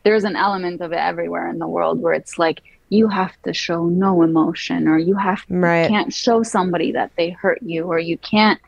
there's 0.04 0.24
an 0.24 0.36
element 0.36 0.80
of 0.80 0.92
it 0.92 0.96
everywhere 0.96 1.48
in 1.48 1.58
the 1.58 1.68
world 1.68 2.00
where 2.00 2.14
it's 2.14 2.38
like 2.38 2.62
you 2.88 3.08
have 3.08 3.32
to 3.42 3.52
show 3.52 3.86
no 3.86 4.22
emotion 4.22 4.88
or 4.88 4.98
you 4.98 5.14
have 5.14 5.42
Right. 5.50 5.82
you 5.82 5.88
can't 5.88 6.12
show 6.12 6.42
somebody 6.42 6.92
that 6.92 7.12
they 7.16 7.30
hurt 7.30 7.62
you 7.62 7.84
or 7.84 7.98
you 7.98 8.16
can't 8.16 8.60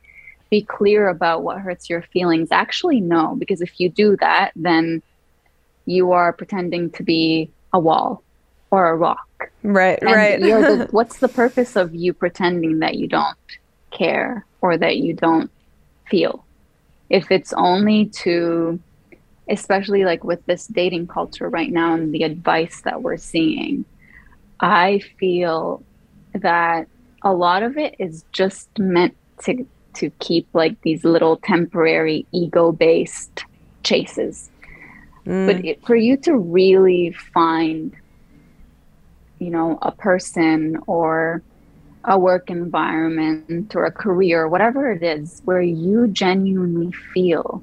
be 0.50 0.62
clear 0.62 1.09
about 1.09 1.42
what 1.42 1.59
hurts 1.61 1.88
your 1.88 2.03
feelings 2.03 2.48
actually 2.50 3.00
no 3.00 3.35
because 3.38 3.62
if 3.62 3.81
you 3.81 3.88
do 3.88 4.16
that 4.16 4.53
then 4.57 5.00
you 5.87 6.12
are 6.12 6.33
pretending 6.33 6.90
to 6.90 7.03
be 7.03 7.50
a 7.72 7.79
wall 7.79 8.22
or 8.70 8.90
a 8.90 8.96
rock 8.96 9.26
right 9.62 9.98
and 10.00 10.11
right. 10.11 10.40
the, 10.40 10.88
what's 10.90 11.18
the 11.18 11.29
purpose 11.29 11.76
of 11.76 11.94
you 11.94 12.12
pretending 12.12 12.81
that 12.81 12.96
you 12.96 13.07
don't 13.07 13.37
care 13.90 14.44
or 14.61 14.76
that 14.76 14.96
you 14.98 15.14
don't 15.14 15.50
feel? 16.09 16.44
If 17.09 17.31
it's 17.31 17.53
only 17.53 18.07
to 18.07 18.79
especially 19.48 20.05
like 20.05 20.22
with 20.22 20.44
this 20.46 20.66
dating 20.68 21.09
culture 21.09 21.48
right 21.48 21.72
now 21.72 21.94
and 21.94 22.14
the 22.14 22.22
advice 22.22 22.83
that 22.83 23.03
we're 23.03 23.16
seeing 23.16 23.85
i 24.61 25.00
feel 25.18 25.83
that 26.35 26.87
a 27.22 27.33
lot 27.33 27.64
of 27.64 27.76
it 27.76 27.96
is 27.98 28.24
just 28.31 28.68
meant 28.79 29.16
to 29.42 29.66
to 29.94 30.11
keep 30.20 30.46
like 30.53 30.81
these 30.83 31.05
little 31.05 31.37
temporary 31.38 32.26
ego 32.33 32.72
based 32.72 33.44
chases. 33.83 34.50
But 35.24 35.57
mm. 35.57 35.64
it, 35.64 35.87
for 35.87 35.96
you 35.96 36.16
to 36.18 36.37
really 36.37 37.12
find 37.12 37.94
you 39.40 39.50
know 39.50 39.79
a 39.83 39.90
person 39.90 40.76
or 40.87 41.42
a 42.05 42.18
work 42.18 42.48
environment 42.50 43.74
or 43.74 43.85
a 43.85 43.92
career 43.92 44.48
whatever 44.48 44.90
it 44.92 45.03
is 45.03 45.40
where 45.44 45.61
you 45.61 46.07
genuinely 46.09 46.92
feel 47.12 47.62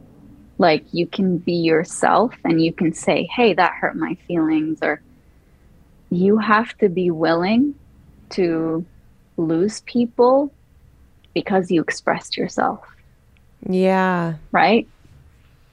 like 0.60 0.86
you 0.92 1.08
can 1.08 1.38
be 1.38 1.54
yourself 1.54 2.36
and 2.44 2.62
you 2.62 2.74
can 2.74 2.94
say 2.94 3.28
hey 3.34 3.54
that 3.54 3.74
hurt 3.80 3.96
my 3.96 4.16
feelings 4.28 4.80
or 4.82 5.02
you 6.10 6.38
have 6.38 6.76
to 6.78 6.90
be 6.90 7.12
willing 7.12 7.76
to 8.30 8.86
lose 9.38 9.82
people 9.82 10.54
because 11.34 11.70
you 11.70 11.82
expressed 11.82 12.38
yourself. 12.38 12.80
Yeah. 13.68 14.36
Right 14.52 14.88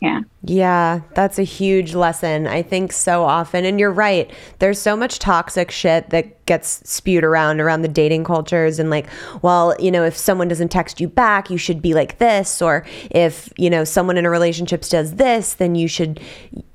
yeah 0.05 0.21
Yeah, 0.47 1.01
that's 1.15 1.39
a 1.39 1.43
huge 1.43 1.95
lesson. 1.95 2.47
I 2.47 2.61
think 2.61 2.93
so 2.93 3.25
often. 3.25 3.65
And 3.65 3.81
you're 3.81 3.91
right. 3.91 4.31
There's 4.59 4.79
so 4.79 4.95
much 4.95 5.19
toxic 5.19 5.71
shit 5.71 6.11
that 6.11 6.45
gets 6.45 6.83
spewed 6.89 7.25
around 7.25 7.61
around 7.61 7.81
the 7.81 7.89
dating 7.89 8.25
cultures 8.25 8.79
and 8.79 8.91
like, 8.91 9.07
well, 9.41 9.75
you 9.79 9.91
know, 9.91 10.05
if 10.05 10.17
someone 10.17 10.49
doesn't 10.49 10.69
text 10.69 11.01
you 11.01 11.09
back, 11.09 11.49
you 11.49 11.57
should 11.57 11.81
be 11.81 11.95
like 11.95 12.19
this 12.19 12.61
or 12.61 12.85
if, 13.11 13.51
you 13.57 13.71
know, 13.71 13.85
someone 13.85 14.19
in 14.19 14.27
a 14.27 14.31
relationship 14.31 14.83
does 14.83 15.15
this, 15.15 15.55
then 15.55 15.75
you 15.75 15.89
should 15.89 16.21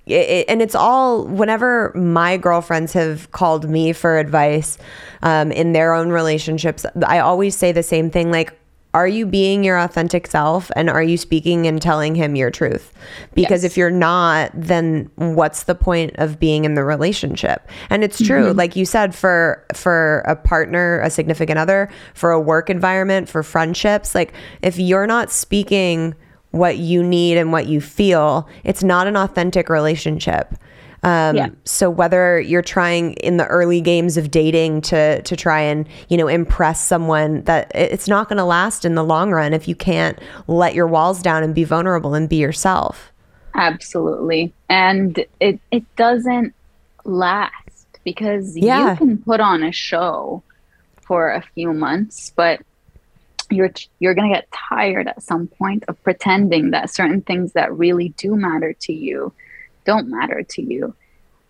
it, 0.08 0.46
and 0.50 0.62
it's 0.62 0.76
all 0.76 1.28
whenever 1.28 1.94
my 1.94 2.38
girlfriends 2.38 2.94
have 2.94 3.32
called 3.32 3.70
me 3.70 3.94
for 3.94 4.18
advice 4.18 4.80
um, 5.22 5.52
in 5.52 5.74
their 5.74 5.94
own 5.94 6.10
relationships, 6.10 6.88
I 7.06 7.20
always 7.20 7.56
say 7.56 7.72
the 7.72 7.84
same 7.84 8.10
thing 8.10 8.32
like 8.32 8.58
are 9.00 9.08
you 9.08 9.26
being 9.26 9.64
your 9.64 9.80
authentic 9.80 10.28
self 10.28 10.70
and 10.76 10.90
are 10.90 11.02
you 11.02 11.16
speaking 11.16 11.66
and 11.66 11.82
telling 11.82 12.16
him 12.16 12.36
your 12.36 12.52
truth? 12.52 12.92
Because 13.34 13.64
Yes. 13.64 13.72
if 13.72 13.78
you're 13.78 13.90
not, 13.90 14.52
then 14.54 15.10
what's 15.16 15.64
the 15.64 15.74
point 15.74 16.12
of 16.16 16.38
being 16.38 16.66
in 16.66 16.74
the 16.74 16.84
relationship? 16.84 17.66
And 17.90 18.04
it's 18.04 18.18
true, 18.22 18.48
mm-hmm. 18.48 18.58
like 18.58 18.76
you 18.76 18.86
said, 18.86 19.16
for 19.16 19.64
for 19.74 20.20
a 20.28 20.36
partner, 20.36 21.00
a 21.00 21.10
significant 21.10 21.58
other, 21.58 21.90
for 22.14 22.32
a 22.32 22.42
work 22.42 22.70
environment, 22.70 23.30
for 23.30 23.42
friendships, 23.42 24.14
like 24.14 24.34
if 24.62 24.78
you're 24.78 25.08
not 25.08 25.32
speaking 25.32 26.14
what 26.52 26.78
you 26.78 27.02
need 27.02 27.38
and 27.38 27.54
what 27.54 27.68
you 27.68 27.80
feel, 27.80 28.50
it's 28.66 28.84
not 28.84 29.08
an 29.08 29.16
authentic 29.16 29.70
relationship. 29.70 30.56
Um, 31.04 31.36
Yeah. 31.36 31.50
So 31.64 31.90
whether 31.90 32.40
you're 32.40 32.62
trying 32.62 33.14
in 33.14 33.38
the 33.38 33.46
early 33.46 33.82
games 33.82 34.18
of 34.18 34.32
dating 34.32 34.82
to 34.82 35.22
to 35.22 35.36
try 35.36 35.62
and 35.62 35.88
you 36.10 36.18
know 36.18 36.28
impress 36.28 36.86
someone, 36.86 37.44
that 37.44 37.72
it's 37.74 38.08
not 38.08 38.28
going 38.28 38.38
to 38.38 38.44
last 38.44 38.86
in 38.86 38.96
the 38.96 39.04
long 39.04 39.32
run 39.32 39.54
if 39.54 39.68
you 39.68 39.76
can't 39.76 40.20
let 40.48 40.74
your 40.76 40.88
walls 40.88 41.22
down 41.22 41.44
and 41.44 41.56
be 41.56 41.64
vulnerable 41.64 42.14
and 42.14 42.28
be 42.28 42.36
yourself. 42.38 43.12
Absolutely. 43.56 44.54
And 44.70 45.26
it, 45.40 45.60
it 45.72 45.84
doesn't 45.96 46.54
last 47.06 47.54
because 48.04 48.58
Yeah. 48.58 48.92
you 48.92 48.98
can 48.98 49.18
put 49.18 49.40
on 49.40 49.64
a 49.64 49.72
show 49.72 50.44
for 51.02 51.32
a 51.32 51.42
few 51.56 51.74
months, 51.74 52.32
but 52.36 52.62
you're 53.50 53.72
you're 54.00 54.14
going 54.14 54.30
to 54.30 54.36
get 54.36 54.52
tired 54.52 55.08
at 55.08 55.24
some 55.24 55.48
point 55.48 55.84
of 55.88 56.02
pretending 56.04 56.72
that 56.72 56.90
certain 56.90 57.22
things 57.22 57.54
that 57.54 57.76
really 57.76 58.10
do 58.10 58.36
matter 58.36 58.74
to 58.74 58.94
you 58.94 59.34
don't 59.86 60.08
matter 60.08 60.44
to 60.44 60.62
you. 60.62 60.94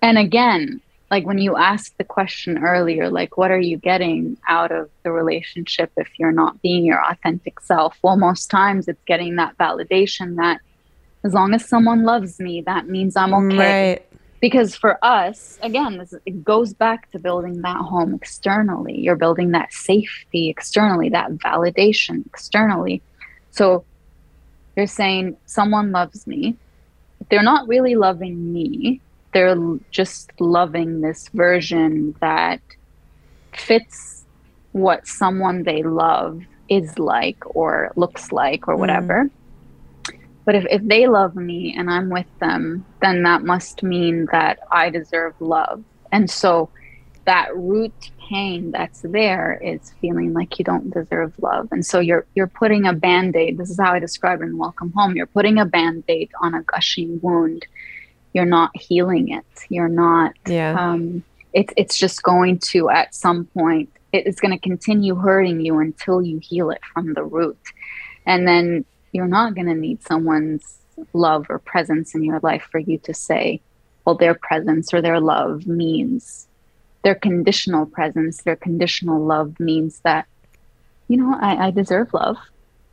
And 0.01 0.17
again, 0.17 0.81
like 1.11 1.25
when 1.25 1.39
you 1.39 1.57
asked 1.57 1.97
the 1.97 2.03
question 2.03 2.59
earlier, 2.63 3.09
like, 3.09 3.37
what 3.37 3.51
are 3.51 3.59
you 3.59 3.77
getting 3.77 4.37
out 4.47 4.71
of 4.71 4.89
the 5.03 5.11
relationship 5.11 5.91
if 5.97 6.07
you're 6.19 6.31
not 6.31 6.61
being 6.61 6.85
your 6.85 7.03
authentic 7.03 7.59
self? 7.59 7.97
Well, 8.03 8.17
most 8.17 8.49
times 8.49 8.87
it's 8.87 9.03
getting 9.05 9.35
that 9.37 9.57
validation 9.57 10.35
that 10.35 10.61
as 11.23 11.33
long 11.33 11.53
as 11.53 11.67
someone 11.67 12.03
loves 12.03 12.39
me, 12.39 12.61
that 12.61 12.87
means 12.87 13.15
I'm 13.15 13.33
okay. 13.33 13.89
Right. 13.89 14.05
Because 14.39 14.73
for 14.73 15.03
us, 15.03 15.59
again, 15.61 15.97
this, 15.97 16.13
it 16.25 16.45
goes 16.45 16.73
back 16.73 17.11
to 17.11 17.19
building 17.19 17.61
that 17.63 17.75
home 17.75 18.13
externally. 18.13 18.97
You're 18.97 19.17
building 19.17 19.51
that 19.51 19.73
safety 19.73 20.49
externally, 20.49 21.09
that 21.09 21.31
validation 21.33 22.25
externally. 22.25 23.01
So 23.51 23.83
you're 24.77 24.87
saying 24.87 25.35
someone 25.45 25.91
loves 25.91 26.25
me. 26.25 26.55
They're 27.29 27.43
not 27.43 27.67
really 27.67 27.95
loving 27.95 28.53
me. 28.53 29.01
They're 29.33 29.55
just 29.91 30.31
loving 30.39 31.01
this 31.01 31.29
version 31.29 32.15
that 32.19 32.61
fits 33.53 34.25
what 34.71 35.07
someone 35.07 35.63
they 35.63 35.83
love 35.83 36.41
is 36.69 36.99
like 36.99 37.55
or 37.55 37.91
looks 37.95 38.31
like 38.31 38.67
or 38.67 38.75
mm. 38.75 38.79
whatever. 38.79 39.29
But 40.45 40.55
if, 40.55 40.65
if 40.69 40.81
they 40.83 41.07
love 41.07 41.35
me 41.35 41.75
and 41.77 41.89
I'm 41.89 42.09
with 42.09 42.25
them, 42.39 42.85
then 43.01 43.23
that 43.23 43.43
must 43.43 43.83
mean 43.83 44.27
that 44.31 44.59
I 44.71 44.89
deserve 44.89 45.35
love. 45.39 45.83
And 46.11 46.29
so 46.29 46.69
that 47.25 47.55
root 47.55 48.11
pain 48.29 48.71
that's 48.71 49.01
there 49.01 49.59
is 49.63 49.93
feeling 50.01 50.33
like 50.33 50.57
you 50.57 50.65
don't 50.65 50.91
deserve 50.91 51.33
love. 51.39 51.67
And 51.71 51.85
so 51.85 51.99
you're 51.99 52.25
you're 52.33 52.47
putting 52.47 52.87
a 52.87 52.93
band-aid. 52.93 53.57
This 53.57 53.69
is 53.69 53.79
how 53.79 53.93
I 53.93 53.99
describe 53.99 54.41
it 54.41 54.45
in 54.45 54.57
Welcome 54.57 54.91
Home. 54.93 55.15
You're 55.15 55.27
putting 55.27 55.59
a 55.59 55.65
band-aid 55.65 56.31
on 56.41 56.55
a 56.55 56.63
gushing 56.63 57.19
wound. 57.21 57.67
You're 58.33 58.45
not 58.45 58.71
healing 58.75 59.29
it. 59.29 59.45
You're 59.69 59.87
not 59.89 60.33
Yeah. 60.47 60.75
um 60.77 61.23
it's 61.53 61.73
it's 61.77 61.97
just 61.97 62.21
going 62.23 62.59
to 62.59 62.89
at 62.89 63.15
some 63.15 63.45
point 63.45 63.89
it 64.11 64.25
is 64.27 64.39
going 64.39 64.51
to 64.51 64.59
continue 64.59 65.15
hurting 65.15 65.59
you 65.61 65.79
until 65.79 66.21
you 66.21 66.39
heal 66.41 66.71
it 66.71 66.81
from 66.93 67.13
the 67.13 67.23
root. 67.23 67.57
And 68.25 68.47
then 68.47 68.85
you're 69.11 69.27
not 69.27 69.55
going 69.55 69.67
to 69.67 69.75
need 69.75 70.03
someone's 70.03 70.79
love 71.13 71.45
or 71.49 71.59
presence 71.59 72.15
in 72.15 72.23
your 72.23 72.39
life 72.41 72.67
for 72.71 72.79
you 72.79 72.97
to 72.99 73.13
say, 73.13 73.61
well, 74.05 74.15
their 74.15 74.33
presence 74.33 74.93
or 74.93 75.01
their 75.01 75.19
love 75.19 75.67
means 75.67 76.47
their 77.03 77.15
conditional 77.15 77.85
presence, 77.85 78.41
their 78.43 78.55
conditional 78.55 79.23
love 79.23 79.59
means 79.59 80.01
that, 80.03 80.25
you 81.07 81.17
know, 81.17 81.37
I, 81.39 81.67
I 81.67 81.71
deserve 81.71 82.13
love, 82.13 82.37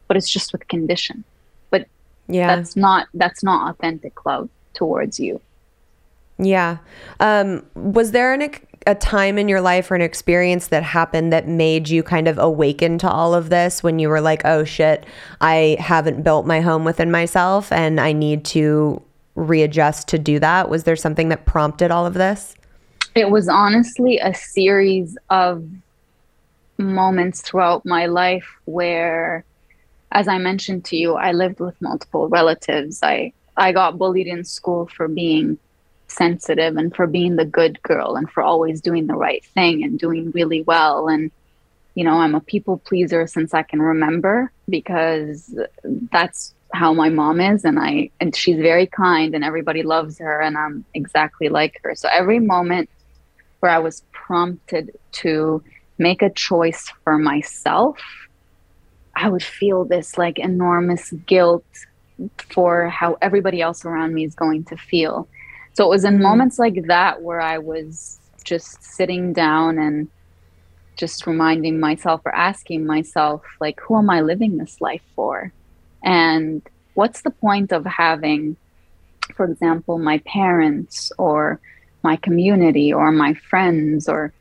but 0.08 0.16
it's 0.16 0.28
just 0.28 0.52
with 0.52 0.68
condition. 0.68 1.24
But 1.70 1.86
Yeah. 2.28 2.54
that's 2.56 2.76
not 2.76 3.08
that's 3.14 3.42
not 3.42 3.70
authentic 3.70 4.24
love 4.26 4.48
towards 4.76 5.18
you. 5.18 5.40
Yeah. 6.38 6.78
Um, 7.18 7.64
was 7.74 8.12
there 8.12 8.34
an, 8.34 8.50
a 8.86 8.94
time 8.94 9.38
in 9.38 9.48
your 9.48 9.60
life 9.60 9.90
or 9.90 9.94
an 9.94 10.02
experience 10.02 10.68
that 10.68 10.82
happened 10.82 11.32
that 11.32 11.48
made 11.48 11.88
you 11.88 12.02
kind 12.02 12.28
of 12.28 12.38
awaken 12.38 12.98
to 12.98 13.10
all 13.10 13.34
of 13.34 13.48
this 13.48 13.82
when 13.82 13.98
you 13.98 14.08
were 14.08 14.20
like, 14.20 14.42
oh 14.44 14.64
shit, 14.64 15.04
I 15.40 15.76
haven't 15.80 16.22
built 16.22 16.46
my 16.46 16.60
home 16.60 16.84
within 16.84 17.10
myself 17.10 17.72
and 17.72 18.00
I 18.00 18.12
need 18.12 18.44
to 18.46 19.02
readjust 19.34 20.08
to 20.08 20.18
do 20.18 20.38
that? 20.40 20.68
Was 20.68 20.84
there 20.84 20.96
something 20.96 21.28
that 21.30 21.46
prompted 21.46 21.90
all 21.90 22.06
of 22.06 22.14
this? 22.14 22.54
It 23.14 23.30
was 23.30 23.48
honestly 23.48 24.18
a 24.18 24.34
series 24.34 25.16
of 25.30 25.66
moments 26.78 27.40
throughout 27.40 27.86
my 27.86 28.06
life 28.06 28.46
where 28.66 29.44
as 30.12 30.28
I 30.28 30.38
mentioned 30.38 30.84
to 30.86 30.96
you, 30.96 31.14
I 31.14 31.32
lived 31.32 31.60
with 31.60 31.80
multiple 31.82 32.28
relatives. 32.28 33.02
I 33.02 33.32
I 33.56 33.72
got 33.72 33.98
bullied 33.98 34.26
in 34.26 34.44
school 34.44 34.86
for 34.86 35.08
being 35.08 35.58
sensitive 36.08 36.76
and 36.76 36.94
for 36.94 37.06
being 37.06 37.36
the 37.36 37.44
good 37.44 37.82
girl 37.82 38.16
and 38.16 38.30
for 38.30 38.42
always 38.42 38.80
doing 38.80 39.06
the 39.06 39.16
right 39.16 39.44
thing 39.44 39.82
and 39.82 39.98
doing 39.98 40.30
really 40.32 40.62
well 40.62 41.08
and 41.08 41.30
you 41.96 42.04
know, 42.04 42.12
I'm 42.20 42.34
a 42.34 42.40
people 42.40 42.76
pleaser 42.76 43.26
since 43.26 43.54
I 43.54 43.62
can 43.62 43.80
remember 43.80 44.52
because 44.68 45.58
that's 46.12 46.54
how 46.74 46.92
my 46.92 47.08
mom 47.08 47.40
is 47.40 47.64
and 47.64 47.78
I 47.78 48.10
and 48.20 48.36
she's 48.36 48.58
very 48.58 48.86
kind 48.86 49.34
and 49.34 49.42
everybody 49.42 49.82
loves 49.82 50.18
her 50.18 50.42
and 50.42 50.58
I'm 50.58 50.84
exactly 50.92 51.48
like 51.48 51.80
her. 51.82 51.94
So 51.94 52.08
every 52.12 52.38
moment 52.38 52.90
where 53.60 53.72
I 53.72 53.78
was 53.78 54.04
prompted 54.12 54.96
to 55.12 55.62
make 55.96 56.20
a 56.20 56.28
choice 56.28 56.92
for 57.02 57.16
myself, 57.16 57.98
I 59.14 59.30
would 59.30 59.42
feel 59.42 59.86
this 59.86 60.18
like 60.18 60.38
enormous 60.38 61.12
guilt 61.26 61.64
for 62.50 62.88
how 62.88 63.16
everybody 63.20 63.60
else 63.60 63.84
around 63.84 64.14
me 64.14 64.24
is 64.24 64.34
going 64.34 64.64
to 64.64 64.76
feel. 64.76 65.28
So 65.74 65.84
it 65.84 65.90
was 65.90 66.04
in 66.04 66.14
mm-hmm. 66.14 66.22
moments 66.22 66.58
like 66.58 66.86
that 66.86 67.22
where 67.22 67.40
I 67.40 67.58
was 67.58 68.18
just 68.44 68.82
sitting 68.82 69.32
down 69.32 69.78
and 69.78 70.08
just 70.96 71.26
reminding 71.26 71.78
myself 71.78 72.22
or 72.24 72.34
asking 72.34 72.86
myself, 72.86 73.42
like, 73.60 73.78
who 73.80 73.98
am 73.98 74.08
I 74.08 74.22
living 74.22 74.56
this 74.56 74.80
life 74.80 75.02
for? 75.14 75.52
And 76.02 76.62
what's 76.94 77.22
the 77.22 77.30
point 77.30 77.72
of 77.72 77.84
having, 77.84 78.56
for 79.34 79.44
example, 79.44 79.98
my 79.98 80.18
parents 80.18 81.12
or 81.18 81.60
my 82.02 82.16
community 82.16 82.92
or 82.92 83.12
my 83.12 83.34
friends 83.34 84.08
or 84.08 84.32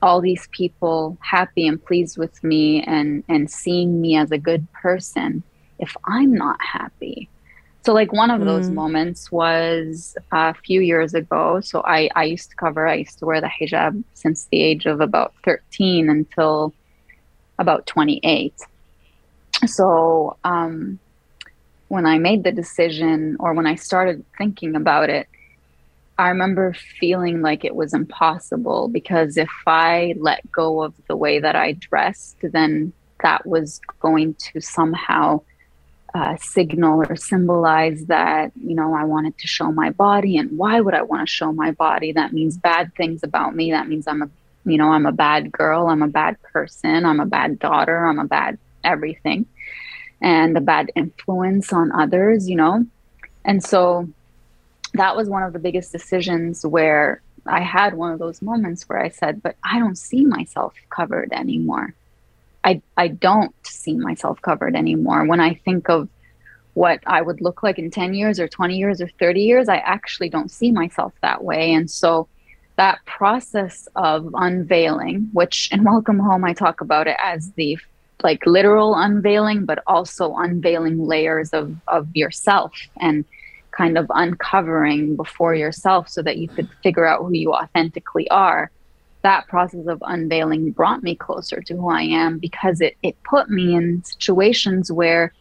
all 0.00 0.20
these 0.20 0.48
people 0.52 1.18
happy 1.20 1.66
and 1.66 1.84
pleased 1.84 2.16
with 2.16 2.42
me 2.44 2.82
and 2.82 3.24
and 3.28 3.50
seeing 3.50 4.00
me 4.00 4.16
as 4.16 4.30
a 4.30 4.38
good 4.38 4.70
person 4.72 5.42
if 5.78 5.96
i'm 6.04 6.32
not 6.34 6.60
happy. 6.60 7.28
So 7.84 7.92
like 7.92 8.12
one 8.12 8.32
of 8.32 8.44
those 8.44 8.68
moments 8.68 9.30
was 9.30 10.16
a 10.32 10.54
few 10.54 10.80
years 10.80 11.14
ago. 11.14 11.60
So 11.60 11.82
i 11.84 12.10
i 12.14 12.24
used 12.24 12.50
to 12.50 12.56
cover 12.56 12.86
i 12.86 12.94
used 12.94 13.18
to 13.20 13.26
wear 13.26 13.40
the 13.40 13.50
hijab 13.60 14.02
since 14.14 14.46
the 14.50 14.60
age 14.60 14.86
of 14.86 15.00
about 15.00 15.34
13 15.44 16.08
until 16.08 16.74
about 17.58 17.86
28 17.86 18.52
so 19.66 20.36
um 20.44 20.98
when 21.88 22.04
i 22.04 22.18
made 22.18 22.44
the 22.44 22.52
decision 22.52 23.36
or 23.40 23.54
when 23.54 23.66
i 23.66 23.74
started 23.74 24.22
thinking 24.36 24.76
about 24.76 25.08
it 25.08 25.26
I 26.18 26.28
remember 26.28 26.72
feeling 26.98 27.42
like 27.42 27.64
it 27.64 27.76
was 27.76 27.92
impossible 27.92 28.88
because 28.88 29.36
if 29.36 29.50
I 29.66 30.14
let 30.18 30.50
go 30.50 30.82
of 30.82 30.94
the 31.08 31.16
way 31.16 31.38
that 31.40 31.56
I 31.56 31.72
dressed, 31.72 32.38
then 32.42 32.92
that 33.22 33.46
was 33.46 33.80
going 34.00 34.34
to 34.52 34.60
somehow 34.60 35.42
uh, 36.14 36.36
signal 36.36 37.04
or 37.08 37.16
symbolize 37.16 38.06
that, 38.06 38.52
you 38.60 38.74
know, 38.74 38.94
I 38.94 39.04
wanted 39.04 39.36
to 39.38 39.46
show 39.46 39.70
my 39.72 39.90
body. 39.90 40.36
And 40.38 40.56
why 40.56 40.80
would 40.80 40.94
I 40.94 41.02
want 41.02 41.26
to 41.26 41.32
show 41.32 41.52
my 41.52 41.72
body? 41.72 42.12
That 42.12 42.32
means 42.32 42.56
bad 42.56 42.94
things 42.94 43.22
about 43.22 43.54
me. 43.54 43.72
That 43.72 43.88
means 43.88 44.06
I'm 44.06 44.22
a, 44.22 44.30
you 44.64 44.78
know, 44.78 44.92
I'm 44.92 45.06
a 45.06 45.12
bad 45.12 45.52
girl. 45.52 45.88
I'm 45.88 46.02
a 46.02 46.08
bad 46.08 46.40
person. 46.42 47.04
I'm 47.04 47.20
a 47.20 47.26
bad 47.26 47.58
daughter. 47.58 48.06
I'm 48.06 48.18
a 48.18 48.24
bad 48.24 48.58
everything 48.84 49.46
and 50.20 50.56
a 50.56 50.60
bad 50.60 50.90
influence 50.94 51.72
on 51.72 51.92
others, 51.92 52.48
you 52.48 52.56
know? 52.56 52.86
And 53.44 53.62
so, 53.62 54.08
that 54.96 55.16
was 55.16 55.28
one 55.28 55.42
of 55.42 55.52
the 55.52 55.58
biggest 55.58 55.92
decisions 55.92 56.64
where 56.64 57.20
I 57.46 57.60
had 57.60 57.94
one 57.94 58.12
of 58.12 58.18
those 58.18 58.42
moments 58.42 58.88
where 58.88 58.98
I 58.98 59.08
said, 59.08 59.42
but 59.42 59.56
I 59.62 59.78
don't 59.78 59.96
see 59.96 60.24
myself 60.24 60.74
covered 60.90 61.32
anymore. 61.32 61.94
I, 62.66 62.82
I 62.96 63.08
don't 63.08 63.54
see 63.64 63.94
myself 63.94 64.42
covered 64.42 64.74
anymore. 64.74 65.24
When 65.24 65.38
I 65.38 65.54
think 65.54 65.88
of 65.88 66.08
what 66.74 66.98
I 67.06 67.22
would 67.22 67.40
look 67.40 67.62
like 67.62 67.78
in 67.78 67.92
10 67.92 68.12
years 68.12 68.40
or 68.40 68.48
20 68.48 68.76
years 68.76 69.00
or 69.00 69.06
30 69.06 69.40
years, 69.40 69.68
I 69.68 69.76
actually 69.76 70.28
don't 70.28 70.50
see 70.50 70.72
myself 70.72 71.12
that 71.22 71.44
way. 71.44 71.72
And 71.72 71.88
so 71.88 72.26
that 72.74 72.98
process 73.06 73.88
of 73.94 74.28
unveiling, 74.34 75.30
which 75.32 75.70
in 75.70 75.84
Welcome 75.84 76.18
Home, 76.18 76.44
I 76.44 76.54
talk 76.54 76.80
about 76.80 77.06
it 77.06 77.16
as 77.22 77.52
the 77.52 77.78
like 78.24 78.44
literal 78.46 78.96
unveiling, 78.96 79.64
but 79.64 79.82
also 79.86 80.34
unveiling 80.34 81.06
layers 81.06 81.50
of, 81.50 81.76
of 81.86 82.08
yourself 82.16 82.72
and 83.00 83.24
kind 83.70 83.96
of 83.96 84.06
uncovering 84.10 85.14
before 85.14 85.54
yourself 85.54 86.08
so 86.08 86.20
that 86.20 86.38
you 86.38 86.48
could 86.48 86.68
figure 86.82 87.06
out 87.06 87.20
who 87.20 87.32
you 87.32 87.52
authentically 87.52 88.28
are 88.30 88.72
that 89.26 89.48
process 89.48 89.86
of 89.88 89.98
unveiling 90.06 90.70
brought 90.70 91.02
me 91.02 91.14
closer 91.16 91.60
to 91.60 91.74
who 91.74 91.88
i 91.90 92.02
am 92.02 92.38
because 92.38 92.80
it, 92.80 92.94
it 93.02 93.16
put 93.24 93.50
me 93.50 93.74
in 93.74 93.84
situations 94.04 94.92
where 95.00 95.32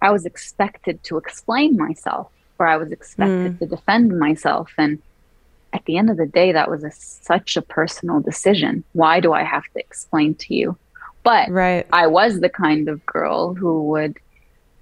i 0.00 0.10
was 0.10 0.24
expected 0.24 0.96
to 1.04 1.18
explain 1.18 1.76
myself 1.76 2.28
or 2.58 2.66
i 2.66 2.76
was 2.82 2.90
expected 2.90 3.52
mm. 3.52 3.58
to 3.58 3.66
defend 3.66 4.18
myself. 4.18 4.72
And 4.78 4.98
at 5.74 5.84
the 5.84 5.96
end 5.96 6.08
of 6.10 6.16
the 6.16 6.32
day 6.40 6.52
that 6.52 6.70
was 6.70 6.82
a, 6.84 6.90
such 6.90 7.56
a 7.56 7.62
personal 7.78 8.20
decision. 8.20 8.84
Why 8.92 9.20
do 9.20 9.30
i 9.40 9.42
have 9.54 9.66
to 9.74 9.78
explain 9.86 10.34
to 10.44 10.54
you? 10.54 10.76
But 11.22 11.50
Right. 11.50 11.86
i 11.92 12.06
was 12.18 12.32
the 12.40 12.54
kind 12.66 12.88
of 12.88 13.04
girl 13.04 13.54
who 13.60 13.74
would 13.92 14.14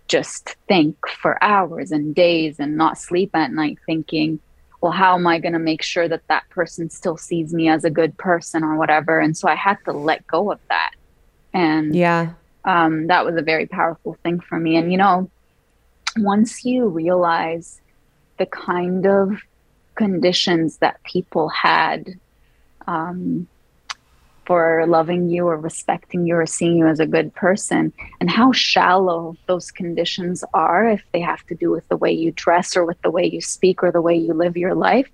just 0.07 0.57
think 0.68 0.95
for 1.22 1.33
hours 1.53 1.91
and 1.97 2.14
days 2.14 2.61
and 2.62 2.76
not 2.76 2.99
sleep 3.09 3.31
at 3.35 3.53
night 3.61 3.78
thinking 3.87 4.31
well 4.81 4.93
how 4.93 5.14
am 5.14 5.26
i 5.26 5.39
going 5.39 5.53
to 5.53 5.59
make 5.59 5.83
sure 5.83 6.09
that 6.09 6.22
that 6.28 6.49
person 6.51 6.89
still 6.91 7.16
sees 7.16 7.53
me 7.53 7.68
as 7.68 7.85
a 7.85 7.91
good 7.91 8.16
person 8.18 8.62
or 8.64 8.76
whatever? 8.76 9.20
And 9.20 9.37
so 9.37 9.49
i 9.49 9.55
had 9.55 9.78
to 9.85 9.93
let 9.93 10.26
go 10.26 10.51
of 10.53 10.61
that. 10.68 10.91
And 11.53 11.95
Yeah. 11.95 12.35
um, 12.64 13.07
that 13.09 13.24
was 13.24 13.37
a 13.37 13.43
very 13.43 13.66
powerful 13.66 14.16
thing 14.22 14.41
for 14.41 14.59
me. 14.59 14.76
And 14.76 14.91
you 14.93 14.99
know 14.99 15.31
once 16.16 16.64
you 16.64 16.89
realize 16.89 17.81
the 18.39 18.47
kind 18.47 19.07
of 19.07 19.41
conditions 19.97 20.78
that 20.78 20.97
people 21.05 21.49
had 21.49 22.05
um, 22.87 23.49
for 24.47 24.84
loving 24.86 25.28
you 25.28 25.47
or 25.47 25.57
respecting 25.57 26.26
you 26.26 26.34
or 26.36 26.47
seeing 26.47 26.76
you 26.76 26.86
as 26.86 27.01
a 27.01 27.07
good 27.07 27.34
person, 27.34 27.93
and 28.20 28.30
how 28.30 28.53
shallow 28.53 29.36
those 29.47 29.70
conditions 29.70 30.43
are 30.55 30.88
if 30.88 31.03
they 31.12 31.20
have 31.20 31.45
to 31.47 31.55
do 31.55 31.70
with 31.70 31.86
the 31.88 31.97
way 31.97 32.12
you 32.12 32.32
dress 32.32 32.76
or 32.76 32.84
with 32.84 33.01
the 33.03 33.11
way 33.11 33.24
you 33.24 33.41
speak 33.41 33.82
or 33.82 33.93
the 33.93 34.01
way 34.01 34.16
you 34.16 34.34
live 34.34 34.57
your 34.57 34.74
life. 34.74 35.09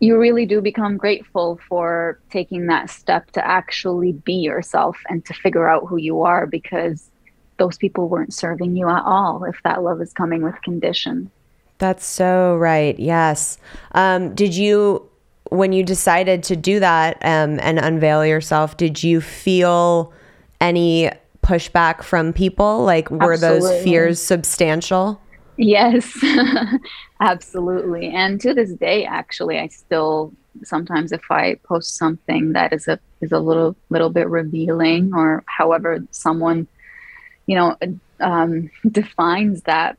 You 0.00 0.18
really 0.18 0.46
do 0.46 0.62
become 0.62 0.96
grateful 0.96 1.60
for 1.68 2.18
taking 2.30 2.66
that 2.66 2.88
step 2.88 3.30
to 3.32 3.46
actually 3.46 4.12
be 4.12 4.32
yourself 4.32 4.96
and 5.08 5.24
to 5.26 5.34
figure 5.34 5.68
out 5.68 5.86
who 5.86 5.98
you 5.98 6.22
are 6.22 6.46
because 6.46 7.10
those 7.58 7.76
people 7.76 8.08
weren't 8.08 8.32
serving 8.32 8.74
you 8.74 8.88
at 8.88 9.02
all 9.04 9.44
if 9.44 9.60
that 9.64 9.82
love 9.82 10.00
is 10.00 10.14
coming 10.14 10.42
with 10.42 10.60
condition. 10.62 11.30
That's 11.76 12.04
so 12.04 12.56
right. 12.56 12.98
Yes. 12.98 13.58
Um, 13.92 14.34
did 14.34 14.54
you 14.54 15.09
when 15.50 15.72
you 15.72 15.82
decided 15.82 16.42
to 16.44 16.56
do 16.56 16.80
that 16.80 17.16
um, 17.22 17.58
and 17.60 17.78
unveil 17.78 18.24
yourself, 18.24 18.76
did 18.76 19.02
you 19.02 19.20
feel 19.20 20.12
any 20.60 21.10
pushback 21.42 22.02
from 22.02 22.32
people? 22.32 22.84
Like, 22.84 23.10
were 23.10 23.34
Absolutely. 23.34 23.60
those 23.60 23.84
fears 23.84 24.22
substantial? 24.22 25.20
Yes, 25.56 26.24
absolutely. 27.20 28.08
And 28.08 28.40
to 28.40 28.54
this 28.54 28.72
day, 28.72 29.04
actually, 29.04 29.58
I 29.58 29.68
still 29.68 30.32
sometimes 30.64 31.12
if 31.12 31.30
I 31.30 31.56
post 31.64 31.96
something 31.96 32.52
that 32.52 32.72
is 32.72 32.88
a 32.88 32.98
is 33.20 33.30
a 33.32 33.38
little 33.38 33.76
little 33.90 34.10
bit 34.10 34.28
revealing, 34.28 35.12
or 35.14 35.44
however 35.46 35.98
someone, 36.10 36.66
you 37.46 37.56
know, 37.56 37.76
um, 38.20 38.70
defines 38.90 39.62
that. 39.62 39.98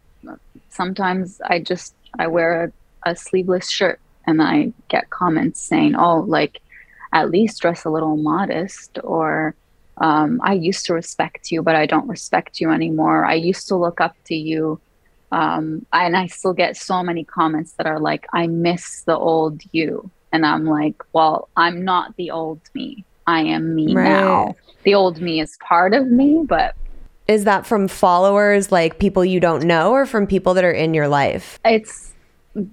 Sometimes 0.70 1.40
I 1.46 1.60
just 1.60 1.94
I 2.18 2.28
wear 2.28 2.74
a, 3.06 3.12
a 3.12 3.16
sleeveless 3.16 3.70
shirt 3.70 4.00
and 4.32 4.42
I 4.42 4.74
get 4.90 5.10
comments 5.12 5.60
saying, 5.62 5.96
"Oh, 5.96 6.22
like 6.38 6.60
at 7.14 7.30
least 7.30 7.62
dress 7.62 7.86
a 7.86 7.90
little 7.90 8.18
modest," 8.18 8.98
or 9.04 9.54
um, 9.98 10.40
"I 10.44 10.54
used 10.54 10.86
to 10.88 10.94
respect 10.94 11.52
you, 11.52 11.62
but 11.62 11.76
I 11.76 11.86
don't 11.86 12.08
respect 12.08 12.60
you 12.60 12.72
anymore. 12.72 13.26
I 13.26 13.36
used 13.36 13.68
to 13.68 13.76
look 13.76 14.02
up 14.02 14.16
to 14.26 14.36
you." 14.36 14.80
Um, 15.32 15.86
and 15.94 16.18
I 16.18 16.28
still 16.28 16.54
get 16.54 16.76
so 16.76 17.02
many 17.04 17.24
comments 17.24 17.74
that 17.78 17.86
are 17.88 18.00
like, 18.00 18.26
"I 18.34 18.48
miss 18.48 19.04
the 19.06 19.18
old 19.18 19.62
you," 19.72 20.10
and 20.34 20.46
I'm 20.46 20.66
like, 20.66 20.96
"Well, 21.14 21.48
I'm 21.56 21.86
not 21.86 22.16
the 22.18 22.32
old 22.32 22.60
me. 22.74 23.06
I 23.28 23.42
am 23.42 23.76
me 23.76 23.94
Right. 23.96 24.10
now. 24.10 24.56
The 24.84 24.96
old 24.96 25.22
me 25.22 25.40
is 25.40 25.58
part 25.70 25.94
of 25.94 26.08
me, 26.08 26.44
but 26.48 26.74
Is 27.28 27.44
that 27.46 27.66
from 27.66 27.88
followers, 27.88 28.72
like 28.74 29.00
people 29.00 29.24
you 29.24 29.40
don't 29.40 29.64
know, 29.64 29.92
or 29.94 30.06
from 30.06 30.26
people 30.28 30.54
that 30.56 30.64
are 30.66 30.72
in 30.72 30.94
your 30.94 31.08
life? 31.08 31.60
it's 31.64 32.11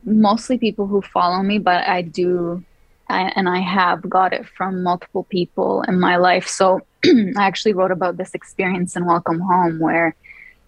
mostly 0.05 0.59
people 0.59 0.87
who 0.87 1.03
follow 1.03 1.43
me, 1.43 1.59
but 1.59 1.87
I 1.87 2.03
do, 2.03 2.65
I, 3.09 3.33
and 3.37 3.49
I 3.49 3.61
have 3.61 4.09
got 4.09 4.33
it 4.33 4.47
from 4.47 4.83
multiple 4.83 5.25
people 5.25 5.83
in 5.83 6.01
my 6.01 6.17
life. 6.17 6.49
So 6.49 6.81
I 7.05 7.33
actually 7.37 7.75
wrote 7.75 7.91
about 7.91 8.17
this 8.17 8.35
experience 8.35 8.97
in 8.97 9.07
Welcome 9.07 9.41
Home, 9.41 9.79
where 9.79 10.15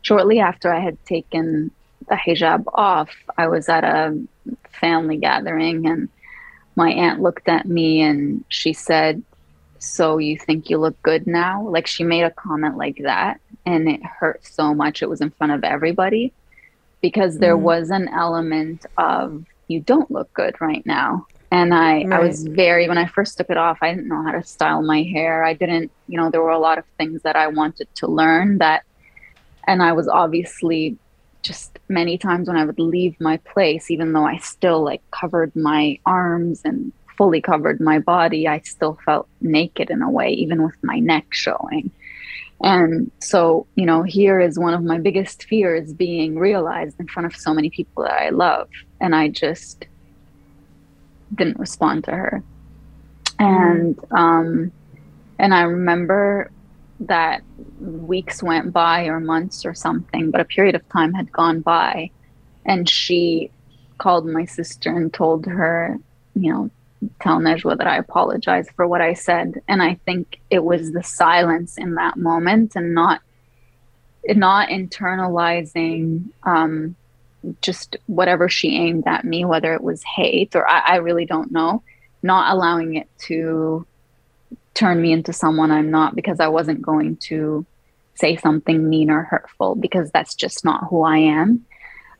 shortly 0.02 0.40
after 0.40 0.72
I 0.72 0.80
had 0.80 1.02
taken 1.04 1.70
the 2.08 2.14
hijab 2.14 2.64
off, 2.74 3.10
I 3.36 3.48
was 3.48 3.68
at 3.68 3.84
a 3.84 4.18
family 4.80 5.16
gathering, 5.16 5.86
and 5.86 6.08
my 6.76 6.90
aunt 6.90 7.20
looked 7.20 7.48
at 7.48 7.66
me 7.66 8.00
and 8.00 8.44
she 8.48 8.72
said, 8.72 9.22
so 9.78 10.18
you 10.18 10.38
think 10.38 10.68
you 10.68 10.76
look 10.76 11.00
good 11.02 11.26
now? 11.26 11.66
Like 11.66 11.86
she 11.86 12.04
made 12.04 12.22
a 12.22 12.30
comment 12.30 12.76
like 12.76 12.98
that, 13.02 13.40
and 13.64 13.88
it 13.88 14.04
hurt 14.04 14.44
so 14.46 14.74
much. 14.74 15.02
It 15.02 15.08
was 15.08 15.20
in 15.20 15.30
front 15.30 15.52
of 15.52 15.64
everybody 15.64 16.34
because 17.00 17.38
there 17.38 17.56
mm-hmm. 17.56 17.64
was 17.64 17.90
an 17.90 18.08
element 18.08 18.86
of 18.98 19.44
you 19.68 19.80
don't 19.80 20.10
look 20.10 20.32
good 20.34 20.60
right 20.60 20.84
now. 20.84 21.26
And 21.52 21.74
I, 21.74 22.02
I 22.02 22.20
was 22.20 22.46
very 22.46 22.86
when 22.86 22.98
I 22.98 23.06
first 23.06 23.36
took 23.36 23.50
it 23.50 23.56
off, 23.56 23.78
I 23.82 23.90
didn't 23.90 24.06
know 24.06 24.22
how 24.22 24.30
to 24.32 24.42
style 24.44 24.82
my 24.82 25.02
hair. 25.02 25.42
I 25.42 25.52
didn't, 25.52 25.90
you 26.06 26.16
know, 26.16 26.30
there 26.30 26.42
were 26.42 26.50
a 26.50 26.58
lot 26.60 26.78
of 26.78 26.84
things 26.96 27.22
that 27.22 27.34
I 27.34 27.48
wanted 27.48 27.88
to 27.96 28.06
learn 28.06 28.58
that 28.58 28.84
and 29.66 29.82
I 29.82 29.92
was 29.92 30.08
obviously 30.08 30.96
just 31.42 31.78
many 31.88 32.18
times 32.18 32.48
when 32.48 32.56
I 32.56 32.64
would 32.64 32.78
leave 32.78 33.20
my 33.20 33.38
place, 33.38 33.90
even 33.90 34.12
though 34.12 34.26
I 34.26 34.38
still 34.38 34.82
like 34.82 35.02
covered 35.10 35.54
my 35.56 35.98
arms 36.06 36.62
and 36.64 36.92
fully 37.16 37.40
covered 37.40 37.80
my 37.80 37.98
body, 37.98 38.48
I 38.48 38.60
still 38.60 38.98
felt 39.04 39.28
naked 39.40 39.90
in 39.90 40.02
a 40.02 40.10
way, 40.10 40.30
even 40.30 40.62
with 40.62 40.76
my 40.82 40.98
neck 40.98 41.26
showing. 41.30 41.90
And 42.62 43.10
so, 43.20 43.66
you 43.74 43.86
know, 43.86 44.02
here 44.02 44.38
is 44.38 44.58
one 44.58 44.74
of 44.74 44.82
my 44.82 44.98
biggest 44.98 45.44
fears 45.44 45.94
being 45.94 46.38
realized 46.38 47.00
in 47.00 47.08
front 47.08 47.26
of 47.26 47.34
so 47.34 47.54
many 47.54 47.70
people 47.70 48.02
that 48.04 48.20
I 48.20 48.30
love. 48.30 48.68
And 49.00 49.14
I 49.14 49.28
just 49.28 49.86
didn't 51.34 51.58
respond 51.58 52.04
to 52.04 52.10
her. 52.10 52.42
And 53.38 53.98
um 54.10 54.72
and 55.38 55.54
I 55.54 55.62
remember 55.62 56.50
that 57.00 57.42
weeks 57.80 58.42
went 58.42 58.74
by 58.74 59.04
or 59.04 59.20
months 59.20 59.64
or 59.64 59.72
something, 59.72 60.30
but 60.30 60.42
a 60.42 60.44
period 60.44 60.74
of 60.74 60.86
time 60.90 61.14
had 61.14 61.32
gone 61.32 61.60
by 61.60 62.10
and 62.66 62.86
she 62.86 63.50
called 63.96 64.26
my 64.26 64.44
sister 64.44 64.94
and 64.94 65.12
told 65.12 65.46
her, 65.46 65.96
you 66.34 66.52
know, 66.52 66.70
tell 67.20 67.38
Najwa 67.38 67.78
that 67.78 67.86
I 67.86 67.96
apologize 67.96 68.68
for 68.76 68.86
what 68.86 69.00
I 69.00 69.14
said. 69.14 69.62
And 69.68 69.82
I 69.82 69.94
think 70.04 70.40
it 70.50 70.62
was 70.64 70.92
the 70.92 71.02
silence 71.02 71.78
in 71.78 71.94
that 71.94 72.16
moment 72.16 72.76
and 72.76 72.94
not 72.94 73.20
not 74.28 74.68
internalizing 74.68 76.24
um, 76.42 76.94
just 77.62 77.96
whatever 78.06 78.48
she 78.48 78.76
aimed 78.76 79.06
at 79.06 79.24
me, 79.24 79.44
whether 79.44 79.72
it 79.72 79.82
was 79.82 80.02
hate 80.02 80.54
or 80.54 80.68
I, 80.68 80.80
I 80.80 80.96
really 80.96 81.24
don't 81.24 81.50
know, 81.50 81.82
not 82.22 82.54
allowing 82.54 82.96
it 82.96 83.08
to 83.26 83.86
turn 84.74 85.00
me 85.00 85.12
into 85.12 85.32
someone 85.32 85.70
I'm 85.70 85.90
not 85.90 86.14
because 86.14 86.38
I 86.38 86.48
wasn't 86.48 86.82
going 86.82 87.16
to 87.16 87.64
say 88.14 88.36
something 88.36 88.88
mean 88.88 89.10
or 89.10 89.22
hurtful 89.22 89.74
because 89.74 90.10
that's 90.10 90.34
just 90.34 90.64
not 90.64 90.84
who 90.88 91.02
I 91.02 91.18
am. 91.18 91.64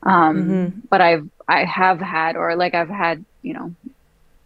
Um, 0.03 0.83
But 0.89 1.01
I've 1.01 1.29
I 1.47 1.65
have 1.65 1.99
had 1.99 2.35
or 2.35 2.55
like 2.55 2.73
I've 2.73 2.89
had 2.89 3.23
you 3.43 3.53
know 3.53 3.75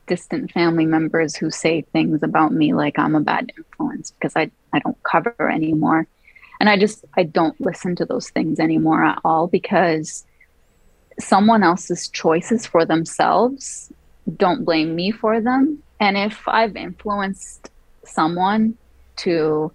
distant 0.08 0.52
family 0.52 0.86
members 0.86 1.36
who 1.36 1.50
say 1.50 1.82
things 1.82 2.24
about 2.24 2.52
me 2.54 2.74
like 2.74 2.98
I'm 3.00 3.16
a 3.16 3.22
bad 3.22 3.52
influence 3.58 4.12
because 4.12 4.36
I 4.36 4.52
I 4.74 4.80
don't 4.80 5.02
cover 5.04 5.52
anymore, 5.52 6.08
and 6.60 6.70
I 6.70 6.78
just 6.78 7.06
I 7.16 7.24
don't 7.24 7.60
listen 7.60 7.96
to 7.98 8.06
those 8.06 8.30
things 8.30 8.60
anymore 8.60 9.04
at 9.04 9.20
all 9.24 9.48
because 9.48 10.26
someone 11.20 11.64
else's 11.64 12.10
choices 12.10 12.66
for 12.66 12.86
themselves 12.86 13.92
don't 14.38 14.66
blame 14.66 14.96
me 14.96 15.12
for 15.12 15.40
them. 15.40 15.82
And 16.00 16.18
if 16.18 16.48
i've 16.48 16.76
influenced 16.76 17.70
someone 18.04 18.78
to 19.18 19.72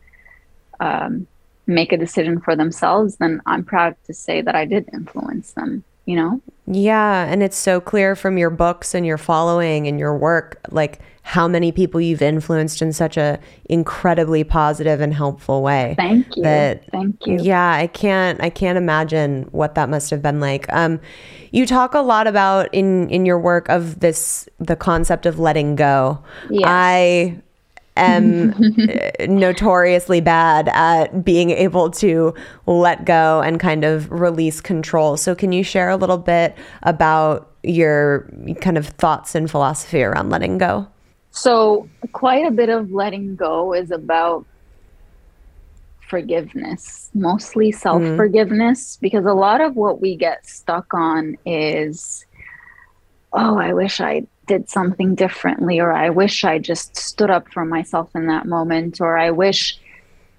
um, 0.81 1.27
make 1.67 1.93
a 1.93 1.97
decision 1.97 2.41
for 2.41 2.57
themselves 2.57 3.17
then 3.17 3.41
i'm 3.47 3.65
proud 3.65 3.95
to 4.05 4.15
say 4.15 4.41
that 4.41 4.55
i 4.55 4.65
did 4.65 4.89
influence 4.93 5.53
them 5.53 5.85
you 6.05 6.17
know 6.17 6.41
Yeah, 6.73 7.25
and 7.25 7.43
it's 7.43 7.57
so 7.57 7.81
clear 7.81 8.15
from 8.15 8.39
your 8.39 8.51
books 8.51 8.95
and 8.95 9.05
your 9.05 9.19
following 9.19 9.87
and 9.89 9.99
your 9.99 10.17
work, 10.17 10.61
like 10.71 11.01
how 11.23 11.49
many 11.49 11.73
people 11.73 12.01
you've 12.01 12.23
influenced 12.23 12.81
in 12.81 12.93
such 12.93 13.17
a 13.17 13.39
incredibly 13.69 14.45
positive 14.45 15.01
and 15.01 15.13
helpful 15.13 15.63
way. 15.63 15.95
thank 15.97 16.27
you 16.37 16.43
That- 16.43 16.85
thank 16.91 17.27
you 17.27 17.39
Yeah, 17.41 17.73
I 17.73 17.87
can't 17.89 18.41
I 18.43 18.51
can't 18.51 18.79
imagine 18.79 19.47
what 19.53 19.75
that 19.75 19.89
must 19.89 20.11
have 20.11 20.23
been 20.23 20.41
like. 20.41 20.67
Um 20.73 21.01
you 21.53 21.67
talk 21.67 21.95
a 21.95 22.01
lot 22.01 22.27
about 22.27 22.69
in 22.73 23.09
in 23.11 23.27
your 23.27 23.39
work 23.39 23.69
of 23.69 24.01
this 24.01 24.49
the 24.59 24.77
concept 24.77 25.27
of 25.27 25.39
letting 25.39 25.77
go. 25.77 26.21
Yes. 26.51 26.65
I 26.67 27.37
am 27.97 28.53
uh, 28.89 29.27
notoriously 29.27 30.21
bad 30.21 30.69
at 30.73 31.25
being 31.25 31.51
able 31.51 31.91
to 31.91 32.35
let 32.67 33.05
go 33.05 33.41
and 33.41 33.61
kind 33.61 33.85
of 33.85 34.11
release 34.11 34.61
control. 34.61 35.17
So 35.17 35.35
can 35.35 35.53
you 35.53 35.63
share 35.63 35.91
a 35.91 35.97
little 35.97 36.19
bit 36.19 36.57
about 36.83 37.51
your 37.63 38.31
kind 38.61 38.79
of 38.79 38.87
thoughts 38.87 39.35
and 39.35 39.51
philosophy 39.51 40.03
around 40.03 40.31
letting 40.31 40.59
go? 40.59 40.87
So, 41.33 41.89
quite 42.13 42.45
a 42.45 42.51
bit 42.51 42.69
of 42.69 42.91
letting 42.91 43.37
go 43.37 43.73
is 43.73 43.93
about 43.93 44.45
forgiveness, 46.09 47.09
mostly 47.15 47.71
self 47.71 48.03
forgiveness, 48.17 48.99
because 49.01 49.25
a 49.25 49.33
lot 49.33 49.61
of 49.61 49.77
what 49.77 50.01
we 50.01 50.17
get 50.17 50.45
stuck 50.45 50.93
on 50.93 51.37
is, 51.47 52.27
oh, 53.33 53.59
I 53.59 53.73
wish 53.73 54.01
I 54.01 54.27
did 54.51 54.69
something 54.69 55.15
differently, 55.15 55.79
or 55.79 55.93
I 55.93 56.11
wish 56.11 56.43
I 56.43 56.59
just 56.59 56.97
stood 56.97 57.31
up 57.31 57.47
for 57.53 57.65
myself 57.65 58.11
in 58.17 58.27
that 58.27 58.47
moment, 58.47 59.01
or 59.01 59.17
I 59.17 59.31
wish 59.31 59.79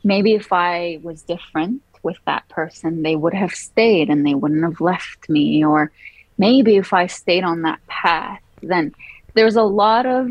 maybe 0.03 0.34
if 0.34 0.51
I 0.51 0.99
was 1.01 1.22
different 1.22 1.82
with 2.03 2.18
that 2.26 2.45
person, 2.49 3.03
they 3.03 3.16
would 3.16 3.34
have 3.34 3.53
stayed 3.53 4.09
and 4.09 4.28
they 4.28 4.34
wouldn't 4.34 4.66
have 4.66 4.82
left 4.82 5.30
me, 5.30 5.64
or 5.64 5.93
maybe 6.38 6.76
if 6.76 6.91
I 6.91 7.07
stayed 7.07 7.45
on 7.45 7.62
that 7.62 7.80
path, 7.88 8.41
then 8.62 8.93
there's 9.34 9.55
a 9.55 9.64
lot 9.64 10.05
of 10.05 10.30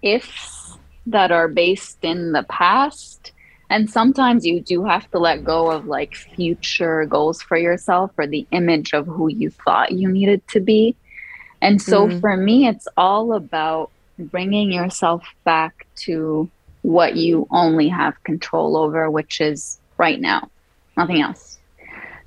ifs 0.00 0.78
that 1.06 1.32
are 1.32 1.48
based 1.48 1.98
in 2.02 2.30
the 2.30 2.44
past. 2.44 3.32
And 3.70 3.90
sometimes 3.90 4.46
you 4.46 4.60
do 4.60 4.84
have 4.84 5.10
to 5.10 5.18
let 5.18 5.42
go 5.42 5.72
of 5.72 5.86
like 5.86 6.14
future 6.14 7.06
goals 7.06 7.42
for 7.42 7.56
yourself 7.56 8.12
or 8.16 8.28
the 8.28 8.46
image 8.52 8.92
of 8.92 9.08
who 9.08 9.26
you 9.26 9.50
thought 9.50 9.90
you 9.90 10.08
needed 10.08 10.46
to 10.48 10.60
be 10.60 10.94
And 11.64 11.80
so 11.80 12.06
mm-hmm. 12.06 12.20
for 12.20 12.36
me, 12.36 12.68
it's 12.68 12.86
all 12.94 13.32
about 13.32 13.90
bringing 14.18 14.70
yourself 14.70 15.24
back 15.44 15.86
to 16.02 16.50
what 16.82 17.16
you 17.16 17.48
only 17.50 17.88
have 17.88 18.22
control 18.22 18.76
over, 18.76 19.10
which 19.10 19.40
is 19.40 19.80
right 19.96 20.20
now, 20.20 20.50
nothing 20.94 21.22
else. 21.22 21.58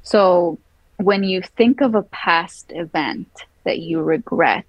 So 0.01 0.57
when 0.97 1.23
you 1.23 1.43
think 1.43 1.81
of 1.81 1.93
a 1.93 2.01
past 2.01 2.71
event 2.73 3.27
that 3.63 3.77
you 3.77 4.01
regret, 4.01 4.65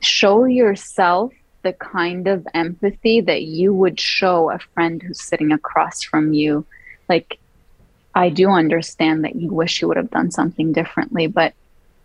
show 0.00 0.46
yourself 0.46 1.34
the 1.60 1.74
kind 1.74 2.26
of 2.26 2.48
empathy 2.54 3.20
that 3.20 3.42
you 3.42 3.74
would 3.74 4.00
show 4.00 4.50
a 4.50 4.58
friend 4.72 5.02
who's 5.02 5.20
sitting 5.20 5.52
across 5.52 6.02
from 6.02 6.32
you. 6.32 6.64
Like, 7.10 7.38
I 8.14 8.30
do 8.30 8.48
understand 8.48 9.24
that 9.24 9.36
you 9.36 9.52
wish 9.52 9.82
you 9.82 9.88
would 9.88 9.98
have 9.98 10.10
done 10.10 10.30
something 10.30 10.72
differently, 10.72 11.26
but 11.26 11.52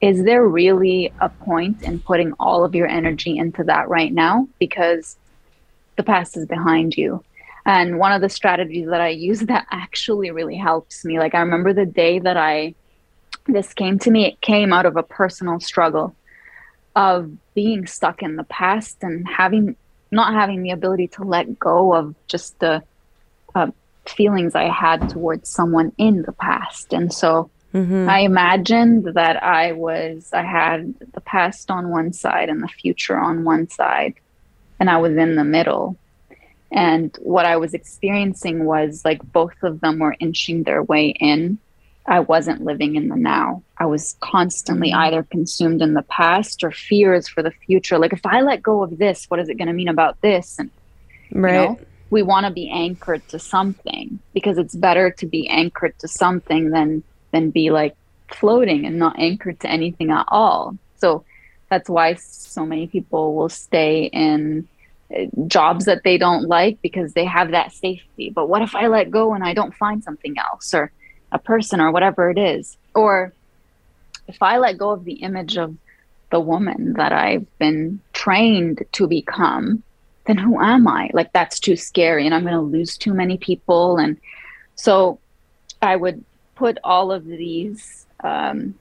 is 0.01 0.23
there 0.23 0.45
really 0.45 1.11
a 1.19 1.29
point 1.29 1.81
in 1.83 1.99
putting 1.99 2.33
all 2.33 2.63
of 2.63 2.73
your 2.73 2.87
energy 2.87 3.37
into 3.37 3.63
that 3.65 3.89
right 3.89 4.13
now? 4.13 4.47
Because 4.57 5.17
the 5.97 6.03
past 6.03 6.37
is 6.37 6.45
behind 6.45 6.95
you. 6.95 7.23
And 7.65 7.99
one 7.99 8.13
of 8.13 8.21
the 8.21 8.29
strategies 8.29 8.87
that 8.87 9.01
I 9.01 9.09
use 9.09 9.39
that 9.41 9.67
actually 9.71 10.31
really 10.31 10.55
helps 10.55 11.03
me, 11.03 11.19
like 11.19 11.35
I 11.35 11.41
remember 11.41 11.73
the 11.73 11.85
day 11.85 12.19
that 12.19 12.37
I, 12.37 12.75
this 13.45 13.73
came 13.73 13.99
to 13.99 14.11
me, 14.11 14.25
it 14.25 14.41
came 14.41 14.71
out 14.71 14.85
of 14.85 14.95
a 14.95 15.03
personal 15.03 15.59
struggle 15.59 16.15
of 16.95 17.31
being 17.53 17.85
stuck 17.85 18.23
in 18.23 18.37
the 18.37 18.43
past 18.45 18.97
and 19.01 19.27
having, 19.27 19.75
not 20.11 20.33
having 20.33 20.63
the 20.63 20.71
ability 20.71 21.07
to 21.07 21.23
let 21.23 21.59
go 21.59 21.93
of 21.93 22.15
just 22.27 22.57
the 22.59 22.81
uh, 23.53 23.67
feelings 24.05 24.55
I 24.55 24.69
had 24.69 25.09
towards 25.09 25.49
someone 25.49 25.91
in 25.97 26.23
the 26.23 26.31
past. 26.31 26.93
And 26.93 27.13
so 27.13 27.49
mm-hmm. 27.73 28.09
I 28.09 28.19
imagined 28.19 29.13
that 29.15 29.41
I 29.43 29.73
was, 29.73 30.29
I 30.33 30.43
had 30.43 30.93
the 31.13 31.21
past 31.21 31.69
on 31.69 31.89
one 31.89 32.13
side 32.13 32.49
and 32.49 32.61
the 32.63 32.67
future 32.67 33.17
on 33.17 33.43
one 33.43 33.69
side 33.69 34.15
and 34.79 34.89
I 34.89 34.97
was 34.97 35.15
in 35.15 35.35
the 35.35 35.43
middle. 35.43 35.97
And 36.71 37.15
what 37.21 37.45
I 37.45 37.57
was 37.57 37.73
experiencing 37.73 38.65
was 38.65 39.03
like 39.03 39.21
both 39.31 39.63
of 39.63 39.81
them 39.81 39.99
were 39.99 40.15
inching 40.19 40.63
their 40.63 40.83
way 40.83 41.09
in. 41.09 41.57
I 42.05 42.21
wasn't 42.21 42.63
living 42.63 42.95
in 42.95 43.09
the 43.09 43.15
now. 43.15 43.61
I 43.77 43.85
was 43.85 44.15
constantly 44.19 44.89
mm-hmm. 44.89 44.99
either 44.99 45.23
consumed 45.23 45.81
in 45.81 45.93
the 45.93 46.03
past 46.03 46.63
or 46.63 46.71
fears 46.71 47.27
for 47.27 47.43
the 47.43 47.51
future. 47.51 47.99
Like, 47.99 48.13
if 48.13 48.25
I 48.25 48.41
let 48.41 48.63
go 48.63 48.83
of 48.83 48.97
this, 48.97 49.25
what 49.25 49.39
is 49.39 49.49
it 49.49 49.57
going 49.57 49.67
to 49.67 49.73
mean 49.73 49.89
about 49.89 50.19
this? 50.21 50.57
And, 50.57 50.71
right. 51.31 51.53
You 51.53 51.59
know, 51.59 51.79
we 52.09 52.23
want 52.23 52.47
to 52.47 52.51
be 52.51 52.69
anchored 52.69 53.27
to 53.29 53.37
something 53.37 54.17
because 54.33 54.57
it's 54.57 54.73
better 54.73 55.11
to 55.11 55.25
be 55.27 55.47
anchored 55.49 55.99
to 55.99 56.07
something 56.07 56.71
than 56.71 57.03
than 57.31 57.51
be 57.51 57.69
like 57.69 57.95
floating 58.27 58.85
and 58.85 58.99
not 58.99 59.17
anchored 59.19 59.59
to 59.61 59.69
anything 59.69 60.11
at 60.11 60.25
all. 60.27 60.77
So 60.97 61.23
that's 61.69 61.89
why 61.89 62.15
so 62.15 62.65
many 62.65 62.87
people 62.87 63.35
will 63.35 63.49
stay 63.49 64.05
in 64.05 64.67
uh, 65.15 65.25
jobs 65.47 65.85
that 65.85 66.03
they 66.03 66.17
don't 66.17 66.47
like 66.47 66.81
because 66.81 67.13
they 67.13 67.25
have 67.25 67.51
that 67.51 67.71
safety. 67.71 68.29
But 68.29 68.49
what 68.49 68.61
if 68.61 68.75
I 68.75 68.87
let 68.87 69.11
go 69.11 69.33
and 69.33 69.43
I 69.43 69.53
don't 69.53 69.75
find 69.75 70.03
something 70.03 70.35
else 70.37 70.73
or 70.73 70.91
a 71.31 71.39
person 71.39 71.79
or 71.79 71.91
whatever 71.91 72.29
it 72.29 72.37
is? 72.37 72.77
Or 72.95 73.33
if 74.27 74.41
I 74.41 74.57
let 74.57 74.77
go 74.77 74.91
of 74.91 75.05
the 75.05 75.13
image 75.13 75.57
of 75.57 75.75
the 76.31 76.39
woman 76.39 76.93
that 76.93 77.11
I've 77.11 77.45
been 77.57 77.99
trained 78.13 78.83
to 78.93 79.07
become, 79.07 79.83
then 80.25 80.37
who 80.37 80.59
am 80.59 80.87
I? 80.87 81.09
Like 81.13 81.33
that's 81.33 81.59
too 81.59 81.75
scary 81.75 82.25
and 82.25 82.35
I'm 82.35 82.43
going 82.43 82.53
to 82.53 82.61
lose 82.61 82.97
too 82.97 83.13
many 83.13 83.37
people. 83.37 83.97
And 83.97 84.17
so 84.75 85.19
I 85.81 85.95
would 85.95 86.23
put 86.59 86.77
all 86.83 87.11
of 87.11 87.25
these 87.25 88.05
um, 88.23 88.75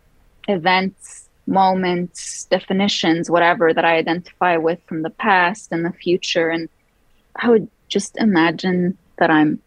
events 0.48 1.28
moments, 1.48 2.44
definitions, 2.44 3.30
whatever 3.30 3.72
that 3.72 3.84
I 3.84 3.96
identify 3.96 4.56
with 4.58 4.80
from 4.86 5.02
the 5.02 5.10
past 5.10 5.72
and 5.72 5.84
the 5.84 5.92
future. 5.92 6.50
And 6.50 6.68
I 7.36 7.48
would 7.48 7.68
just 7.88 8.16
imagine 8.18 8.98
that 9.16 9.30
I'm 9.30 9.60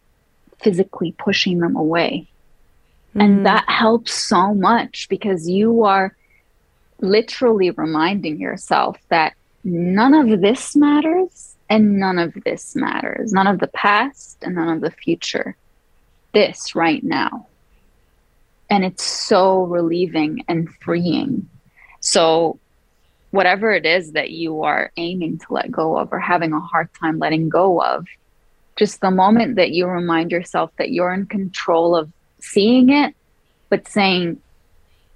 physically 0.60 1.12
pushing 1.18 1.58
them 1.58 1.74
away. 1.74 2.28
Mm. 3.16 3.24
And 3.24 3.46
that 3.46 3.68
helps 3.68 4.12
so 4.12 4.54
much 4.54 5.08
because 5.08 5.48
you 5.48 5.82
are 5.82 6.16
literally 7.00 7.70
reminding 7.70 8.38
yourself 8.38 8.96
that 9.08 9.34
none 9.64 10.14
of 10.14 10.40
this 10.40 10.76
matters 10.76 11.56
and 11.68 11.98
none 11.98 12.18
of 12.18 12.32
this 12.44 12.76
matters. 12.76 13.32
None 13.32 13.48
of 13.48 13.58
the 13.58 13.66
past 13.66 14.38
and 14.42 14.54
none 14.54 14.68
of 14.68 14.82
the 14.82 14.90
future. 14.92 15.56
This 16.32 16.76
right 16.76 17.02
now. 17.02 17.46
And 18.72 18.84
it's 18.84 19.04
so 19.04 19.64
relieving 19.64 20.44
and 20.48 20.68
freeing 20.80 21.48
so, 22.02 22.58
whatever 23.30 23.72
it 23.72 23.86
is 23.86 24.12
that 24.12 24.30
you 24.30 24.64
are 24.64 24.90
aiming 24.96 25.38
to 25.38 25.46
let 25.50 25.70
go 25.70 25.96
of 25.96 26.12
or 26.12 26.18
having 26.18 26.52
a 26.52 26.60
hard 26.60 26.88
time 27.00 27.20
letting 27.20 27.48
go 27.48 27.80
of, 27.80 28.06
just 28.76 29.00
the 29.00 29.10
moment 29.10 29.54
that 29.54 29.70
you 29.70 29.86
remind 29.86 30.32
yourself 30.32 30.72
that 30.78 30.90
you're 30.90 31.12
in 31.12 31.26
control 31.26 31.94
of 31.94 32.10
seeing 32.40 32.90
it, 32.90 33.14
but 33.70 33.86
saying, 33.86 34.42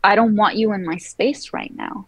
I 0.04 0.14
don't 0.14 0.36
want 0.36 0.54
you 0.54 0.72
in 0.72 0.86
my 0.86 0.96
space 0.96 1.52
right 1.52 1.74
now. 1.74 2.06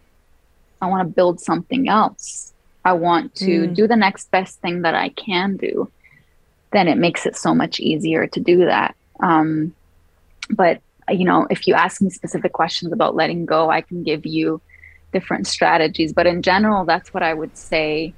I 0.81 0.87
want 0.87 1.05
to 1.05 1.13
build 1.13 1.41
something 1.41 1.89
else. 1.89 2.53
I 2.85 2.93
want 2.93 3.35
to 3.35 3.67
mm. 3.67 3.75
do 3.75 3.85
the 3.85 3.97
next 3.97 4.31
best 4.31 4.61
thing 4.61 4.83
that 4.83 4.95
I 4.95 5.09
can 5.09 5.57
do. 5.57 5.91
Then 6.71 6.87
it 6.87 6.97
makes 6.97 7.25
it 7.25 7.35
so 7.35 7.53
much 7.53 7.81
easier 7.81 8.27
to 8.27 8.39
do 8.39 8.65
that. 8.65 8.95
Um, 9.19 9.75
but 10.49 10.81
you 11.11 11.25
know, 11.25 11.47
if 11.49 11.67
you 11.67 11.73
ask 11.73 12.01
me 12.01 12.09
specific 12.09 12.53
questions 12.53 12.91
about 12.91 13.15
letting 13.15 13.45
go, 13.45 13.69
I 13.69 13.81
can 13.81 14.03
give 14.03 14.25
you 14.25 14.61
different 15.11 15.47
strategies. 15.47 16.13
But 16.13 16.27
in 16.27 16.41
general, 16.41 16.85
that's 16.85 17.13
what 17.13 17.23
I 17.23 17.33
would 17.33 17.57
say 17.57 18.13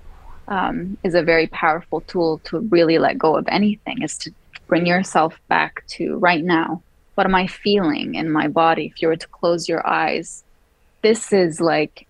um, 0.48 0.98
is 1.04 1.16
a 1.16 1.24
very 1.24 1.48
powerful 1.48 2.02
tool 2.02 2.40
to 2.46 2.60
really 2.60 2.98
let 2.98 3.18
go 3.18 3.38
of 3.38 3.48
anything 3.48 4.02
is 4.02 4.18
to 4.20 4.34
bring 4.68 4.86
yourself 4.86 5.40
back 5.48 5.86
to 5.88 6.18
right 6.18 6.44
now. 6.44 6.82
What 7.16 7.26
am 7.26 7.36
I 7.36 7.48
feeling 7.48 8.16
in 8.16 8.32
my 8.32 8.48
body? 8.48 8.86
If 8.86 9.02
you 9.02 9.08
were 9.08 9.18
to 9.18 9.28
close 9.28 9.70
your 9.70 9.86
eyes, 9.86 10.44
this 11.02 11.34
is 11.34 11.60
like, 11.60 12.08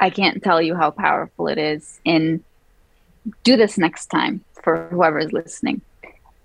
I 0.00 0.10
can't 0.10 0.42
tell 0.42 0.60
you 0.60 0.74
how 0.74 0.90
powerful 0.90 1.48
it 1.48 1.58
is. 1.58 2.00
In 2.04 2.42
do 3.44 3.56
this 3.56 3.78
next 3.78 4.06
time 4.06 4.44
for 4.62 4.88
whoever 4.90 5.18
is 5.18 5.32
listening. 5.32 5.80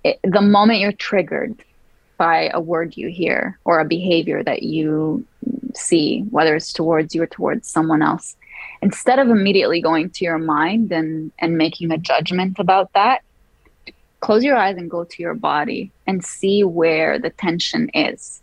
It, 0.04 0.20
the 0.24 0.42
moment 0.42 0.80
you're 0.80 0.92
triggered 0.92 1.64
by 2.18 2.50
a 2.54 2.60
word 2.60 2.98
you 2.98 3.10
hear 3.10 3.58
or 3.64 3.80
a 3.80 3.86
behavior 3.86 4.44
that 4.44 4.64
you 4.64 5.26
see, 5.76 6.22
whether 6.32 6.56
it's 6.56 6.74
towards 6.74 7.14
you 7.14 7.24
or 7.24 7.28
towards 7.28 7.68
someone 7.68 8.02
else. 8.02 8.36
Instead 8.82 9.20
of 9.20 9.30
immediately 9.30 9.82
going 9.82 10.10
to 10.10 10.26
your 10.26 10.38
mind 10.38 10.92
and, 10.92 11.32
and 11.40 11.58
making 11.58 11.92
a 11.92 11.98
judgment 11.98 12.58
about 12.60 12.92
that, 12.94 13.22
close 14.20 14.44
your 14.44 14.58
eyes 14.58 14.78
and 14.78 14.90
go 14.90 15.04
to 15.04 15.22
your 15.22 15.34
body 15.34 15.92
and 16.06 16.24
see 16.24 16.64
where 16.64 17.20
the 17.20 17.30
tension 17.30 17.90
is. 17.94 18.42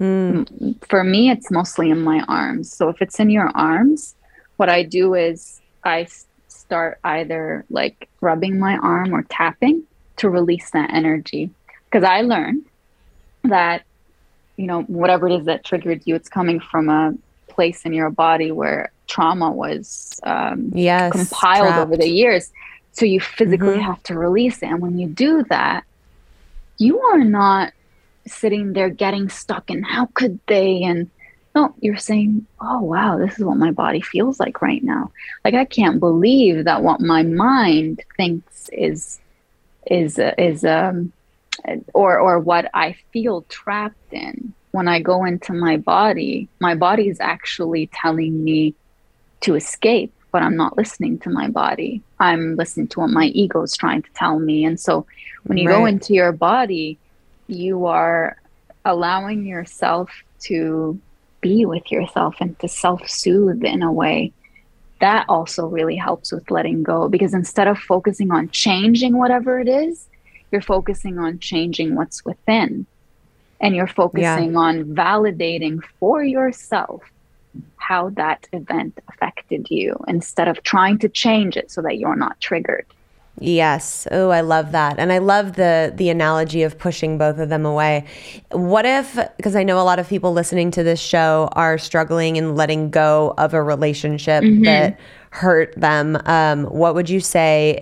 Mm. 0.00 0.76
For 0.86 1.04
me, 1.04 1.30
it's 1.30 1.50
mostly 1.50 1.90
in 1.90 2.02
my 2.02 2.24
arms. 2.28 2.72
So 2.72 2.88
if 2.88 3.00
it's 3.00 3.20
in 3.20 3.30
your 3.30 3.50
arms, 3.54 4.14
what 4.56 4.68
I 4.68 4.82
do 4.82 5.14
is 5.14 5.60
I 5.84 6.06
start 6.48 6.98
either 7.04 7.64
like 7.70 8.08
rubbing 8.20 8.58
my 8.58 8.76
arm 8.76 9.14
or 9.14 9.22
tapping 9.28 9.84
to 10.16 10.30
release 10.30 10.70
that 10.70 10.92
energy. 10.92 11.50
Because 11.84 12.04
I 12.04 12.22
learned 12.22 12.64
that 13.44 13.84
you 14.56 14.66
know, 14.66 14.82
whatever 14.82 15.28
it 15.28 15.40
is 15.40 15.46
that 15.46 15.64
triggered 15.64 16.02
you, 16.04 16.14
it's 16.14 16.28
coming 16.28 16.60
from 16.60 16.88
a 16.88 17.14
place 17.48 17.84
in 17.84 17.92
your 17.92 18.10
body 18.10 18.52
where 18.52 18.92
trauma 19.06 19.50
was 19.50 20.20
um, 20.22 20.70
yes, 20.74 21.12
compiled 21.12 21.68
trapped. 21.68 21.86
over 21.86 21.96
the 21.96 22.08
years. 22.08 22.52
So 22.92 23.04
you 23.04 23.20
physically 23.20 23.74
mm-hmm. 23.74 23.80
have 23.80 24.02
to 24.04 24.18
release 24.18 24.62
it. 24.62 24.66
And 24.66 24.80
when 24.80 24.98
you 24.98 25.08
do 25.08 25.44
that, 25.50 25.84
you 26.78 27.00
are 27.00 27.24
not 27.24 27.72
sitting 28.26 28.72
there 28.72 28.88
getting 28.88 29.28
stuck 29.28 29.68
and 29.68 29.84
how 29.84 30.06
could 30.14 30.40
they 30.46 30.82
and 30.82 31.10
no 31.54 31.74
you're 31.80 31.98
saying 31.98 32.46
oh 32.58 32.80
wow 32.80 33.18
this 33.18 33.38
is 33.38 33.44
what 33.44 33.58
my 33.58 33.70
body 33.70 34.00
feels 34.00 34.40
like 34.40 34.62
right 34.62 34.82
now 34.82 35.12
like 35.44 35.52
i 35.52 35.66
can't 35.66 36.00
believe 36.00 36.64
that 36.64 36.82
what 36.82 37.02
my 37.02 37.22
mind 37.22 38.02
thinks 38.16 38.70
is 38.72 39.20
is 39.86 40.18
is 40.38 40.64
um 40.64 41.12
or 41.92 42.18
or 42.18 42.38
what 42.38 42.70
I 42.74 42.96
feel 43.12 43.42
trapped 43.48 44.12
in 44.12 44.52
when 44.74 44.88
I 44.88 45.00
go 45.00 45.24
into 45.24 45.52
my 45.52 45.76
body, 45.76 46.48
my 46.58 46.74
body 46.74 47.08
is 47.08 47.20
actually 47.20 47.86
telling 47.94 48.42
me 48.42 48.74
to 49.42 49.54
escape, 49.54 50.12
but 50.32 50.42
I'm 50.42 50.56
not 50.56 50.76
listening 50.76 51.20
to 51.20 51.30
my 51.30 51.48
body. 51.48 52.02
I'm 52.18 52.56
listening 52.56 52.88
to 52.88 53.00
what 53.00 53.10
my 53.10 53.26
ego 53.26 53.62
is 53.62 53.76
trying 53.76 54.02
to 54.02 54.10
tell 54.14 54.40
me. 54.40 54.64
And 54.64 54.80
so 54.80 55.06
when 55.44 55.58
you 55.58 55.68
right. 55.68 55.78
go 55.78 55.86
into 55.86 56.12
your 56.12 56.32
body, 56.32 56.98
you 57.46 57.86
are 57.86 58.36
allowing 58.84 59.46
yourself 59.46 60.10
to 60.46 60.98
be 61.40 61.64
with 61.64 61.92
yourself 61.92 62.34
and 62.40 62.58
to 62.58 62.66
self 62.66 63.08
soothe 63.08 63.62
in 63.62 63.80
a 63.80 63.92
way. 63.92 64.32
That 65.00 65.26
also 65.28 65.68
really 65.68 65.94
helps 65.94 66.32
with 66.32 66.50
letting 66.50 66.82
go 66.82 67.08
because 67.08 67.32
instead 67.32 67.68
of 67.68 67.78
focusing 67.78 68.32
on 68.32 68.48
changing 68.48 69.16
whatever 69.16 69.60
it 69.60 69.68
is, 69.68 70.08
you're 70.54 70.62
focusing 70.62 71.18
on 71.18 71.40
changing 71.40 71.96
what's 71.96 72.24
within 72.24 72.86
and 73.60 73.74
you're 73.74 73.88
focusing 73.88 74.52
yeah. 74.52 74.58
on 74.58 74.84
validating 74.84 75.82
for 75.98 76.22
yourself 76.22 77.02
how 77.76 78.10
that 78.10 78.46
event 78.52 78.96
affected 79.08 79.68
you 79.68 79.96
instead 80.06 80.46
of 80.46 80.62
trying 80.62 80.96
to 80.96 81.08
change 81.08 81.56
it 81.56 81.72
so 81.72 81.82
that 81.82 81.98
you're 81.98 82.14
not 82.14 82.40
triggered. 82.40 82.86
Yes. 83.40 84.06
Oh, 84.12 84.30
I 84.30 84.42
love 84.42 84.70
that. 84.70 85.00
And 85.00 85.12
I 85.12 85.18
love 85.18 85.56
the 85.56 85.92
the 85.92 86.08
analogy 86.08 86.62
of 86.62 86.78
pushing 86.78 87.18
both 87.18 87.38
of 87.38 87.48
them 87.48 87.66
away. 87.66 88.06
What 88.52 88.86
if 88.86 89.18
because 89.36 89.56
I 89.56 89.64
know 89.64 89.80
a 89.80 89.82
lot 89.82 89.98
of 89.98 90.08
people 90.08 90.32
listening 90.32 90.70
to 90.70 90.84
this 90.84 91.00
show 91.00 91.48
are 91.52 91.76
struggling 91.78 92.36
in 92.36 92.54
letting 92.54 92.90
go 92.90 93.34
of 93.38 93.54
a 93.54 93.60
relationship 93.60 94.44
mm-hmm. 94.44 94.62
that 94.62 95.00
hurt 95.30 95.74
them. 95.76 96.16
Um, 96.26 96.66
what 96.66 96.94
would 96.94 97.10
you 97.10 97.18
say 97.18 97.80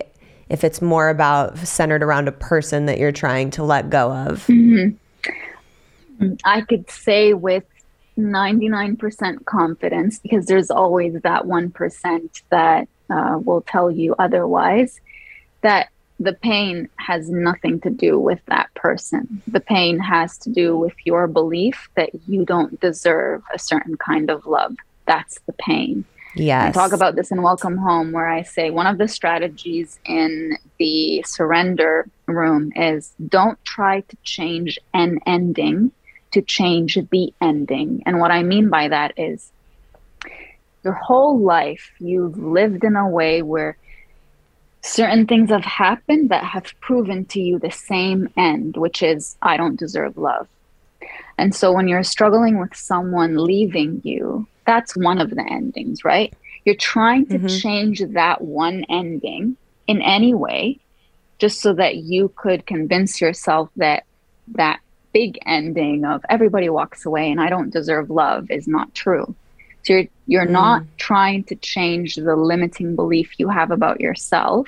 if 0.49 0.63
it's 0.63 0.81
more 0.81 1.09
about 1.09 1.57
centered 1.57 2.03
around 2.03 2.27
a 2.27 2.31
person 2.31 2.85
that 2.85 2.99
you're 2.99 3.11
trying 3.11 3.51
to 3.51 3.63
let 3.63 3.89
go 3.89 4.11
of? 4.11 4.45
Mm-hmm. 4.47 6.33
I 6.45 6.61
could 6.61 6.89
say 6.89 7.33
with 7.33 7.63
99% 8.17 9.45
confidence 9.45 10.19
because 10.19 10.45
there's 10.45 10.69
always 10.69 11.13
that 11.21 11.43
1% 11.43 12.41
that 12.49 12.87
uh, 13.09 13.39
will 13.43 13.61
tell 13.61 13.89
you 13.89 14.15
otherwise 14.19 14.99
that 15.61 15.89
the 16.19 16.33
pain 16.33 16.87
has 16.97 17.29
nothing 17.29 17.79
to 17.81 17.89
do 17.89 18.19
with 18.19 18.39
that 18.45 18.73
person. 18.75 19.41
The 19.47 19.59
pain 19.59 19.99
has 19.99 20.37
to 20.39 20.49
do 20.49 20.77
with 20.77 20.93
your 21.05 21.27
belief 21.27 21.89
that 21.95 22.11
you 22.27 22.45
don't 22.45 22.79
deserve 22.79 23.43
a 23.53 23.59
certain 23.59 23.97
kind 23.97 24.29
of 24.29 24.45
love. 24.45 24.75
That's 25.05 25.39
the 25.47 25.53
pain. 25.53 26.05
Yes. 26.35 26.75
I 26.75 26.79
talk 26.79 26.93
about 26.93 27.15
this 27.15 27.31
in 27.31 27.41
Welcome 27.41 27.77
Home, 27.77 28.11
where 28.11 28.27
I 28.27 28.41
say 28.41 28.71
one 28.71 28.87
of 28.87 28.97
the 28.97 29.07
strategies 29.07 29.99
in 30.05 30.57
the 30.79 31.23
surrender 31.27 32.07
room 32.25 32.71
is 32.75 33.13
don't 33.27 33.63
try 33.65 34.01
to 34.01 34.17
change 34.23 34.79
an 34.93 35.19
ending 35.27 35.91
to 36.31 36.41
change 36.41 36.97
the 37.11 37.33
ending. 37.39 38.01
And 38.05 38.19
what 38.19 38.31
I 38.31 38.41
mean 38.41 38.69
by 38.69 38.87
that 38.87 39.13
is 39.17 39.51
your 40.83 40.93
whole 40.93 41.39
life 41.39 41.91
you've 41.99 42.37
lived 42.37 42.83
in 42.83 42.95
a 42.95 43.07
way 43.07 43.43
where 43.43 43.77
certain 44.81 45.27
things 45.27 45.49
have 45.49 45.63
happened 45.63 46.29
that 46.29 46.43
have 46.43 46.73
proven 46.81 47.25
to 47.25 47.39
you 47.39 47.59
the 47.59 47.71
same 47.71 48.27
end, 48.35 48.75
which 48.75 49.03
is, 49.03 49.37
I 49.41 49.55
don't 49.55 49.79
deserve 49.79 50.17
love. 50.17 50.47
And 51.37 51.53
so 51.55 51.71
when 51.71 51.87
you're 51.87 52.03
struggling 52.03 52.59
with 52.59 52.75
someone 52.75 53.37
leaving 53.37 54.01
you, 54.03 54.47
that's 54.65 54.95
one 54.95 55.19
of 55.19 55.29
the 55.29 55.45
endings, 55.49 56.03
right? 56.03 56.33
You're 56.65 56.75
trying 56.75 57.25
to 57.27 57.37
mm-hmm. 57.37 57.47
change 57.47 58.01
that 58.01 58.41
one 58.41 58.85
ending 58.89 59.57
in 59.87 60.01
any 60.01 60.33
way, 60.33 60.79
just 61.39 61.61
so 61.61 61.73
that 61.73 61.97
you 61.97 62.31
could 62.35 62.65
convince 62.65 63.19
yourself 63.19 63.69
that 63.75 64.05
that 64.49 64.79
big 65.13 65.37
ending 65.45 66.05
of 66.05 66.25
everybody 66.29 66.69
walks 66.69 67.05
away 67.05 67.31
and 67.31 67.39
I 67.39 67.49
don't 67.49 67.69
deserve 67.69 68.09
love 68.09 68.49
is 68.49 68.67
not 68.67 68.93
true. 68.93 69.35
So 69.83 69.93
you're 69.93 70.07
you're 70.27 70.47
mm. 70.47 70.51
not 70.51 70.83
trying 70.97 71.43
to 71.45 71.55
change 71.55 72.15
the 72.15 72.35
limiting 72.35 72.95
belief 72.95 73.37
you 73.37 73.49
have 73.49 73.71
about 73.71 73.99
yourself. 73.99 74.67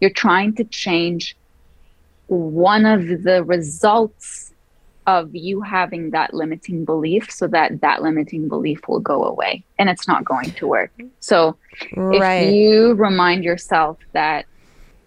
You're 0.00 0.10
trying 0.10 0.54
to 0.54 0.64
change 0.64 1.36
one 2.26 2.86
of 2.86 3.22
the 3.22 3.44
results 3.44 4.49
of 5.06 5.34
you 5.34 5.60
having 5.60 6.10
that 6.10 6.34
limiting 6.34 6.84
belief 6.84 7.30
so 7.30 7.46
that 7.48 7.80
that 7.80 8.02
limiting 8.02 8.48
belief 8.48 8.86
will 8.86 9.00
go 9.00 9.24
away 9.24 9.64
and 9.78 9.88
it's 9.88 10.06
not 10.06 10.24
going 10.24 10.50
to 10.52 10.66
work. 10.66 10.92
So 11.20 11.56
right. 11.96 12.42
if 12.42 12.54
you 12.54 12.94
remind 12.94 13.44
yourself 13.44 13.98
that 14.12 14.46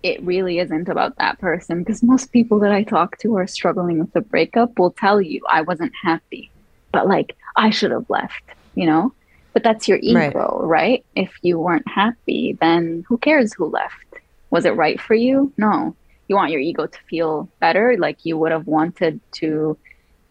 it 0.02 0.22
really 0.22 0.60
isn't 0.60 0.89
about 0.89 1.16
that 1.18 1.39
person 1.39 1.80
because 1.80 2.04
most 2.04 2.32
people 2.32 2.60
that 2.60 2.72
I 2.72 2.84
talk 2.84 3.18
to 3.20 3.38
are 3.38 3.48
struggling 3.48 4.00
with 4.00 4.16
a 4.16 4.22
breakup 4.22 4.78
will 4.78 4.91
tell 4.91 5.22
you 5.22 5.41
I 5.50 5.62
wasn't 5.62 5.94
happy, 6.02 6.52
but 6.91 7.08
like 7.08 7.38
I 7.56 7.70
should 7.70 7.91
have 7.91 8.10
left, 8.10 8.44
you 8.76 8.86
know? 8.86 9.14
But 9.54 9.64
that's 9.64 9.88
your 9.88 10.00
ego, 10.02 10.60
right. 10.62 10.66
right? 10.66 11.06
If 11.16 11.32
you 11.44 11.60
weren't 11.60 11.88
happy, 11.88 12.58
then 12.60 13.06
who 13.08 13.18
cares 13.18 13.54
who 13.54 13.66
left? 13.68 13.94
Was 14.50 14.66
it 14.66 14.76
right 14.76 15.00
for 15.00 15.14
you? 15.14 15.54
No. 15.58 15.96
You 16.28 16.36
want 16.36 16.51
your 16.51 16.61
ego 16.61 16.86
to 16.88 16.99
feel 17.09 17.49
better, 17.59 17.95
like 17.97 18.26
you 18.26 18.38
would 18.38 18.51
have 18.51 18.67
wanted 18.67 19.19
to 19.34 19.78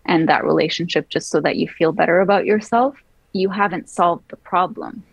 end 0.06 0.28
that 0.28 0.44
relationship 0.44 1.08
just 1.08 1.30
so 1.30 1.40
that 1.40 1.56
you 1.56 1.68
feel 1.68 1.92
better 1.92 2.20
about 2.20 2.44
yourself. 2.44 2.96
You 3.32 3.50
haven't 3.50 3.88
solved 3.88 4.28
the 4.28 4.36
problem. 4.36 5.04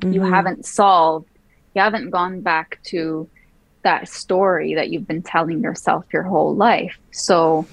Mm-hmm. 0.00 0.12
You 0.12 0.22
haven't 0.22 0.66
solved, 0.66 1.28
you 1.74 1.82
haven't 1.82 2.10
gone 2.10 2.40
back 2.40 2.78
to 2.84 3.28
that 3.82 4.08
story 4.08 4.74
that 4.74 4.90
you've 4.90 5.06
been 5.06 5.22
telling 5.22 5.62
yourself 5.62 6.04
your 6.12 6.22
whole 6.22 6.54
life. 6.54 6.98
So 7.12 7.66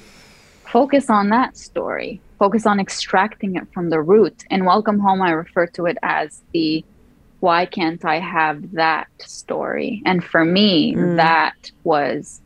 focus 0.65 1.09
on 1.09 1.29
that 1.29 1.57
story. 1.57 2.21
Focus 2.39 2.65
on 2.65 2.79
extracting 2.79 3.55
it 3.55 3.67
from 3.73 3.89
the 3.89 3.99
root. 3.99 4.45
In 4.49 4.63
Welcome 4.63 4.99
Home, 4.99 5.21
I 5.21 5.31
refer 5.31 5.67
to 5.67 5.85
it 5.85 5.97
as 6.03 6.41
the 6.53 6.85
why 7.39 7.65
can't 7.65 8.03
I 8.03 8.19
have 8.19 8.73
that 8.73 9.07
story? 9.19 10.01
And 10.05 10.23
for 10.23 10.43
me, 10.43 10.93
mm. 10.93 11.17
that 11.17 11.71
was 11.83 12.41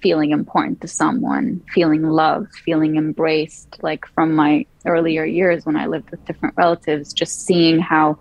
feeling 0.00 0.30
important 0.30 0.80
to 0.80 0.88
someone, 0.88 1.60
feeling 1.72 2.02
loved, 2.02 2.54
feeling 2.54 2.96
embraced. 2.96 3.82
Like 3.82 4.06
from 4.06 4.34
my 4.34 4.66
earlier 4.86 5.24
years 5.24 5.66
when 5.66 5.76
I 5.76 5.86
lived 5.86 6.10
with 6.10 6.24
different 6.24 6.56
relatives, 6.56 7.12
just 7.12 7.44
seeing 7.44 7.80
how 7.80 8.18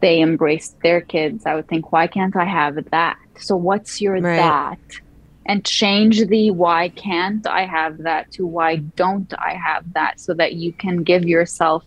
they 0.00 0.20
embraced 0.20 0.78
their 0.82 1.00
kids, 1.00 1.46
I 1.46 1.54
would 1.54 1.68
think, 1.68 1.90
why 1.90 2.06
can't 2.06 2.36
I 2.36 2.44
have 2.44 2.90
that? 2.90 3.16
So 3.38 3.56
what's 3.56 4.00
your 4.00 4.14
right. 4.14 4.36
that? 4.36 4.78
And 5.46 5.64
change 5.64 6.26
the 6.26 6.50
why 6.50 6.88
can't 6.88 7.46
I 7.46 7.66
have 7.66 7.98
that 7.98 8.32
to 8.32 8.46
why 8.46 8.76
don't 8.76 9.32
I 9.38 9.54
have 9.54 9.92
that 9.94 10.20
so 10.20 10.34
that 10.34 10.54
you 10.54 10.72
can 10.72 11.02
give 11.02 11.24
yourself 11.24 11.84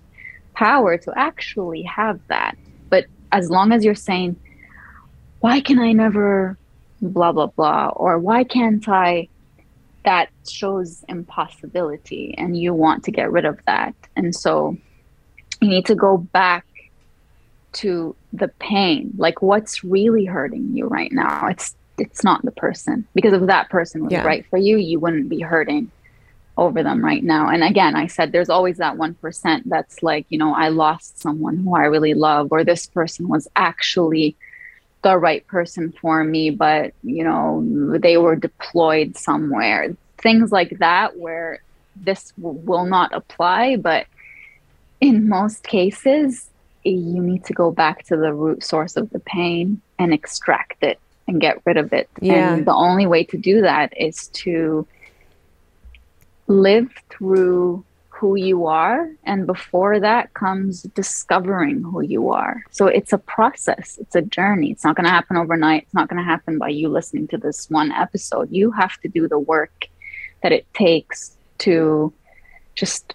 power 0.53 0.97
to 0.97 1.13
actually 1.15 1.83
have 1.83 2.19
that. 2.29 2.57
As 3.31 3.49
long 3.49 3.71
as 3.71 3.83
you're 3.83 3.95
saying, 3.95 4.35
why 5.39 5.61
can 5.61 5.79
I 5.79 5.91
never 5.91 6.57
blah, 7.01 7.31
blah, 7.31 7.47
blah, 7.47 7.89
or 7.89 8.19
why 8.19 8.43
can't 8.43 8.87
I, 8.87 9.29
that 10.05 10.29
shows 10.47 11.03
impossibility 11.07 12.35
and 12.37 12.57
you 12.57 12.73
want 12.73 13.03
to 13.05 13.11
get 13.11 13.31
rid 13.31 13.45
of 13.45 13.59
that. 13.65 13.95
And 14.15 14.35
so 14.35 14.77
you 15.61 15.69
need 15.69 15.85
to 15.87 15.95
go 15.95 16.17
back 16.17 16.65
to 17.71 18.15
the 18.33 18.47
pain 18.59 19.13
like 19.17 19.41
what's 19.41 19.83
really 19.83 20.25
hurting 20.25 20.75
you 20.75 20.87
right 20.87 21.11
now 21.11 21.47
it's 21.47 21.75
it's 21.97 22.23
not 22.23 22.43
the 22.43 22.51
person 22.51 23.07
because 23.13 23.33
if 23.33 23.41
that 23.43 23.69
person 23.69 24.03
was 24.03 24.11
yeah. 24.11 24.23
right 24.23 24.45
for 24.49 24.57
you 24.57 24.77
you 24.77 24.99
wouldn't 24.99 25.29
be 25.29 25.39
hurting 25.39 25.91
over 26.59 26.83
them 26.83 27.03
right 27.03 27.23
now 27.23 27.47
and 27.47 27.63
again 27.63 27.95
i 27.95 28.05
said 28.05 28.31
there's 28.31 28.49
always 28.49 28.77
that 28.77 28.97
1% 28.97 29.61
that's 29.65 30.03
like 30.03 30.25
you 30.29 30.37
know 30.37 30.53
i 30.53 30.67
lost 30.67 31.19
someone 31.19 31.57
who 31.57 31.75
i 31.75 31.83
really 31.83 32.13
love 32.13 32.49
or 32.51 32.63
this 32.63 32.85
person 32.85 33.27
was 33.27 33.47
actually 33.55 34.35
the 35.01 35.17
right 35.17 35.47
person 35.47 35.93
for 36.01 36.23
me 36.23 36.49
but 36.49 36.93
you 37.03 37.23
know 37.23 37.63
they 37.97 38.17
were 38.17 38.35
deployed 38.35 39.15
somewhere 39.17 39.95
things 40.17 40.51
like 40.51 40.77
that 40.79 41.17
where 41.17 41.61
this 41.95 42.33
w- 42.41 42.59
will 42.59 42.85
not 42.85 43.13
apply 43.13 43.77
but 43.77 44.05
in 44.99 45.29
most 45.29 45.63
cases 45.63 46.49
you 46.83 47.21
need 47.21 47.45
to 47.45 47.53
go 47.53 47.71
back 47.71 48.03
to 48.05 48.17
the 48.17 48.33
root 48.33 48.63
source 48.63 48.97
of 48.97 49.09
the 49.11 49.19
pain 49.19 49.81
and 49.97 50.13
extract 50.13 50.83
it 50.83 50.99
and 51.27 51.39
get 51.39 51.61
rid 51.65 51.77
of 51.77 51.93
it. 51.93 52.09
Yeah. 52.21 52.55
And 52.55 52.65
the 52.65 52.73
only 52.73 53.05
way 53.05 53.23
to 53.25 53.37
do 53.37 53.61
that 53.61 53.93
is 53.95 54.27
to 54.27 54.87
live 56.49 56.89
through 57.09 57.85
who 58.09 58.35
you 58.35 58.67
are. 58.67 59.09
And 59.23 59.47
before 59.47 59.99
that 60.01 60.33
comes 60.33 60.83
discovering 60.93 61.81
who 61.81 62.01
you 62.01 62.31
are. 62.31 62.61
So 62.69 62.87
it's 62.87 63.13
a 63.13 63.17
process, 63.17 63.97
it's 64.01 64.15
a 64.15 64.21
journey. 64.21 64.71
It's 64.71 64.83
not 64.83 64.97
going 64.97 65.05
to 65.05 65.11
happen 65.11 65.37
overnight. 65.37 65.83
It's 65.83 65.93
not 65.93 66.09
going 66.09 66.17
to 66.17 66.29
happen 66.29 66.57
by 66.57 66.67
you 66.67 66.89
listening 66.89 67.29
to 67.29 67.37
this 67.37 67.69
one 67.69 67.93
episode. 67.93 68.51
You 68.51 68.71
have 68.71 68.99
to 69.01 69.07
do 69.07 69.29
the 69.29 69.39
work 69.39 69.87
that 70.43 70.51
it 70.51 70.65
takes 70.73 71.37
to 71.59 72.11
just 72.75 73.13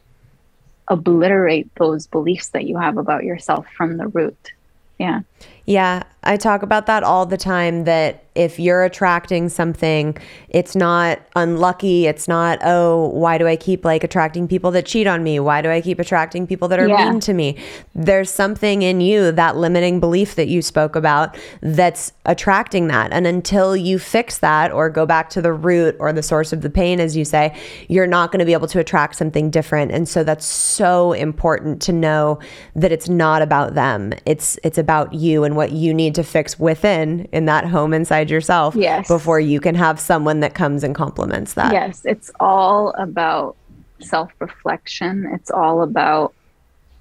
obliterate 0.88 1.74
those 1.74 2.06
beliefs 2.06 2.48
that 2.50 2.64
you 2.64 2.78
have 2.78 2.96
about 2.96 3.24
yourself 3.24 3.66
from 3.76 3.98
the 3.98 4.06
root. 4.08 4.52
Yeah. 4.98 5.20
Yeah, 5.66 6.02
I 6.22 6.36
talk 6.36 6.62
about 6.62 6.86
that 6.86 7.02
all 7.02 7.26
the 7.26 7.36
time 7.36 7.84
that 7.84 8.24
if 8.34 8.58
you're 8.58 8.82
attracting 8.82 9.48
something, 9.48 10.16
it's 10.48 10.74
not 10.74 11.20
unlucky. 11.36 12.06
It's 12.06 12.26
not, 12.26 12.58
oh, 12.64 13.08
why 13.10 13.38
do 13.38 13.46
I 13.46 13.54
keep 13.54 13.84
like 13.84 14.02
attracting 14.02 14.48
people 14.48 14.72
that 14.72 14.86
cheat 14.86 15.06
on 15.06 15.22
me? 15.22 15.38
Why 15.38 15.62
do 15.62 15.70
I 15.70 15.80
keep 15.80 16.00
attracting 16.00 16.48
people 16.48 16.66
that 16.68 16.80
are 16.80 16.88
yeah. 16.88 17.10
mean 17.10 17.20
to 17.20 17.32
me? 17.32 17.56
There's 17.94 18.30
something 18.30 18.82
in 18.82 19.00
you, 19.00 19.30
that 19.32 19.56
limiting 19.56 20.00
belief 20.00 20.34
that 20.34 20.48
you 20.48 20.62
spoke 20.62 20.96
about, 20.96 21.36
that's 21.60 22.12
attracting 22.26 22.88
that. 22.88 23.12
And 23.12 23.26
until 23.26 23.76
you 23.76 24.00
fix 24.00 24.38
that 24.38 24.72
or 24.72 24.90
go 24.90 25.06
back 25.06 25.30
to 25.30 25.42
the 25.42 25.52
root 25.52 25.94
or 26.00 26.12
the 26.12 26.22
source 26.22 26.52
of 26.52 26.62
the 26.62 26.70
pain, 26.70 26.98
as 26.98 27.16
you 27.16 27.24
say, 27.24 27.56
you're 27.88 28.08
not 28.08 28.32
going 28.32 28.40
to 28.40 28.46
be 28.46 28.52
able 28.52 28.68
to 28.68 28.80
attract 28.80 29.14
something 29.14 29.48
different. 29.48 29.92
And 29.92 30.08
so 30.08 30.24
that's 30.24 30.46
so 30.46 31.12
important 31.12 31.80
to 31.82 31.92
know 31.92 32.40
that 32.74 32.90
it's 32.90 33.08
not 33.08 33.42
about 33.42 33.74
them. 33.74 34.12
It's 34.26 34.58
it's 34.64 34.78
about 34.78 35.14
you 35.14 35.44
and 35.44 35.53
what 35.54 35.72
you 35.72 35.94
need 35.94 36.14
to 36.14 36.22
fix 36.22 36.58
within 36.58 37.28
in 37.32 37.46
that 37.46 37.64
home 37.66 37.92
inside 37.92 38.30
yourself 38.30 38.74
yes. 38.74 39.08
before 39.08 39.40
you 39.40 39.60
can 39.60 39.74
have 39.74 39.98
someone 40.00 40.40
that 40.40 40.54
comes 40.54 40.84
and 40.84 40.94
complements 40.94 41.54
that. 41.54 41.72
Yes, 41.72 42.02
it's 42.04 42.30
all 42.40 42.90
about 42.98 43.56
self 44.00 44.32
reflection. 44.38 45.28
It's 45.32 45.50
all 45.50 45.82
about 45.82 46.34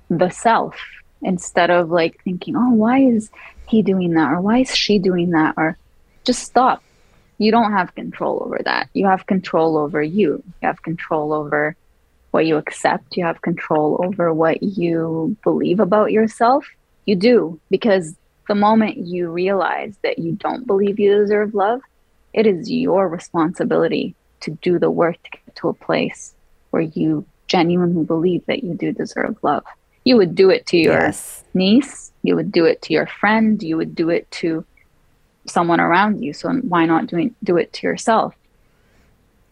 the 0.10 0.30
self. 0.30 0.76
instead 1.22 1.70
of 1.70 1.90
like 1.90 2.22
thinking, 2.24 2.56
oh, 2.56 2.72
why 2.72 3.00
is 3.00 3.32
he 3.68 3.82
doing 3.82 4.14
that? 4.14 4.32
Or 4.32 4.42
why 4.42 4.60
is 4.60 4.76
she 4.76 5.00
doing 5.00 5.32
that? 5.32 5.54
Or 5.58 5.78
just 6.26 6.44
stop. 6.44 6.84
You 7.38 7.52
don't 7.52 7.72
have 7.72 7.96
control 7.96 8.44
over 8.46 8.60
that. 8.64 8.90
You 8.94 9.08
have 9.08 9.26
control 9.26 9.78
over 9.78 10.02
you. 10.02 10.44
You 10.62 10.68
have 10.68 10.84
control 10.84 11.34
over 11.34 11.76
what 12.32 12.46
you 12.46 12.58
accept. 12.58 13.18
You 13.18 13.26
have 13.26 13.42
control 13.42 14.00
over 14.04 14.34
what 14.34 14.62
you 14.62 15.36
believe 15.44 15.80
about 15.80 16.12
yourself. 16.12 16.68
You 17.06 17.16
do, 17.16 17.60
because 17.70 18.16
the 18.48 18.56
moment 18.56 18.98
you 18.98 19.30
realize 19.30 19.98
that 20.04 20.20
you 20.20 20.34
don't 20.34 20.68
believe 20.68 21.00
you 21.00 21.18
deserve 21.18 21.54
love, 21.54 21.82
it 22.34 22.48
is 22.48 22.70
your 22.70 23.08
responsibility 23.08 24.16
to 24.42 24.52
do 24.62 24.80
the 24.80 24.92
work 24.92 25.16
to 25.24 25.30
get 25.32 25.56
to 25.56 25.70
a 25.70 25.74
place 25.74 26.34
where 26.72 26.82
you 26.82 27.26
genuinely 27.48 28.04
believe 28.04 28.42
that 28.48 28.64
you 28.64 28.74
do 28.74 28.92
deserve 28.92 29.38
love. 29.44 29.64
You 30.06 30.18
would 30.18 30.36
do 30.36 30.50
it 30.50 30.66
to 30.68 30.78
your 30.78 30.94
Yes. 30.94 31.44
niece, 31.54 32.12
you 32.24 32.36
would 32.36 32.52
do 32.52 32.66
it 32.66 32.82
to 32.84 32.94
your 32.94 33.08
friend, 33.08 33.62
you 33.62 33.78
would 33.78 33.96
do 33.96 34.10
it 34.10 34.30
to 34.32 34.66
someone 35.48 35.80
around 35.80 36.24
you. 36.24 36.34
So 36.34 36.52
why 36.52 36.86
not 36.86 37.08
doing 37.08 37.36
do 37.44 37.58
it 37.58 37.74
to 37.74 37.88
yourself? 37.88 38.34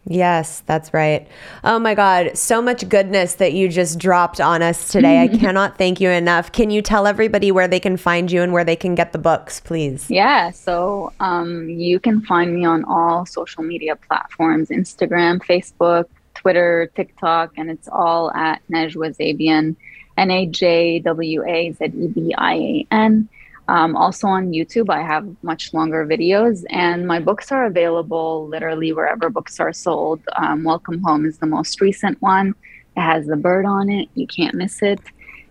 Yes, 0.04 0.60
that's 0.66 0.92
right. 0.92 1.28
Oh 1.62 1.78
my 1.78 1.94
God, 1.94 2.36
so 2.36 2.60
much 2.60 2.88
goodness 2.88 3.34
that 3.34 3.52
you 3.52 3.68
just 3.68 3.98
dropped 4.00 4.40
on 4.40 4.60
us 4.60 4.88
today. 4.88 5.22
I 5.22 5.28
cannot 5.38 5.78
thank 5.78 6.00
you 6.00 6.10
enough. 6.10 6.50
Can 6.50 6.70
you 6.70 6.82
tell 6.82 7.06
everybody 7.06 7.52
where 7.52 7.68
they 7.68 7.78
can 7.78 7.96
find 7.96 8.30
you 8.30 8.42
and 8.42 8.52
where 8.52 8.64
they 8.64 8.74
can 8.74 8.96
get 8.96 9.12
the 9.12 9.18
books, 9.18 9.60
please? 9.60 10.10
Yeah, 10.10 10.50
so 10.50 11.12
um, 11.20 11.68
you 11.68 12.00
can 12.00 12.20
find 12.22 12.52
me 12.52 12.64
on 12.64 12.84
all 12.84 13.26
social 13.26 13.62
media 13.62 13.94
platforms 13.94 14.70
Instagram, 14.70 15.40
Facebook, 15.40 16.06
Twitter, 16.34 16.90
TikTok, 16.96 17.52
and 17.56 17.70
it's 17.70 17.88
all 17.88 18.32
at 18.32 18.60
Najwa 18.72 19.16
Zebian, 19.16 19.76
N 20.16 20.30
A 20.32 20.46
J 20.46 20.98
W 20.98 21.44
A 21.46 21.72
Z 21.72 21.84
E 21.84 22.08
B 22.08 22.34
I 22.36 22.54
A 22.54 22.86
N. 22.90 23.28
Um, 23.68 23.96
also 23.96 24.26
on 24.26 24.50
YouTube, 24.50 24.90
I 24.90 25.02
have 25.02 25.28
much 25.42 25.72
longer 25.72 26.04
videos, 26.06 26.64
and 26.70 27.06
my 27.06 27.20
books 27.20 27.52
are 27.52 27.66
available 27.66 28.48
literally 28.48 28.92
wherever 28.92 29.30
books 29.30 29.60
are 29.60 29.72
sold. 29.72 30.20
Um, 30.36 30.64
Welcome 30.64 31.00
Home 31.02 31.24
is 31.24 31.38
the 31.38 31.46
most 31.46 31.80
recent 31.80 32.20
one. 32.20 32.54
It 32.96 33.00
has 33.00 33.26
the 33.26 33.36
bird 33.36 33.64
on 33.64 33.88
it. 33.88 34.08
You 34.14 34.26
can't 34.26 34.54
miss 34.54 34.82
it. 34.82 35.00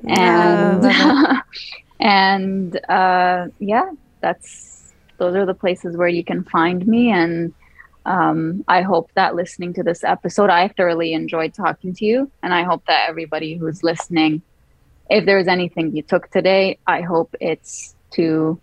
And 0.07 0.85
and 1.99 2.75
uh, 2.89 3.47
yeah, 3.59 3.91
that's 4.19 4.93
those 5.17 5.35
are 5.35 5.45
the 5.45 5.53
places 5.53 5.95
where 5.95 6.07
you 6.07 6.23
can 6.23 6.43
find 6.43 6.85
me. 6.85 7.11
And 7.11 7.53
um, 8.05 8.65
I 8.67 8.81
hope 8.81 9.11
that 9.13 9.35
listening 9.35 9.73
to 9.75 9.83
this 9.83 10.03
episode, 10.03 10.49
I 10.49 10.67
thoroughly 10.67 11.13
enjoyed 11.13 11.53
talking 11.53 11.93
to 11.93 12.05
you, 12.05 12.29
and 12.43 12.53
I 12.53 12.63
hope 12.63 12.85
that 12.87 13.07
everybody 13.07 13.55
who's 13.55 13.83
listening, 13.83 14.41
if 15.09 15.25
there's 15.25 15.47
anything 15.47 15.95
you 15.95 16.01
took 16.01 16.29
today, 16.29 16.77
I 16.87 17.01
hope 17.01 17.35
it's 17.39 17.95
to 18.11 18.59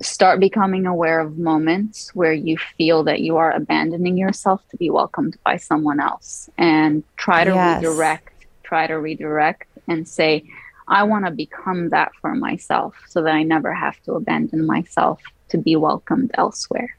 start 0.00 0.38
becoming 0.40 0.86
aware 0.86 1.20
of 1.20 1.38
moments 1.38 2.14
where 2.14 2.32
you 2.32 2.56
feel 2.76 3.02
that 3.04 3.20
you 3.20 3.36
are 3.36 3.50
abandoning 3.50 4.16
yourself 4.16 4.62
to 4.70 4.76
be 4.76 4.90
welcomed 4.90 5.36
by 5.44 5.56
someone 5.56 6.00
else 6.00 6.48
and 6.56 7.02
try 7.16 7.44
to 7.44 7.50
Yes. 7.50 7.82
redirect 7.82 8.32
try 8.62 8.86
to 8.86 8.94
redirect 8.94 9.64
and 9.88 10.06
say 10.06 10.44
i 10.88 11.02
want 11.02 11.24
to 11.24 11.30
become 11.32 11.88
that 11.88 12.12
for 12.20 12.34
myself 12.34 12.94
so 13.08 13.22
that 13.22 13.34
i 13.34 13.42
never 13.42 13.74
have 13.74 13.98
to 14.02 14.12
abandon 14.12 14.66
myself 14.66 15.20
to 15.48 15.58
be 15.58 15.74
welcomed 15.74 16.30
elsewhere 16.34 16.94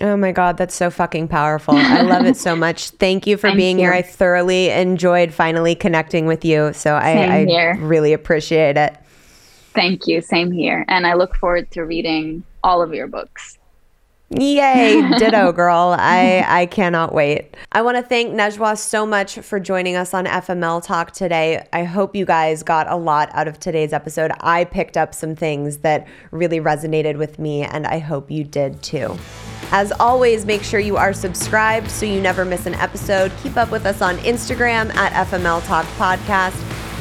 Oh 0.00 0.16
my 0.16 0.32
God, 0.32 0.56
that's 0.56 0.74
so 0.74 0.90
fucking 0.90 1.28
powerful. 1.28 1.74
I 1.74 2.00
love 2.00 2.24
it 2.24 2.36
so 2.36 2.56
much. 2.56 2.90
Thank 2.90 3.26
you 3.26 3.36
for 3.36 3.48
Thank 3.48 3.58
being 3.58 3.78
here. 3.78 3.92
I 3.92 4.00
thoroughly 4.00 4.70
enjoyed 4.70 5.34
finally 5.34 5.74
connecting 5.74 6.24
with 6.24 6.46
you. 6.46 6.72
So 6.72 6.94
I, 6.94 7.10
I 7.22 7.76
really 7.78 8.14
appreciate 8.14 8.78
it. 8.78 8.96
Thank 9.74 10.06
you 10.06 10.20
same 10.20 10.50
here 10.50 10.84
and 10.88 11.06
i 11.06 11.14
look 11.14 11.34
forward 11.36 11.70
to 11.70 11.82
reading 11.82 12.42
all 12.62 12.82
of 12.82 12.94
your 12.94 13.06
books 13.06 13.58
Yay, 14.38 15.02
ditto 15.18 15.52
girl. 15.52 15.94
I 15.98 16.44
I 16.46 16.66
cannot 16.66 17.12
wait. 17.12 17.54
I 17.72 17.82
want 17.82 17.98
to 17.98 18.02
thank 18.02 18.32
Najwa 18.32 18.78
so 18.78 19.04
much 19.04 19.38
for 19.40 19.60
joining 19.60 19.94
us 19.94 20.14
on 20.14 20.24
FML 20.24 20.82
Talk 20.82 21.12
today. 21.12 21.66
I 21.72 21.84
hope 21.84 22.16
you 22.16 22.24
guys 22.24 22.62
got 22.62 22.90
a 22.90 22.96
lot 22.96 23.30
out 23.34 23.46
of 23.46 23.60
today's 23.60 23.92
episode. 23.92 24.32
I 24.40 24.64
picked 24.64 24.96
up 24.96 25.14
some 25.14 25.36
things 25.36 25.78
that 25.78 26.06
really 26.30 26.60
resonated 26.60 27.18
with 27.18 27.38
me 27.38 27.62
and 27.62 27.86
I 27.86 27.98
hope 27.98 28.30
you 28.30 28.44
did 28.44 28.82
too. 28.82 29.16
As 29.70 29.92
always, 29.92 30.44
make 30.44 30.62
sure 30.62 30.80
you 30.80 30.96
are 30.96 31.12
subscribed 31.12 31.90
so 31.90 32.06
you 32.06 32.20
never 32.20 32.44
miss 32.44 32.66
an 32.66 32.74
episode. 32.74 33.32
Keep 33.42 33.56
up 33.56 33.70
with 33.70 33.86
us 33.86 34.02
on 34.02 34.16
Instagram 34.18 34.94
at 34.94 35.28
FML 35.28 35.64
Talk 35.66 35.86
Podcast. 35.96 36.81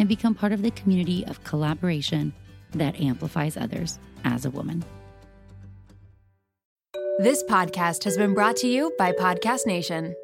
and 0.00 0.08
become 0.08 0.34
part 0.34 0.50
of 0.50 0.62
the 0.62 0.70
community 0.70 1.24
of 1.26 1.44
collaboration 1.44 2.32
that 2.72 2.98
amplifies 2.98 3.56
others 3.58 3.98
as 4.24 4.46
a 4.46 4.50
woman. 4.50 4.82
This 7.18 7.44
podcast 7.44 8.04
has 8.04 8.16
been 8.16 8.32
brought 8.32 8.56
to 8.56 8.66
you 8.66 8.94
by 8.98 9.12
Podcast 9.12 9.66
Nation. 9.66 10.14